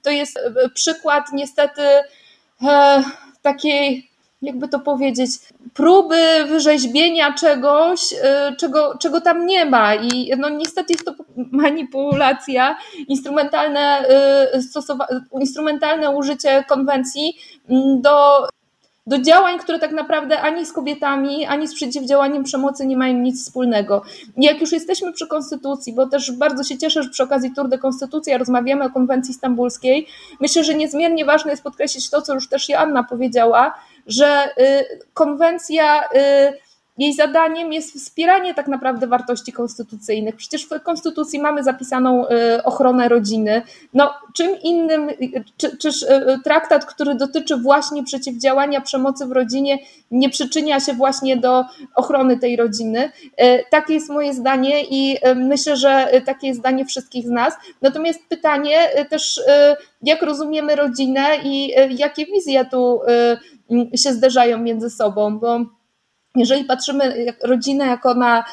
to 0.03 0.11
jest 0.11 0.39
przykład 0.75 1.33
niestety 1.33 1.83
e, 2.63 3.03
takiej 3.43 4.11
jakby 4.47 4.69
to 4.69 4.79
powiedzieć, 4.81 5.31
próby 5.75 6.45
wyrzeźbienia 6.49 7.33
czegoś, 7.33 8.13
y, 8.13 8.57
czego, 8.57 8.99
czego 8.99 9.21
tam 9.21 9.47
nie 9.47 9.65
ma. 9.65 9.95
I 9.95 10.33
no 10.39 10.49
niestety 10.49 10.93
jest 10.93 11.05
to 11.05 11.15
manipulacja, 11.37 12.77
instrumentalne, 13.09 14.05
instrumentalne 15.41 16.11
użycie 16.11 16.65
konwencji 16.69 17.37
mm, 17.69 18.01
do 18.03 18.47
do 19.07 19.19
działań, 19.19 19.59
które 19.59 19.79
tak 19.79 19.93
naprawdę 19.93 20.41
ani 20.41 20.67
z 20.67 20.73
kobietami, 20.73 21.47
ani 21.47 21.69
z 21.69 21.75
przeciwdziałaniem 21.75 22.45
przemocy 22.45 22.87
nie 22.87 22.97
mają 22.97 23.15
nic 23.15 23.45
wspólnego. 23.45 24.03
Jak 24.37 24.61
już 24.61 24.73
jesteśmy 24.73 25.13
przy 25.13 25.27
Konstytucji, 25.27 25.93
bo 25.93 26.07
też 26.07 26.33
bardzo 26.33 26.65
się 26.65 26.79
cieszę, 26.79 27.03
że 27.03 27.11
przy 27.11 27.23
okazji 27.23 27.55
Tour 27.55 27.69
de 27.69 27.79
Konstytucja 27.79 28.39
rozmawiamy 28.39 28.85
o 28.85 28.91
konwencji 28.91 29.35
stambulskiej, 29.35 30.07
myślę, 30.41 30.65
że 30.65 30.75
niezmiernie 30.75 31.25
ważne 31.25 31.51
jest 31.51 31.63
podkreślić 31.63 32.11
to, 32.11 32.23
co 32.23 32.35
już 32.35 32.49
też 32.49 32.69
Joanna 32.69 33.05
powiedziała, 33.05 33.75
że 34.07 34.49
y, 34.59 35.01
konwencja 35.15 36.05
y, 36.05 36.66
jej 36.99 37.13
zadaniem 37.13 37.73
jest 37.73 37.95
wspieranie 37.95 38.55
tak 38.55 38.69
naprawdę 38.69 39.07
wartości 39.07 39.53
konstytucyjnych. 39.53 40.37
Przecież 40.37 40.67
w 40.67 40.83
konstytucji 40.83 41.41
mamy 41.41 41.63
zapisaną 41.63 42.29
y, 42.29 42.63
ochronę 42.65 43.09
rodziny. 43.09 43.63
No, 43.95 44.15
czym 44.35 44.51
innym, 44.63 45.09
czy, 45.57 45.77
czyż 45.77 46.03
y, 46.03 46.09
traktat, 46.45 46.85
który 46.85 47.15
dotyczy 47.15 47.57
właśnie 47.57 48.05
przeciwdziałania 48.05 48.81
przemocy 48.81 49.27
w 49.27 49.33
rodzinie, 49.33 49.79
nie 50.11 50.31
przyczynia 50.31 50.81
się 50.81 50.93
właśnie 50.93 51.37
do 51.37 51.65
ochrony 51.95 52.39
tej 52.39 52.57
rodziny? 52.57 53.11
Y, 53.25 53.65
takie 53.71 53.95
jest 53.95 54.11
moje 54.11 54.35
zdanie 54.35 54.85
i 54.85 55.17
myślę, 55.37 55.77
że 55.77 56.09
takie 56.27 56.47
jest 56.47 56.61
zdanie 56.61 56.85
wszystkich 56.85 57.27
z 57.27 57.31
nas. 57.31 57.55
Natomiast 57.83 58.21
pytanie 58.29 58.79
też, 59.11 59.41
jak 60.03 60.23
rozumiemy 60.23 60.77
rodzinę 60.77 61.25
i 61.45 61.75
jakie 61.91 62.27
wizje 62.27 62.65
tu 62.65 63.01
się 63.97 64.13
zderzają 64.13 64.59
między 64.59 64.91
sobą, 64.91 65.39
bo 65.39 65.61
jeżeli 66.37 66.65
patrzymy 66.65 67.27
rodzinę 67.43 67.87
jako 67.87 68.15
na 68.15 68.45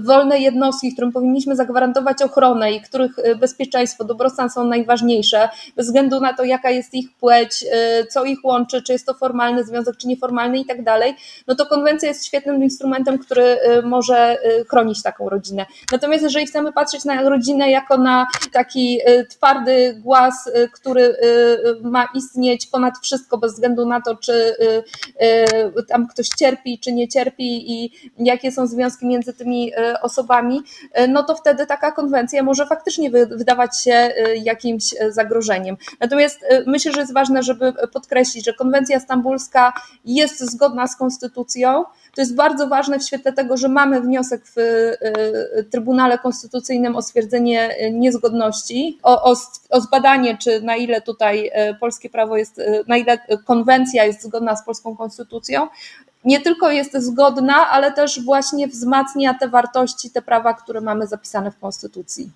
wolne 0.00 0.38
jednostki, 0.38 0.92
którym 0.92 1.12
powinniśmy 1.12 1.56
zagwarantować 1.56 2.22
ochronę 2.22 2.72
i 2.72 2.80
których 2.80 3.12
bezpieczeństwo, 3.40 4.04
dobrostan 4.04 4.50
są 4.50 4.64
najważniejsze, 4.64 5.48
bez 5.76 5.86
względu 5.86 6.20
na 6.20 6.32
to, 6.32 6.44
jaka 6.44 6.70
jest 6.70 6.94
ich 6.94 7.12
płeć, 7.20 7.64
co 8.10 8.24
ich 8.24 8.44
łączy, 8.44 8.82
czy 8.82 8.92
jest 8.92 9.06
to 9.06 9.14
formalny 9.14 9.64
związek, 9.64 9.96
czy 9.96 10.08
nieformalny 10.08 10.58
i 10.58 10.64
tak 10.64 10.84
dalej, 10.84 11.14
no 11.46 11.54
to 11.54 11.66
konwencja 11.66 12.08
jest 12.08 12.26
świetnym 12.26 12.62
instrumentem, 12.62 13.18
który 13.18 13.58
może 13.84 14.38
chronić 14.70 15.02
taką 15.02 15.28
rodzinę. 15.28 15.66
Natomiast 15.92 16.22
jeżeli 16.22 16.46
chcemy 16.46 16.72
patrzeć 16.72 17.04
na 17.04 17.28
rodzinę 17.28 17.70
jako 17.70 17.98
na 17.98 18.26
taki 18.52 19.00
twardy 19.30 20.00
głaz, 20.02 20.50
który 20.72 21.16
ma 21.82 22.08
istnieć 22.14 22.66
ponad 22.66 22.94
wszystko, 23.02 23.38
bez 23.38 23.52
względu 23.52 23.86
na 23.86 24.00
to, 24.00 24.16
czy 24.16 24.56
tam 25.88 26.06
ktoś 26.06 26.28
cierpi, 26.28 26.78
czy 26.78 26.92
nie 26.92 26.97
cierpi 27.06 27.72
i 27.72 27.92
jakie 28.18 28.52
są 28.52 28.66
związki 28.66 29.06
między 29.06 29.32
tymi 29.32 29.72
e, 29.74 30.00
osobami, 30.02 30.62
e, 30.92 31.08
no 31.08 31.22
to 31.22 31.34
wtedy 31.34 31.66
taka 31.66 31.92
konwencja 31.92 32.42
może 32.42 32.66
faktycznie 32.66 33.10
wydawać 33.10 33.82
się 33.82 33.92
e, 33.92 34.36
jakimś 34.36 34.94
zagrożeniem. 35.08 35.76
Natomiast 36.00 36.40
myślę, 36.66 36.92
że 36.92 37.00
jest 37.00 37.14
ważne, 37.14 37.42
żeby 37.42 37.72
podkreślić, 37.92 38.44
że 38.44 38.52
konwencja 38.52 39.00
stambulska 39.00 39.72
jest 40.04 40.40
zgodna 40.40 40.86
z 40.86 40.96
konstytucją. 40.96 41.84
To 42.14 42.20
jest 42.20 42.34
bardzo 42.34 42.66
ważne 42.66 42.98
w 42.98 43.02
świetle 43.02 43.32
tego, 43.32 43.56
że 43.56 43.68
mamy 43.68 44.00
wniosek 44.00 44.42
w 44.56 44.56
Trybunale 45.70 46.18
Konstytucyjnym 46.18 46.96
o 46.96 47.02
stwierdzenie 47.02 47.74
niezgodności, 47.92 48.98
o, 49.02 49.22
o, 49.22 49.36
o 49.70 49.80
zbadanie, 49.80 50.38
czy 50.38 50.62
na 50.62 50.76
ile 50.76 51.00
tutaj 51.00 51.50
polskie 51.80 52.10
prawo 52.10 52.36
jest, 52.36 52.60
na 52.86 52.96
ile 52.96 53.18
konwencja 53.44 54.04
jest 54.04 54.22
zgodna 54.22 54.56
z 54.56 54.64
polską 54.64 54.96
konstytucją 54.96 55.68
nie 56.24 56.40
tylko 56.40 56.70
jest 56.70 56.96
zgodna, 56.96 57.70
ale 57.70 57.92
też 57.92 58.24
właśnie 58.24 58.68
wzmacnia 58.68 59.34
te 59.34 59.48
wartości, 59.48 60.10
te 60.10 60.22
prawa, 60.22 60.54
które 60.54 60.80
mamy 60.80 61.06
zapisane 61.06 61.50
w 61.50 61.58
Konstytucji. 61.58 62.30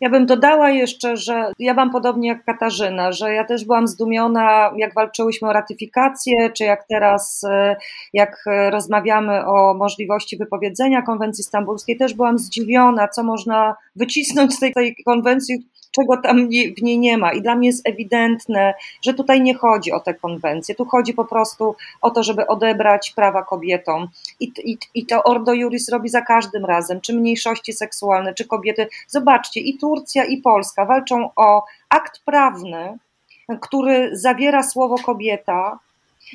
Ja 0.00 0.10
bym 0.10 0.26
dodała 0.26 0.70
jeszcze, 0.70 1.16
że 1.16 1.52
ja 1.58 1.74
mam 1.74 1.90
podobnie 1.90 2.28
jak 2.28 2.44
Katarzyna, 2.44 3.12
że 3.12 3.34
ja 3.34 3.44
też 3.44 3.64
byłam 3.64 3.88
zdumiona, 3.88 4.70
jak 4.76 4.94
walczyłyśmy 4.94 5.48
o 5.48 5.52
ratyfikację, 5.52 6.50
czy 6.50 6.64
jak 6.64 6.86
teraz, 6.88 7.44
e, 7.44 7.76
jak 8.12 8.44
rozmawiamy 8.70 9.46
o 9.46 9.74
możliwości 9.74 10.36
wypowiedzenia 10.36 11.02
konwencji 11.02 11.44
stambulskiej, 11.44 11.96
też 11.96 12.14
byłam 12.14 12.38
zdziwiona, 12.38 13.08
co 13.08 13.22
można 13.22 13.76
wycisnąć 13.96 14.54
z 14.54 14.60
tej, 14.60 14.72
tej 14.72 14.96
konwencji, 15.04 15.66
czego 15.98 16.16
tam 16.22 16.48
w 16.48 16.82
niej 16.82 16.98
nie 16.98 17.18
ma. 17.18 17.32
I 17.32 17.42
dla 17.42 17.54
mnie 17.54 17.68
jest 17.68 17.88
ewidentne, 17.88 18.74
że 19.02 19.14
tutaj 19.14 19.40
nie 19.40 19.54
chodzi 19.54 19.92
o 19.92 20.00
te 20.00 20.14
konwencje, 20.14 20.74
tu 20.74 20.84
chodzi 20.84 21.14
po 21.14 21.24
prostu 21.24 21.74
o 22.00 22.10
to, 22.10 22.22
żeby 22.22 22.46
odebrać 22.46 23.12
prawa 23.16 23.42
kobietom. 23.42 24.08
I, 24.40 24.52
i, 24.64 24.78
i 24.94 25.06
to 25.06 25.22
Ordo 25.24 25.52
Juris 25.52 25.88
robi 25.88 26.08
za 26.08 26.22
każdym 26.22 26.64
razem, 26.64 27.00
czy 27.00 27.14
mniejszości 27.14 27.72
seksualne, 27.72 28.34
czy 28.34 28.44
kobiety. 28.44 28.88
Zobaczcie, 29.08 29.60
i 29.60 29.78
Turcja, 29.78 30.24
i 30.24 30.36
Polska 30.36 30.84
walczą 30.84 31.30
o 31.36 31.64
akt 31.88 32.20
prawny, 32.24 32.98
który 33.60 34.10
zawiera 34.12 34.62
słowo 34.62 34.96
kobieta 34.96 35.78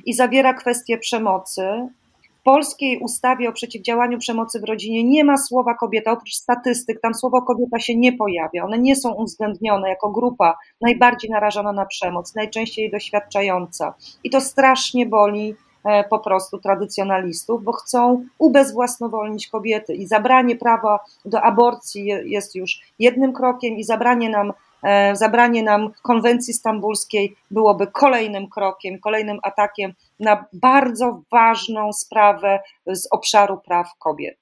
i 0.06 0.14
zawiera 0.14 0.54
kwestię 0.54 0.98
przemocy, 0.98 1.88
polskiej 2.44 3.00
ustawie 3.00 3.50
o 3.50 3.54
przeciwdziałaniu 3.54 4.18
przemocy 4.18 4.60
w 4.60 4.64
rodzinie 4.64 5.04
nie 5.04 5.24
ma 5.24 5.38
słowa 5.38 5.74
kobieta, 5.74 6.12
oprócz 6.12 6.34
statystyk, 6.34 7.02
tam 7.02 7.14
słowo 7.14 7.42
kobieta 7.42 7.80
się 7.80 7.96
nie 7.96 8.14
pojawia. 8.14 8.66
One 8.66 8.80
nie 8.80 8.96
są 8.96 9.14
uwzględnione 9.14 9.90
jako 9.90 10.10
grupa 10.10 10.58
najbardziej 10.82 11.30
narażona 11.30 11.74
na 11.74 11.86
przemoc, 11.86 12.36
najczęściej 12.36 12.92
doświadczająca. 12.92 13.94
I 14.24 14.30
to 14.30 14.42
strasznie 14.42 15.06
boli 15.06 15.56
e, 15.86 16.04
po 16.04 16.20
prostu 16.20 16.58
tradycjonalistów, 16.58 17.64
bo 17.64 17.72
chcą 17.72 18.26
ubezwłasnowolnić 18.40 19.48
kobiety 19.48 19.94
i 19.94 20.08
zabranie 20.08 20.56
prawa 20.56 21.00
do 21.26 21.42
aborcji 21.42 22.06
jest 22.26 22.56
już 22.56 22.82
jednym 23.00 23.34
krokiem 23.34 23.78
i 23.78 23.84
zabranie 23.84 24.30
nam 24.30 24.54
E, 24.84 25.16
zabranie 25.16 25.64
nam 25.64 25.92
konwencji 26.02 26.54
stambulskiej 26.54 27.36
byłoby 27.52 27.88
kolejnym 27.88 28.50
krokiem, 28.50 29.00
kolejnym 29.00 29.40
atakiem 29.44 29.94
na 30.24 30.46
bardzo 30.54 31.22
ważną 31.32 31.94
sprawę 31.94 32.60
z 32.88 33.08
obszaru 33.12 33.62
praw 33.66 33.88
kobiet. 34.00 34.38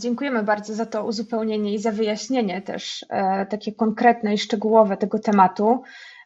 Dziękujemy 0.00 0.42
bardzo 0.42 0.74
za 0.74 0.86
to 0.86 1.04
uzupełnienie 1.04 1.74
i 1.74 1.78
za 1.78 1.92
wyjaśnienie 1.92 2.62
też 2.62 3.06
e, 3.08 3.46
takie 3.46 3.72
konkretne 3.72 4.34
i 4.34 4.38
szczegółowe 4.38 4.96
tego 4.96 5.18
tematu. 5.18 5.82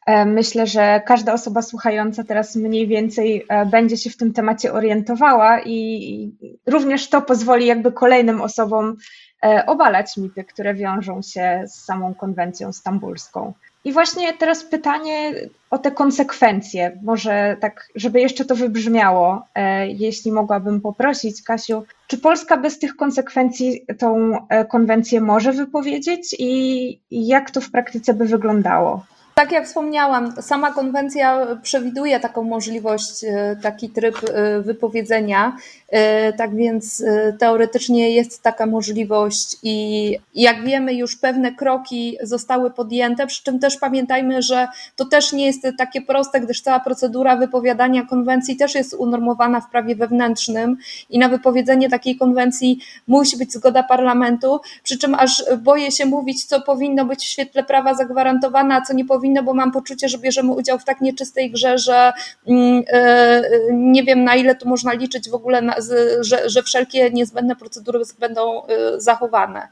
E, 0.06 0.24
myślę, 0.24 0.66
że 0.66 1.02
każda 1.06 1.32
osoba 1.32 1.62
słuchająca 1.62 2.24
teraz 2.24 2.56
mniej 2.56 2.86
więcej 2.86 3.46
będzie 3.66 3.96
się 3.96 4.10
w 4.10 4.16
tym 4.16 4.32
temacie 4.32 4.72
orientowała 4.72 5.60
i 5.60 6.32
również 6.66 7.08
to 7.08 7.22
pozwoli 7.22 7.66
jakby 7.66 7.92
kolejnym 7.92 8.40
osobom 8.40 8.96
E, 9.42 9.66
obalać 9.66 10.16
mity, 10.16 10.44
które 10.44 10.74
wiążą 10.74 11.22
się 11.22 11.64
z 11.66 11.84
samą 11.84 12.14
konwencją 12.14 12.72
stambulską. 12.72 13.52
I 13.84 13.92
właśnie 13.92 14.32
teraz 14.32 14.64
pytanie 14.64 15.34
o 15.70 15.78
te 15.78 15.90
konsekwencje. 15.90 16.98
Może 17.02 17.56
tak, 17.60 17.88
żeby 17.94 18.20
jeszcze 18.20 18.44
to 18.44 18.56
wybrzmiało, 18.56 19.42
e, 19.54 19.88
jeśli 19.88 20.32
mogłabym 20.32 20.80
poprosić, 20.80 21.42
Kasiu, 21.42 21.82
czy 22.06 22.18
Polska 22.18 22.56
bez 22.56 22.78
tych 22.78 22.96
konsekwencji 22.96 23.86
tą 23.98 24.38
e, 24.48 24.64
konwencję 24.64 25.20
może 25.20 25.52
wypowiedzieć 25.52 26.36
i 26.38 27.00
jak 27.10 27.50
to 27.50 27.60
w 27.60 27.70
praktyce 27.70 28.14
by 28.14 28.24
wyglądało? 28.24 29.04
Tak 29.34 29.52
jak 29.52 29.66
wspomniałam, 29.66 30.32
sama 30.42 30.72
konwencja 30.72 31.46
przewiduje 31.62 32.20
taką 32.20 32.42
możliwość, 32.42 33.24
e, 33.24 33.56
taki 33.62 33.90
tryb 33.90 34.16
e, 34.24 34.60
wypowiedzenia, 34.60 35.56
e, 35.88 36.32
tak 36.32 36.56
więc 36.56 37.04
teoretycznie 37.38 38.10
jest 38.10 38.42
taka 38.42 38.66
możliwość 38.66 39.56
i 39.62 40.18
jak 40.34 40.64
wiemy, 40.64 40.94
już 40.94 41.16
pewne 41.16 41.52
kroki 41.52 42.18
zostały 42.22 42.70
podjęte, 42.70 43.26
przy 43.26 43.44
czym 43.44 43.58
też 43.58 43.76
pamiętajmy, 43.76 44.42
że 44.42 44.68
to 44.96 45.04
też 45.04 45.32
nie 45.32 45.46
jest 45.46 45.66
takie 45.78 46.02
proste, 46.02 46.40
gdyż 46.40 46.60
cała 46.60 46.80
procedura 46.80 47.36
wypowiadania 47.36 48.06
konwencji 48.06 48.56
też 48.56 48.74
jest 48.74 48.94
unormowana 48.94 49.60
w 49.60 49.70
prawie 49.70 49.96
wewnętrznym 49.96 50.76
i 51.10 51.18
na 51.18 51.28
wypowiedzenie 51.28 51.90
takiej 51.90 52.16
konwencji 52.16 52.78
musi 53.06 53.36
być 53.36 53.52
zgoda 53.52 53.82
parlamentu, 53.82 54.60
przy 54.82 54.98
czym 54.98 55.14
aż 55.14 55.44
boję 55.58 55.90
się 55.90 56.06
mówić, 56.06 56.44
co 56.44 56.60
powinno 56.60 57.04
być 57.04 57.20
w 57.20 57.28
świetle 57.28 57.64
prawa 57.64 57.94
zagwarantowane, 57.94 58.74
a 58.74 58.80
co 58.80 58.94
nie 58.94 59.04
powinno 59.04 59.21
powinno, 59.22 59.42
bo 59.42 59.54
mam 59.54 59.72
poczucie, 59.72 60.08
że 60.08 60.18
bierzemy 60.18 60.52
udział 60.52 60.78
w 60.78 60.84
tak 60.84 61.00
nieczystej 61.00 61.50
grze, 61.50 61.78
że 61.78 62.12
mm, 62.46 62.82
e, 62.88 63.42
nie 63.72 64.02
wiem 64.04 64.24
na 64.24 64.34
ile 64.34 64.54
tu 64.54 64.68
można 64.68 64.92
liczyć 64.92 65.30
w 65.30 65.34
ogóle, 65.34 65.62
na, 65.62 65.74
że, 66.20 66.50
że 66.50 66.62
wszelkie 66.62 67.10
niezbędne 67.10 67.56
procedury 67.56 68.00
będą 68.18 68.66
e, 68.66 69.00
zachowane. 69.00 69.68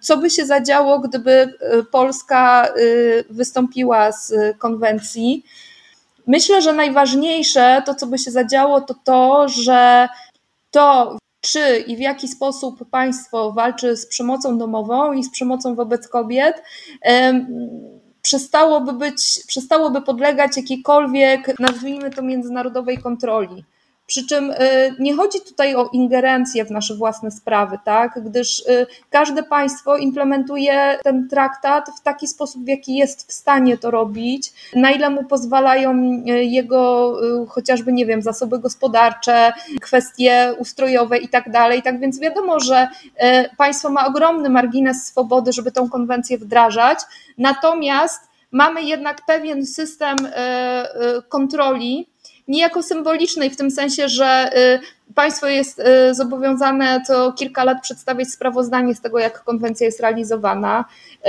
Co 0.00 0.16
by 0.16 0.30
się 0.30 0.46
zadziało, 0.46 0.98
gdyby 0.98 1.30
e, 1.30 1.82
Polska 1.82 2.68
wystąpiła 3.30 4.12
z 4.12 4.32
konwencji? 4.58 5.44
Myślę, 6.26 6.62
że 6.62 6.72
najważniejsze 6.72 7.82
to, 7.86 7.94
co 7.94 8.06
by 8.06 8.18
się 8.18 8.30
zadziało, 8.30 8.80
to 8.80 8.94
to, 9.04 9.48
że 9.48 10.08
to, 10.70 11.18
czy 11.40 11.84
i 11.86 11.96
w 11.96 12.00
jaki 12.00 12.28
sposób 12.28 12.90
państwo 12.90 13.52
walczy 13.52 13.96
z 13.96 14.06
przemocą 14.06 14.58
domową 14.58 15.12
i 15.12 15.24
z 15.24 15.30
przemocą 15.30 15.74
wobec 15.74 16.08
kobiet, 16.08 16.62
przestałoby 18.26 18.92
być, 18.92 19.40
przestałoby 19.46 20.02
podlegać 20.02 20.56
jakiejkolwiek, 20.56 21.58
nazwijmy 21.58 22.10
to, 22.10 22.22
międzynarodowej 22.22 22.98
kontroli. 22.98 23.64
Przy 24.06 24.26
czym 24.26 24.50
y, 24.50 24.56
nie 24.98 25.16
chodzi 25.16 25.40
tutaj 25.40 25.74
o 25.74 25.88
ingerencję 25.92 26.64
w 26.64 26.70
nasze 26.70 26.94
własne 26.94 27.30
sprawy, 27.30 27.78
tak? 27.84 28.20
gdyż 28.24 28.60
y, 28.60 28.86
każde 29.10 29.42
państwo 29.42 29.96
implementuje 29.96 30.98
ten 31.04 31.28
traktat 31.28 31.90
w 32.00 32.02
taki 32.02 32.28
sposób, 32.28 32.64
w 32.64 32.68
jaki 32.68 32.96
jest 32.96 33.28
w 33.28 33.32
stanie 33.32 33.78
to 33.78 33.90
robić, 33.90 34.52
na 34.74 34.90
ile 34.90 35.10
mu 35.10 35.24
pozwalają 35.24 36.22
y, 36.28 36.44
jego 36.44 36.86
chociażby, 37.48 37.92
nie 37.92 38.06
wiem, 38.06 38.22
zasoby 38.22 38.58
gospodarcze, 38.58 39.52
kwestie 39.80 40.54
ustrojowe 40.58 41.18
i 41.18 41.28
tak 41.28 41.50
dalej. 41.50 41.82
Tak 41.82 42.00
więc 42.00 42.20
wiadomo, 42.20 42.60
że 42.60 42.88
państwo 43.56 43.90
ma 43.90 44.06
ogromny 44.06 44.48
margines 44.48 45.06
swobody, 45.06 45.52
żeby 45.52 45.72
tą 45.72 45.88
konwencję 45.88 46.38
wdrażać, 46.38 46.98
natomiast 47.38 48.22
mamy 48.50 48.82
jednak 48.82 49.26
pewien 49.26 49.66
system 49.66 50.16
kontroli, 51.28 52.08
niejako 52.48 52.82
symbolicznej, 52.82 53.50
w 53.50 53.56
tym 53.56 53.70
sensie, 53.70 54.08
że 54.08 54.50
y, 54.56 55.14
państwo 55.14 55.46
jest 55.46 55.78
y, 55.78 56.14
zobowiązane 56.14 57.00
co 57.06 57.32
kilka 57.32 57.64
lat 57.64 57.82
przedstawiać 57.82 58.28
sprawozdanie 58.28 58.94
z 58.94 59.00
tego, 59.00 59.18
jak 59.18 59.44
konwencja 59.44 59.86
jest 59.86 60.00
realizowana. 60.00 60.84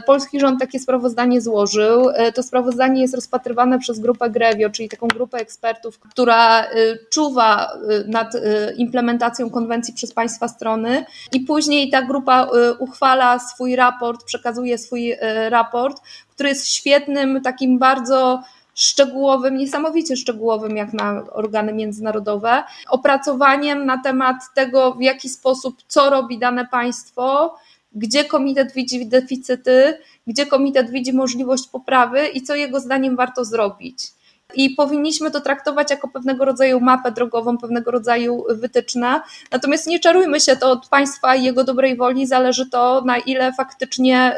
Polski 0.05 0.39
rząd 0.39 0.59
takie 0.59 0.79
sprawozdanie 0.79 1.41
złożył. 1.41 2.09
Y, 2.09 2.33
to 2.33 2.43
sprawozdanie 2.43 3.01
jest 3.01 3.15
rozpatrywane 3.15 3.79
przez 3.79 3.99
grupę 3.99 4.29
Grevio, 4.29 4.69
czyli 4.69 4.89
taką 4.89 5.07
grupę 5.07 5.37
ekspertów, 5.37 5.99
która 5.99 6.67
czuwa 7.09 7.71
nad 8.07 8.33
implementacją 8.77 9.49
konwencji 9.49 9.93
przez 9.93 10.13
państwa 10.13 10.47
strony 10.47 11.05
i 11.33 11.39
później 11.39 11.89
ta 11.89 12.01
grupa 12.01 12.47
uchwala 12.79 13.39
swój 13.39 13.75
raport, 13.75 14.23
przekazuje 14.23 14.77
swój 14.77 15.15
raport, 15.49 16.01
który 16.29 16.49
jest 16.49 16.67
świetnym, 16.67 17.41
takim 17.41 17.79
bardzo 17.79 18.43
szczegółowym, 18.77 19.57
niesamowicie 19.57 20.17
szczegółowym 20.17 20.77
jak 20.77 20.93
na 20.93 21.23
organy 21.31 21.73
międzynarodowe, 21.73 22.63
opracowaniem 22.89 23.85
na 23.85 24.01
temat 24.03 24.35
tego, 24.55 24.93
w 24.93 25.01
jaki 25.01 25.29
sposób, 25.29 25.75
co 25.87 26.09
robi 26.09 26.39
dane 26.39 26.67
państwo, 26.67 27.55
gdzie 27.95 28.25
komitet 28.25 28.73
widzi 28.73 29.05
deficyty, 29.05 29.97
gdzie 30.27 30.45
komitet 30.45 30.91
widzi 30.91 31.13
możliwość 31.13 31.67
poprawy 31.67 32.27
i 32.27 32.41
co 32.41 32.55
jego 32.55 32.79
zdaniem 32.79 33.15
warto 33.15 33.45
zrobić 33.45 34.16
i 34.55 34.69
powinniśmy 34.69 35.31
to 35.31 35.41
traktować 35.41 35.91
jako 35.91 36.07
pewnego 36.07 36.45
rodzaju 36.45 36.79
mapę 36.79 37.11
drogową, 37.11 37.57
pewnego 37.57 37.91
rodzaju 37.91 38.45
wytyczne. 38.49 39.21
Natomiast 39.51 39.87
nie 39.87 39.99
czarujmy 39.99 40.39
się, 40.39 40.55
to 40.55 40.71
od 40.71 40.87
państwa 40.87 41.35
i 41.35 41.43
jego 41.43 41.63
dobrej 41.63 41.97
woli 41.97 42.27
zależy 42.27 42.69
to, 42.69 43.01
na 43.05 43.17
ile 43.17 43.53
faktycznie 43.53 44.37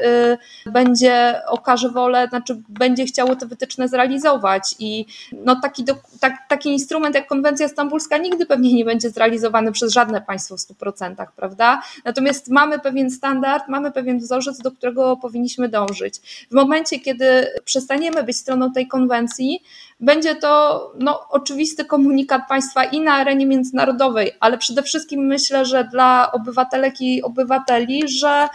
y, 0.66 0.72
będzie 0.72 1.42
okaże 1.48 1.90
wolę, 1.90 2.28
znaczy 2.30 2.62
będzie 2.70 3.06
chciało 3.06 3.36
te 3.36 3.46
wytyczne 3.46 3.88
zrealizować. 3.88 4.76
I 4.80 5.06
no 5.32 5.56
taki, 5.62 5.86
tak, 6.20 6.34
taki 6.50 6.70
instrument 6.70 7.16
jak 7.16 7.28
konwencja 7.28 7.68
stambulska 7.68 8.18
nigdy 8.18 8.46
pewnie 8.46 8.74
nie 8.74 8.86
będzie 8.86 9.10
zrealizowany 9.10 9.72
przez 9.72 9.94
żadne 9.94 10.22
państwo 10.22 10.58
w 10.58 10.60
100%, 10.60 11.26
prawda? 11.36 11.82
Natomiast 12.06 12.50
mamy 12.50 12.80
pewien 12.80 13.12
standard, 13.12 13.68
mamy 13.68 13.92
pewien 13.92 14.20
wzorzec, 14.20 14.58
do 14.58 14.72
którego 14.72 15.18
powinniśmy 15.18 15.70
dążyć. 15.70 16.46
W 16.52 16.54
momencie, 16.54 17.00
kiedy 17.00 17.48
przestaniemy 17.66 18.24
być 18.24 18.38
stroną 18.38 18.72
tej 18.72 18.88
konwencji, 18.88 19.64
będzie 20.00 20.36
to 20.36 20.94
no, 21.00 21.30
oczywisty 21.30 21.86
komunikat 21.86 22.42
państwa 22.50 22.84
i 22.84 23.02
na 23.02 23.14
arenie 23.14 23.46
międzynarodowej, 23.46 24.32
ale 24.40 24.58
przede 24.58 24.84
wszystkim 24.84 25.26
myślę, 25.26 25.66
że 25.66 25.84
dla 25.84 26.32
obywatelek 26.32 27.02
i 27.02 27.22
obywateli, 27.22 28.08
że 28.08 28.50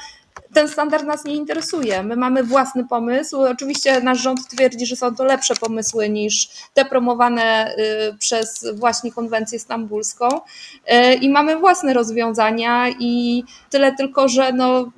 ten 0.55 0.69
standard 0.69 1.05
nas 1.05 1.25
nie 1.25 1.35
interesuje. 1.35 2.03
My 2.03 2.17
mamy 2.17 2.43
własny 2.43 2.89
pomysł. 2.89 3.43
Oczywiście 3.43 4.01
nasz 4.01 4.23
rząd 4.23 4.49
twierdzi, 4.49 4.87
że 4.87 4.97
są 4.97 5.15
to 5.15 5.25
lepsze 5.25 5.55
pomysły 5.55 6.09
niż 6.09 6.49
te 6.75 6.85
promowane 6.85 7.75
y, 7.77 8.19
przez 8.19 8.67
właśnie 8.75 9.13
konwencję 9.13 9.59
stambulską 9.59 10.29
y, 10.29 11.15
i 11.15 11.29
mamy 11.29 11.57
własne 11.57 11.95
rozwiązania 11.95 12.89
i 12.99 13.45
tyle 13.71 13.93
tylko, 13.93 14.29
że 14.29 14.53
no, 14.53 14.93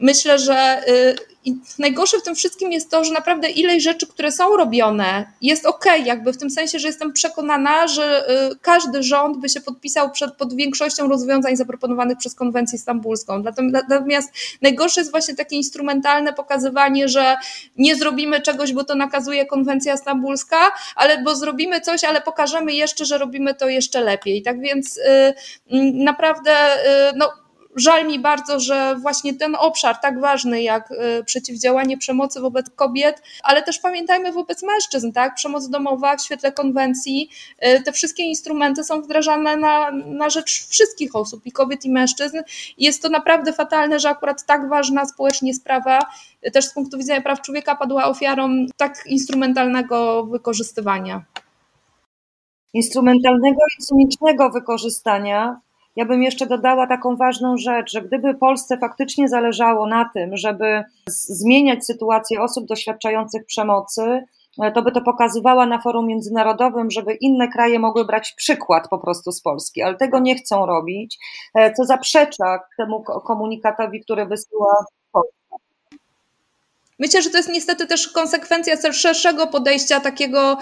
myślę, 0.00 0.38
że 0.38 0.88
y, 0.88 1.33
i 1.44 1.56
najgorsze 1.78 2.18
w 2.18 2.22
tym 2.22 2.34
wszystkim 2.34 2.72
jest 2.72 2.90
to, 2.90 3.04
że 3.04 3.12
naprawdę 3.12 3.50
ileś 3.50 3.82
rzeczy, 3.82 4.06
które 4.06 4.32
są 4.32 4.56
robione, 4.56 5.32
jest 5.42 5.66
ok, 5.66 5.84
jakby 6.04 6.32
w 6.32 6.36
tym 6.36 6.50
sensie, 6.50 6.78
że 6.78 6.88
jestem 6.88 7.12
przekonana, 7.12 7.88
że 7.88 8.30
y, 8.52 8.56
każdy 8.62 9.02
rząd 9.02 9.36
by 9.36 9.48
się 9.48 9.60
podpisał 9.60 10.10
przed, 10.10 10.34
pod 10.34 10.54
większością 10.54 11.08
rozwiązań 11.08 11.56
zaproponowanych 11.56 12.18
przez 12.18 12.34
konwencję 12.34 12.78
stambulską. 12.78 13.42
Natomiast 13.88 14.32
najgorsze 14.62 15.00
jest 15.00 15.10
właśnie 15.10 15.34
takie 15.34 15.56
instrumentalne 15.56 16.32
pokazywanie, 16.32 17.08
że 17.08 17.36
nie 17.76 17.96
zrobimy 17.96 18.40
czegoś, 18.40 18.72
bo 18.72 18.84
to 18.84 18.94
nakazuje 18.94 19.46
konwencja 19.46 19.96
stambulska, 19.96 20.72
ale 20.96 21.22
bo 21.22 21.36
zrobimy 21.36 21.80
coś, 21.80 22.04
ale 22.04 22.20
pokażemy 22.20 22.72
jeszcze, 22.72 23.04
że 23.04 23.18
robimy 23.18 23.54
to 23.54 23.68
jeszcze 23.68 24.00
lepiej. 24.00 24.42
Tak 24.42 24.60
więc 24.60 24.96
yy, 25.70 25.92
naprawdę, 25.92 26.50
yy, 26.50 27.18
no 27.18 27.43
Żal 27.76 28.06
mi 28.06 28.18
bardzo, 28.18 28.60
że 28.60 28.96
właśnie 29.02 29.34
ten 29.34 29.56
obszar 29.58 29.96
tak 29.96 30.20
ważny 30.20 30.62
jak 30.62 30.90
y, 30.90 31.24
przeciwdziałanie 31.24 31.98
przemocy 31.98 32.40
wobec 32.40 32.70
kobiet, 32.70 33.22
ale 33.42 33.62
też 33.62 33.78
pamiętajmy 33.78 34.32
wobec 34.32 34.62
mężczyzn, 34.62 35.12
tak? 35.12 35.34
Przemoc 35.34 35.68
domowa 35.68 36.16
w 36.16 36.22
świetle 36.22 36.52
konwencji, 36.52 37.30
y, 37.66 37.82
te 37.82 37.92
wszystkie 37.92 38.22
instrumenty 38.22 38.84
są 38.84 39.02
wdrażane 39.02 39.56
na, 39.56 39.90
na 39.90 40.30
rzecz 40.30 40.66
wszystkich 40.66 41.16
osób, 41.16 41.46
i 41.46 41.52
kobiet, 41.52 41.84
i 41.84 41.90
mężczyzn. 41.90 42.38
Jest 42.78 43.02
to 43.02 43.08
naprawdę 43.08 43.52
fatalne, 43.52 44.00
że 44.00 44.08
akurat 44.08 44.46
tak 44.46 44.68
ważna 44.68 45.06
społecznie 45.06 45.54
sprawa, 45.54 45.98
y, 46.46 46.50
też 46.50 46.64
z 46.64 46.72
punktu 46.72 46.98
widzenia 46.98 47.20
praw 47.20 47.40
człowieka, 47.40 47.76
padła 47.76 48.04
ofiarą 48.04 48.66
tak 48.76 49.02
instrumentalnego 49.06 50.26
wykorzystywania. 50.26 51.24
Instrumentalnego 52.74 53.58
i 53.78 53.82
cynicznego 53.82 54.50
wykorzystania 54.50 55.60
ja 55.96 56.04
bym 56.04 56.22
jeszcze 56.22 56.46
dodała 56.46 56.86
taką 56.86 57.16
ważną 57.16 57.56
rzecz, 57.56 57.92
że 57.92 58.02
gdyby 58.02 58.34
Polsce 58.34 58.78
faktycznie 58.78 59.28
zależało 59.28 59.86
na 59.86 60.10
tym, 60.14 60.36
żeby 60.36 60.84
zmieniać 61.08 61.86
sytuację 61.86 62.42
osób 62.42 62.66
doświadczających 62.66 63.46
przemocy, 63.46 64.24
e, 64.62 64.72
to 64.72 64.82
by 64.82 64.92
to 64.92 65.00
pokazywała 65.00 65.66
na 65.66 65.80
forum 65.80 66.06
międzynarodowym, 66.06 66.90
żeby 66.90 67.14
inne 67.14 67.48
kraje 67.48 67.78
mogły 67.78 68.04
brać 68.04 68.34
przykład 68.36 68.88
po 68.88 68.98
prostu 68.98 69.32
z 69.32 69.42
Polski, 69.42 69.82
ale 69.82 69.96
tego 69.96 70.18
nie 70.18 70.34
chcą 70.34 70.66
robić, 70.66 71.18
e, 71.54 71.72
co 71.72 71.84
zaprzecza 71.84 72.58
temu 72.78 73.02
komunikatowi, 73.02 74.00
który 74.00 74.26
wysyła. 74.26 74.84
Myślę, 76.98 77.22
że 77.22 77.30
to 77.30 77.36
jest 77.36 77.48
niestety 77.48 77.86
też 77.86 78.08
konsekwencja 78.08 78.92
szerszego 78.92 79.46
podejścia, 79.46 80.00
takiego 80.00 80.58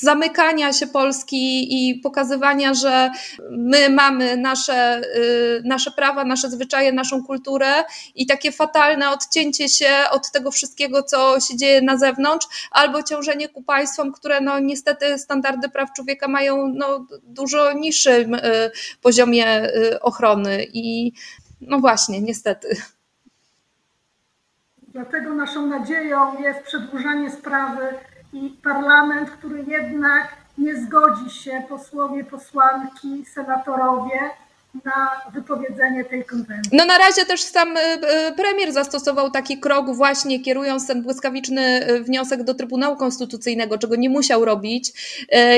zamykania 0.00 0.72
się 0.72 0.86
Polski 0.86 1.68
i 1.70 2.00
pokazywania, 2.00 2.74
że 2.74 3.10
my 3.50 3.90
mamy 3.90 4.36
nasze, 4.36 5.02
y, 5.16 5.62
nasze 5.64 5.90
prawa, 5.90 6.24
nasze 6.24 6.50
zwyczaje, 6.50 6.92
naszą 6.92 7.24
kulturę 7.24 7.84
i 8.14 8.26
takie 8.26 8.52
fatalne 8.52 9.10
odcięcie 9.10 9.68
się 9.68 9.90
od 10.10 10.30
tego 10.30 10.50
wszystkiego, 10.50 11.02
co 11.02 11.40
się 11.40 11.56
dzieje 11.56 11.82
na 11.82 11.96
zewnątrz, 11.98 12.46
albo 12.70 13.02
ciążenie 13.02 13.48
ku 13.48 13.62
państwom, 13.62 14.12
które 14.12 14.40
no 14.40 14.58
niestety 14.58 15.18
standardy 15.18 15.68
praw 15.68 15.92
człowieka 15.92 16.28
mają 16.28 16.68
no, 16.74 17.06
dużo 17.22 17.72
niższym 17.72 18.34
y, 18.34 18.70
poziomie 19.02 19.64
y, 19.64 20.00
ochrony 20.00 20.66
i 20.72 21.12
no 21.60 21.78
właśnie, 21.78 22.20
niestety. 22.20 22.76
Dlatego 24.92 25.34
naszą 25.34 25.66
nadzieją 25.66 26.40
jest 26.40 26.62
przedłużanie 26.62 27.30
sprawy 27.30 27.82
i 28.32 28.58
parlament, 28.62 29.30
który 29.30 29.62
jednak 29.62 30.36
nie 30.58 30.76
zgodzi 30.76 31.30
się, 31.30 31.62
posłowie, 31.68 32.24
posłanki, 32.24 33.24
senatorowie, 33.24 34.20
na 34.84 35.30
wypowiedzenie 35.34 36.04
tej 36.04 36.24
konwencji. 36.24 36.76
No 36.76 36.84
na 36.84 36.98
razie 36.98 37.24
też 37.24 37.42
sam 37.42 37.76
y, 37.76 37.80
y, 37.80 38.32
premier 38.36 38.72
zastosował 38.72 39.30
taki 39.30 39.58
krok 39.58 39.94
właśnie 39.94 40.40
kierując 40.40 40.86
ten 40.86 41.02
błyskawiczny 41.02 41.90
y, 41.90 42.00
wniosek 42.00 42.42
do 42.42 42.54
Trybunału 42.54 42.96
Konstytucyjnego, 42.96 43.78
czego 43.78 43.96
nie 43.96 44.10
musiał 44.10 44.44
robić 44.44 44.92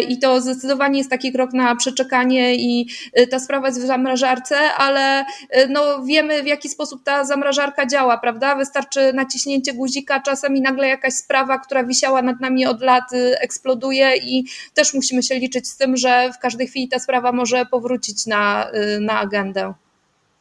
i 0.08 0.18
to 0.18 0.40
zdecydowanie 0.40 0.98
jest 0.98 1.11
taki 1.11 1.32
krok 1.32 1.52
na 1.52 1.76
przeczekanie 1.76 2.54
i 2.54 2.88
ta 3.30 3.38
sprawa 3.38 3.66
jest 3.66 3.80
w 3.80 3.86
zamrażarce, 3.86 4.56
ale 4.58 5.24
no 5.68 6.02
wiemy 6.02 6.42
w 6.42 6.46
jaki 6.46 6.68
sposób 6.68 7.04
ta 7.04 7.24
zamrażarka 7.24 7.86
działa, 7.86 8.18
prawda? 8.18 8.54
Wystarczy 8.54 9.12
naciśnięcie 9.12 9.72
guzika, 9.72 10.20
czasem 10.20 10.56
i 10.56 10.61
nagle 10.61 10.88
jakaś 10.88 11.14
sprawa, 11.14 11.58
która 11.58 11.84
wisiała 11.84 12.22
nad 12.22 12.40
nami 12.40 12.66
od 12.66 12.82
lat 12.82 13.04
eksploduje 13.40 14.16
i 14.16 14.44
też 14.74 14.94
musimy 14.94 15.22
się 15.22 15.34
liczyć 15.34 15.68
z 15.68 15.76
tym, 15.76 15.96
że 15.96 16.32
w 16.32 16.38
każdej 16.38 16.66
chwili 16.66 16.88
ta 16.88 16.98
sprawa 16.98 17.32
może 17.32 17.66
powrócić 17.66 18.26
na 18.26 18.70
na 19.01 19.18
agendę. 19.18 19.74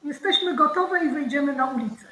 Jesteśmy 0.03 0.55
gotowe 0.55 1.05
i 1.05 1.10
wyjdziemy 1.10 1.53
na 1.53 1.66
ulicę. 1.66 2.05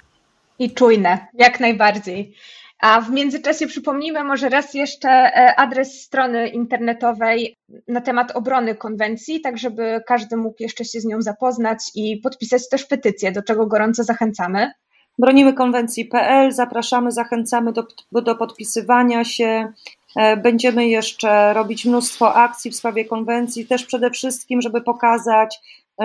I 0.60 0.74
czujne, 0.74 1.28
jak 1.34 1.60
najbardziej. 1.60 2.36
A 2.80 3.02
w 3.02 3.12
międzyczasie 3.12 3.68
przypomnijmy 3.68 4.24
może 4.24 4.50
raz 4.50 4.74
jeszcze 4.74 5.10
e, 5.10 5.56
adres 5.60 6.02
strony 6.02 6.48
internetowej 6.48 7.56
na 7.88 8.02
temat 8.02 8.32
obrony 8.32 8.76
konwencji, 8.76 9.41
tak 9.41 9.58
żeby 9.58 10.02
każdy 10.08 10.38
mógł 10.38 10.56
jeszcze 10.60 10.86
się 10.86 11.00
z 11.00 11.06
nią 11.06 11.22
zapoznać 11.22 11.80
i 11.95 12.18
podpisać 12.18 12.70
też 12.70 12.86
petycję, 12.86 13.32
do 13.32 13.43
czego 13.43 13.68
gorąco 13.68 14.04
zachęcamy. 14.04 14.72
Bronimy 15.20 15.54
konwencji.pl, 15.54 16.52
zapraszamy, 16.52 17.12
zachęcamy 17.12 17.74
do, 17.74 17.88
do 18.12 18.36
podpisywania 18.36 19.24
się. 19.24 19.74
E, 20.16 20.38
będziemy 20.38 20.88
jeszcze 20.88 21.54
robić 21.54 21.86
mnóstwo 21.86 22.36
akcji 22.36 22.72
w 22.72 22.76
sprawie 22.76 23.06
konwencji, 23.06 23.68
też 23.68 23.86
przede 23.86 24.12
wszystkim, 24.12 24.62
żeby 24.62 24.82
pokazać, 24.82 25.60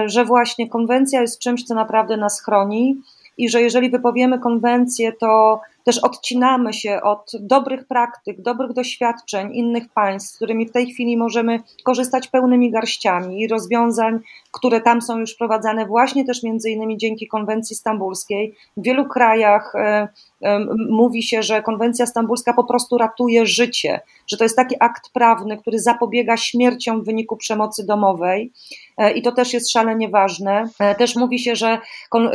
że 0.06 0.24
właśnie 0.24 0.68
konwencja 0.68 1.20
jest 1.20 1.38
czymś, 1.38 1.64
co 1.64 1.74
naprawdę 1.74 2.16
nas 2.16 2.42
chroni 2.42 2.96
i 3.38 3.48
że 3.48 3.62
jeżeli 3.62 3.90
wypowiemy 3.90 4.38
konwencję, 4.38 5.12
to 5.12 5.60
też 5.84 5.98
odcinamy 5.98 6.72
się 6.72 7.00
od 7.02 7.32
dobrych 7.40 7.86
praktyk, 7.86 8.40
dobrych 8.40 8.72
doświadczeń 8.72 9.54
innych 9.54 9.88
państw, 9.94 10.32
z 10.32 10.36
którymi 10.36 10.66
w 10.66 10.72
tej 10.72 10.86
chwili 10.86 11.16
możemy 11.16 11.60
korzystać 11.84 12.28
pełnymi 12.28 12.70
garściami 12.70 13.40
i 13.40 13.48
rozwiązań, 13.48 14.20
które 14.52 14.80
tam 14.80 15.02
są 15.02 15.18
już 15.18 15.34
wprowadzane 15.34 15.86
właśnie 15.86 16.24
też 16.24 16.42
między 16.42 16.70
innymi 16.70 16.98
dzięki 16.98 17.26
konwencji 17.26 17.76
stambulskiej. 17.76 18.54
W 18.76 18.82
wielu 18.82 19.08
krajach 19.08 19.74
e, 19.74 20.08
e, 20.42 20.58
mówi 20.90 21.22
się, 21.22 21.42
że 21.42 21.62
konwencja 21.62 22.06
stambulska 22.06 22.52
po 22.52 22.64
prostu 22.64 22.98
ratuje 22.98 23.46
życie, 23.46 24.00
że 24.26 24.36
to 24.36 24.44
jest 24.44 24.56
taki 24.56 24.76
akt 24.80 25.10
prawny, 25.12 25.58
który 25.58 25.78
zapobiega 25.78 26.36
śmierciom 26.36 27.02
w 27.02 27.04
wyniku 27.04 27.36
przemocy 27.36 27.86
domowej 27.86 28.52
e, 28.98 29.12
i 29.12 29.22
to 29.22 29.32
też 29.32 29.52
jest 29.52 29.72
szalenie 29.72 30.08
ważne. 30.08 30.64
Też 30.98 31.16
mówi 31.16 31.38
się, 31.38 31.56
że, 31.56 31.78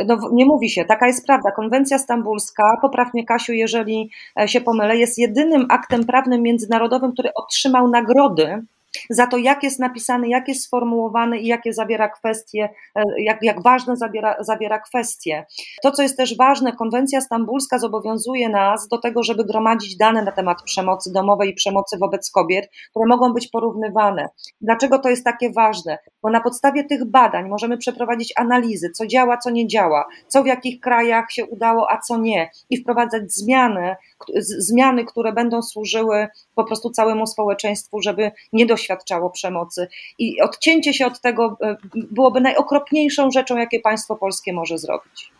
no 0.06 0.18
nie 0.32 0.46
mówi 0.46 0.70
się, 0.70 0.84
taka 0.84 1.06
jest 1.06 1.26
prawda, 1.26 1.50
konwencja 1.50 1.98
stambulska, 1.98 2.78
poprawnie 2.82 3.24
Kasiu, 3.38 3.52
jeżeli 3.52 4.10
się 4.46 4.60
pomylę, 4.60 4.96
jest 4.96 5.18
jedynym 5.18 5.66
aktem 5.70 6.04
prawnym 6.04 6.42
międzynarodowym, 6.42 7.12
który 7.12 7.34
otrzymał 7.34 7.88
nagrody 7.88 8.62
za 9.10 9.26
to, 9.26 9.36
jak 9.36 9.62
jest 9.62 9.78
napisany, 9.78 10.28
jak 10.28 10.48
jest 10.48 10.64
sformułowany 10.64 11.38
i 11.38 11.46
jakie 11.46 11.72
zawiera 11.72 12.08
kwestie, 12.08 12.68
e, 12.96 13.02
jak, 13.18 13.38
jak 13.42 13.62
ważne 13.62 13.96
zawiera, 13.96 14.36
zawiera 14.40 14.78
kwestie. 14.78 15.46
To, 15.82 15.90
co 15.90 16.02
jest 16.02 16.16
też 16.16 16.36
ważne, 16.36 16.72
konwencja 16.72 17.20
stambulska 17.20 17.78
zobowiązuje 17.78 18.48
nas 18.48 18.88
do 18.88 18.98
tego, 18.98 19.22
żeby 19.22 19.44
gromadzić 19.44 19.96
dane 19.96 20.22
na 20.22 20.32
temat 20.32 20.62
przemocy 20.62 21.12
domowej 21.12 21.50
i 21.50 21.54
przemocy 21.54 21.98
wobec 21.98 22.30
kobiet, 22.30 22.70
które 22.90 23.06
mogą 23.06 23.32
być 23.32 23.48
porównywane. 23.48 24.28
Dlaczego 24.60 24.98
to 24.98 25.08
jest 25.08 25.24
takie 25.24 25.52
ważne? 25.52 25.98
Bo 26.22 26.30
na 26.30 26.40
podstawie 26.40 26.84
tych 26.84 27.10
badań 27.10 27.48
możemy 27.48 27.78
przeprowadzić 27.78 28.32
analizy, 28.36 28.90
co 28.90 29.06
działa, 29.06 29.36
co 29.36 29.50
nie 29.50 29.66
działa, 29.66 30.06
co 30.28 30.42
w 30.42 30.46
jakich 30.46 30.80
krajach 30.80 31.24
się 31.30 31.46
udało, 31.46 31.90
a 31.90 31.98
co 31.98 32.18
nie, 32.18 32.50
i 32.70 32.76
wprowadzać 32.76 33.32
zmiany, 33.32 33.96
zmiany, 34.58 35.04
które 35.04 35.32
będą 35.32 35.62
służyły 35.62 36.26
po 36.54 36.64
prostu 36.64 36.90
całemu 36.90 37.26
społeczeństwu, 37.26 38.02
żeby 38.02 38.30
nie 38.52 38.66
doświadczało 38.66 39.30
przemocy. 39.30 39.88
I 40.18 40.40
odcięcie 40.40 40.94
się 40.94 41.06
od 41.06 41.20
tego 41.20 41.56
e, 41.62 41.76
byłoby 41.94 42.40
najokropniejszą 42.40 43.30
rzeczą, 43.30 43.56
jakie 43.56 43.80
państwo 43.80 44.16
polskie 44.16 44.52
może 44.52 44.78
zrobić. 44.78 45.32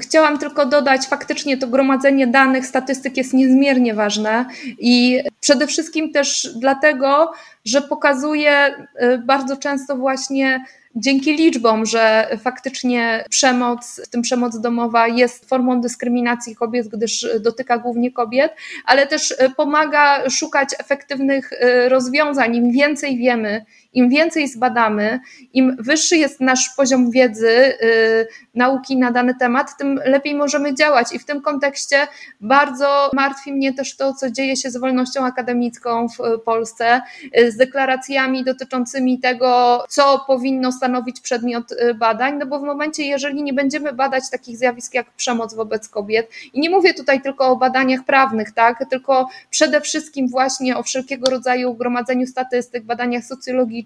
Chciałam 0.00 0.38
tylko 0.38 0.66
dodać, 0.66 1.06
faktycznie 1.06 1.56
to 1.56 1.66
gromadzenie 1.66 2.26
danych, 2.26 2.66
statystyk 2.66 3.16
jest 3.16 3.34
niezmiernie 3.34 3.94
ważne 3.94 4.46
i 4.78 5.20
przede 5.40 5.66
wszystkim 5.66 6.12
też 6.12 6.50
dlatego, 6.56 7.32
że 7.64 7.82
pokazuje 7.82 8.50
e, 8.50 9.18
bardzo 9.18 9.56
często 9.56 9.96
właśnie 9.96 10.64
dzięki 10.96 11.36
liczbom, 11.36 11.86
że 11.86 12.28
faktycznie 12.42 13.24
przemoc, 13.30 14.00
w 14.04 14.08
tym 14.08 14.22
przemoc 14.22 14.60
domowa 14.60 15.08
jest 15.08 15.48
formą 15.48 15.80
dyskryminacji 15.80 16.56
kobiet, 16.56 16.88
gdyż 16.88 17.26
dotyka 17.40 17.78
głównie 17.78 18.12
kobiet, 18.12 18.52
ale 18.84 19.06
też 19.06 19.34
pomaga 19.56 20.30
szukać 20.30 20.68
efektywnych 20.78 21.52
e, 21.52 21.88
rozwiązań. 21.88 22.56
Im 22.56 22.72
więcej 22.72 23.16
wiemy, 23.16 23.64
im 23.96 24.08
więcej 24.08 24.48
zbadamy, 24.48 25.20
im 25.52 25.76
wyższy 25.78 26.16
jest 26.16 26.40
nasz 26.40 26.70
poziom 26.76 27.10
wiedzy, 27.10 27.48
y, 27.48 28.26
nauki 28.54 28.96
na 28.96 29.10
dany 29.10 29.34
temat, 29.34 29.76
tym 29.78 30.00
lepiej 30.04 30.34
możemy 30.34 30.74
działać. 30.74 31.12
I 31.12 31.18
w 31.18 31.24
tym 31.24 31.42
kontekście 31.42 32.06
bardzo 32.40 33.10
martwi 33.12 33.52
mnie 33.52 33.74
też 33.74 33.96
to, 33.96 34.14
co 34.14 34.30
dzieje 34.30 34.56
się 34.56 34.70
z 34.70 34.76
wolnością 34.76 35.24
akademicką 35.24 36.08
w 36.08 36.20
y, 36.20 36.38
Polsce, 36.38 37.00
y, 37.38 37.52
z 37.52 37.56
deklaracjami 37.56 38.44
dotyczącymi 38.44 39.20
tego, 39.20 39.84
co 39.88 40.24
powinno 40.26 40.72
stanowić 40.72 41.20
przedmiot 41.20 41.64
badań, 41.94 42.38
no 42.38 42.46
bo 42.46 42.58
w 42.58 42.62
momencie, 42.62 43.02
jeżeli 43.02 43.42
nie 43.42 43.52
będziemy 43.52 43.92
badać 43.92 44.30
takich 44.30 44.56
zjawisk 44.56 44.94
jak 44.94 45.10
przemoc 45.10 45.54
wobec 45.54 45.88
kobiet, 45.88 46.30
i 46.52 46.60
nie 46.60 46.70
mówię 46.70 46.94
tutaj 46.94 47.20
tylko 47.20 47.46
o 47.46 47.56
badaniach 47.56 48.04
prawnych, 48.04 48.52
tak, 48.52 48.84
tylko 48.90 49.28
przede 49.50 49.80
wszystkim 49.80 50.28
właśnie 50.28 50.76
o 50.76 50.82
wszelkiego 50.82 51.30
rodzaju 51.30 51.74
gromadzeniu 51.74 52.26
statystyk, 52.26 52.84
badaniach 52.84 53.24
socjologicznych, 53.24 53.85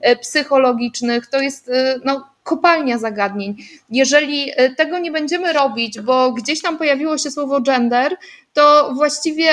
E, 0.00 0.16
psychologicznych, 0.16 1.26
to 1.26 1.40
jest 1.40 1.68
e, 1.68 2.00
no, 2.04 2.28
kopalnia 2.42 2.98
zagadnień. 2.98 3.56
Jeżeli 3.90 4.50
e, 4.56 4.74
tego 4.74 4.98
nie 4.98 5.12
będziemy 5.12 5.52
robić, 5.52 6.00
bo 6.00 6.32
gdzieś 6.32 6.62
tam 6.62 6.78
pojawiło 6.78 7.18
się 7.18 7.30
słowo 7.30 7.60
gender, 7.60 8.16
to 8.52 8.92
właściwie 8.94 9.50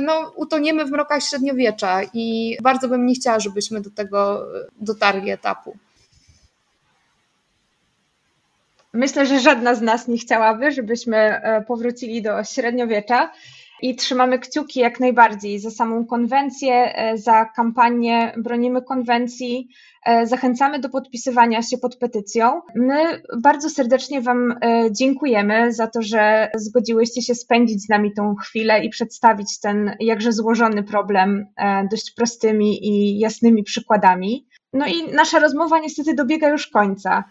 no, 0.00 0.32
utoniemy 0.36 0.84
w 0.84 0.90
mrokach 0.90 1.22
średniowiecza 1.22 2.00
i 2.14 2.56
bardzo 2.62 2.88
bym 2.88 3.06
nie 3.06 3.14
chciała, 3.14 3.40
żebyśmy 3.40 3.80
do 3.80 3.90
tego 3.90 4.46
dotarli 4.80 5.30
etapu. 5.30 5.76
Myślę, 8.92 9.26
że 9.26 9.40
żadna 9.40 9.74
z 9.74 9.82
nas 9.82 10.08
nie 10.08 10.18
chciałaby, 10.18 10.70
żebyśmy 10.72 11.40
powrócili 11.66 12.22
do 12.22 12.44
średniowiecza 12.44 13.30
i 13.82 13.96
trzymamy 13.96 14.38
kciuki 14.38 14.80
jak 14.80 15.00
najbardziej 15.00 15.58
za 15.58 15.70
samą 15.70 16.06
konwencję, 16.06 16.96
e, 16.96 17.18
za 17.18 17.44
kampanię 17.44 18.32
Bronimy 18.36 18.82
Konwencji. 18.82 19.68
E, 20.06 20.26
zachęcamy 20.26 20.78
do 20.78 20.88
podpisywania 20.88 21.62
się 21.62 21.78
pod 21.78 21.96
petycją. 21.96 22.60
My 22.74 23.22
bardzo 23.38 23.70
serdecznie 23.70 24.20
Wam 24.20 24.52
e, 24.52 24.92
dziękujemy 24.92 25.72
za 25.72 25.86
to, 25.86 26.02
że 26.02 26.50
zgodziłyście 26.54 27.22
się 27.22 27.34
spędzić 27.34 27.84
z 27.84 27.88
nami 27.88 28.12
tą 28.12 28.34
chwilę 28.34 28.84
i 28.84 28.88
przedstawić 28.88 29.60
ten 29.60 29.96
jakże 30.00 30.32
złożony 30.32 30.82
problem 30.82 31.46
dość 31.90 32.10
prostymi 32.10 32.86
i 32.86 33.18
jasnymi 33.18 33.62
przykładami. 33.62 34.46
No 34.72 34.86
i 34.86 35.14
nasza 35.14 35.38
rozmowa 35.38 35.78
niestety 35.78 36.14
dobiega 36.14 36.48
już 36.48 36.66
końca. 36.66 37.24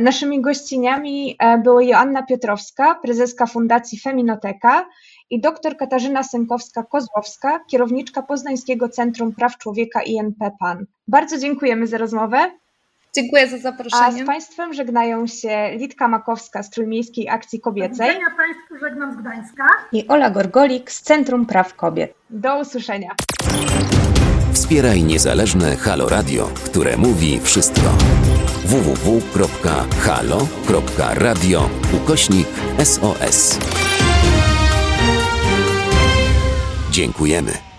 Naszymi 0.00 0.40
gościniami 0.40 1.38
były 1.64 1.84
Joanna 1.84 2.22
Piotrowska, 2.22 2.94
prezeska 2.94 3.46
Fundacji 3.46 4.00
Feminoteka 4.00 4.86
i 5.34 5.40
dr 5.40 5.76
Katarzyna 5.76 6.22
Sękowska-Kozłowska, 6.22 7.60
kierowniczka 7.66 8.22
Poznańskiego 8.22 8.88
Centrum 8.88 9.32
Praw 9.32 9.58
Człowieka 9.58 10.02
INP 10.02 10.38
PAN. 10.60 10.86
Bardzo 11.08 11.38
dziękujemy 11.38 11.86
za 11.86 11.98
rozmowę. 11.98 12.50
Dziękuję 13.14 13.48
za 13.48 13.58
zaproszenie. 13.58 14.02
A 14.04 14.12
z 14.12 14.26
Państwem 14.26 14.74
żegnają 14.74 15.26
się 15.26 15.70
Litka 15.76 16.08
Makowska 16.08 16.62
z 16.62 16.70
Trójmiejskiej 16.70 17.28
Akcji 17.28 17.60
Kobiecej. 17.60 18.08
Widzenia 18.08 18.26
Państwu 18.36 18.78
żegnam 18.84 19.12
z 19.12 19.16
Gdańska. 19.16 19.66
I 19.92 20.08
Ola 20.08 20.30
Gorgolik 20.30 20.90
z 20.90 21.02
Centrum 21.02 21.46
Praw 21.46 21.74
Kobiet. 21.74 22.14
Do 22.30 22.60
usłyszenia. 22.60 23.10
Wspieraj 24.52 25.02
niezależne 25.02 25.76
Halo 25.76 26.08
Radio, 26.08 26.50
które 26.64 26.96
mówi 26.96 27.40
wszystko. 27.40 27.90
www.halo.radio 28.64 29.30
ukośnik 32.02 32.48
SOS. 32.84 33.58
Dziękujemy. 36.94 37.73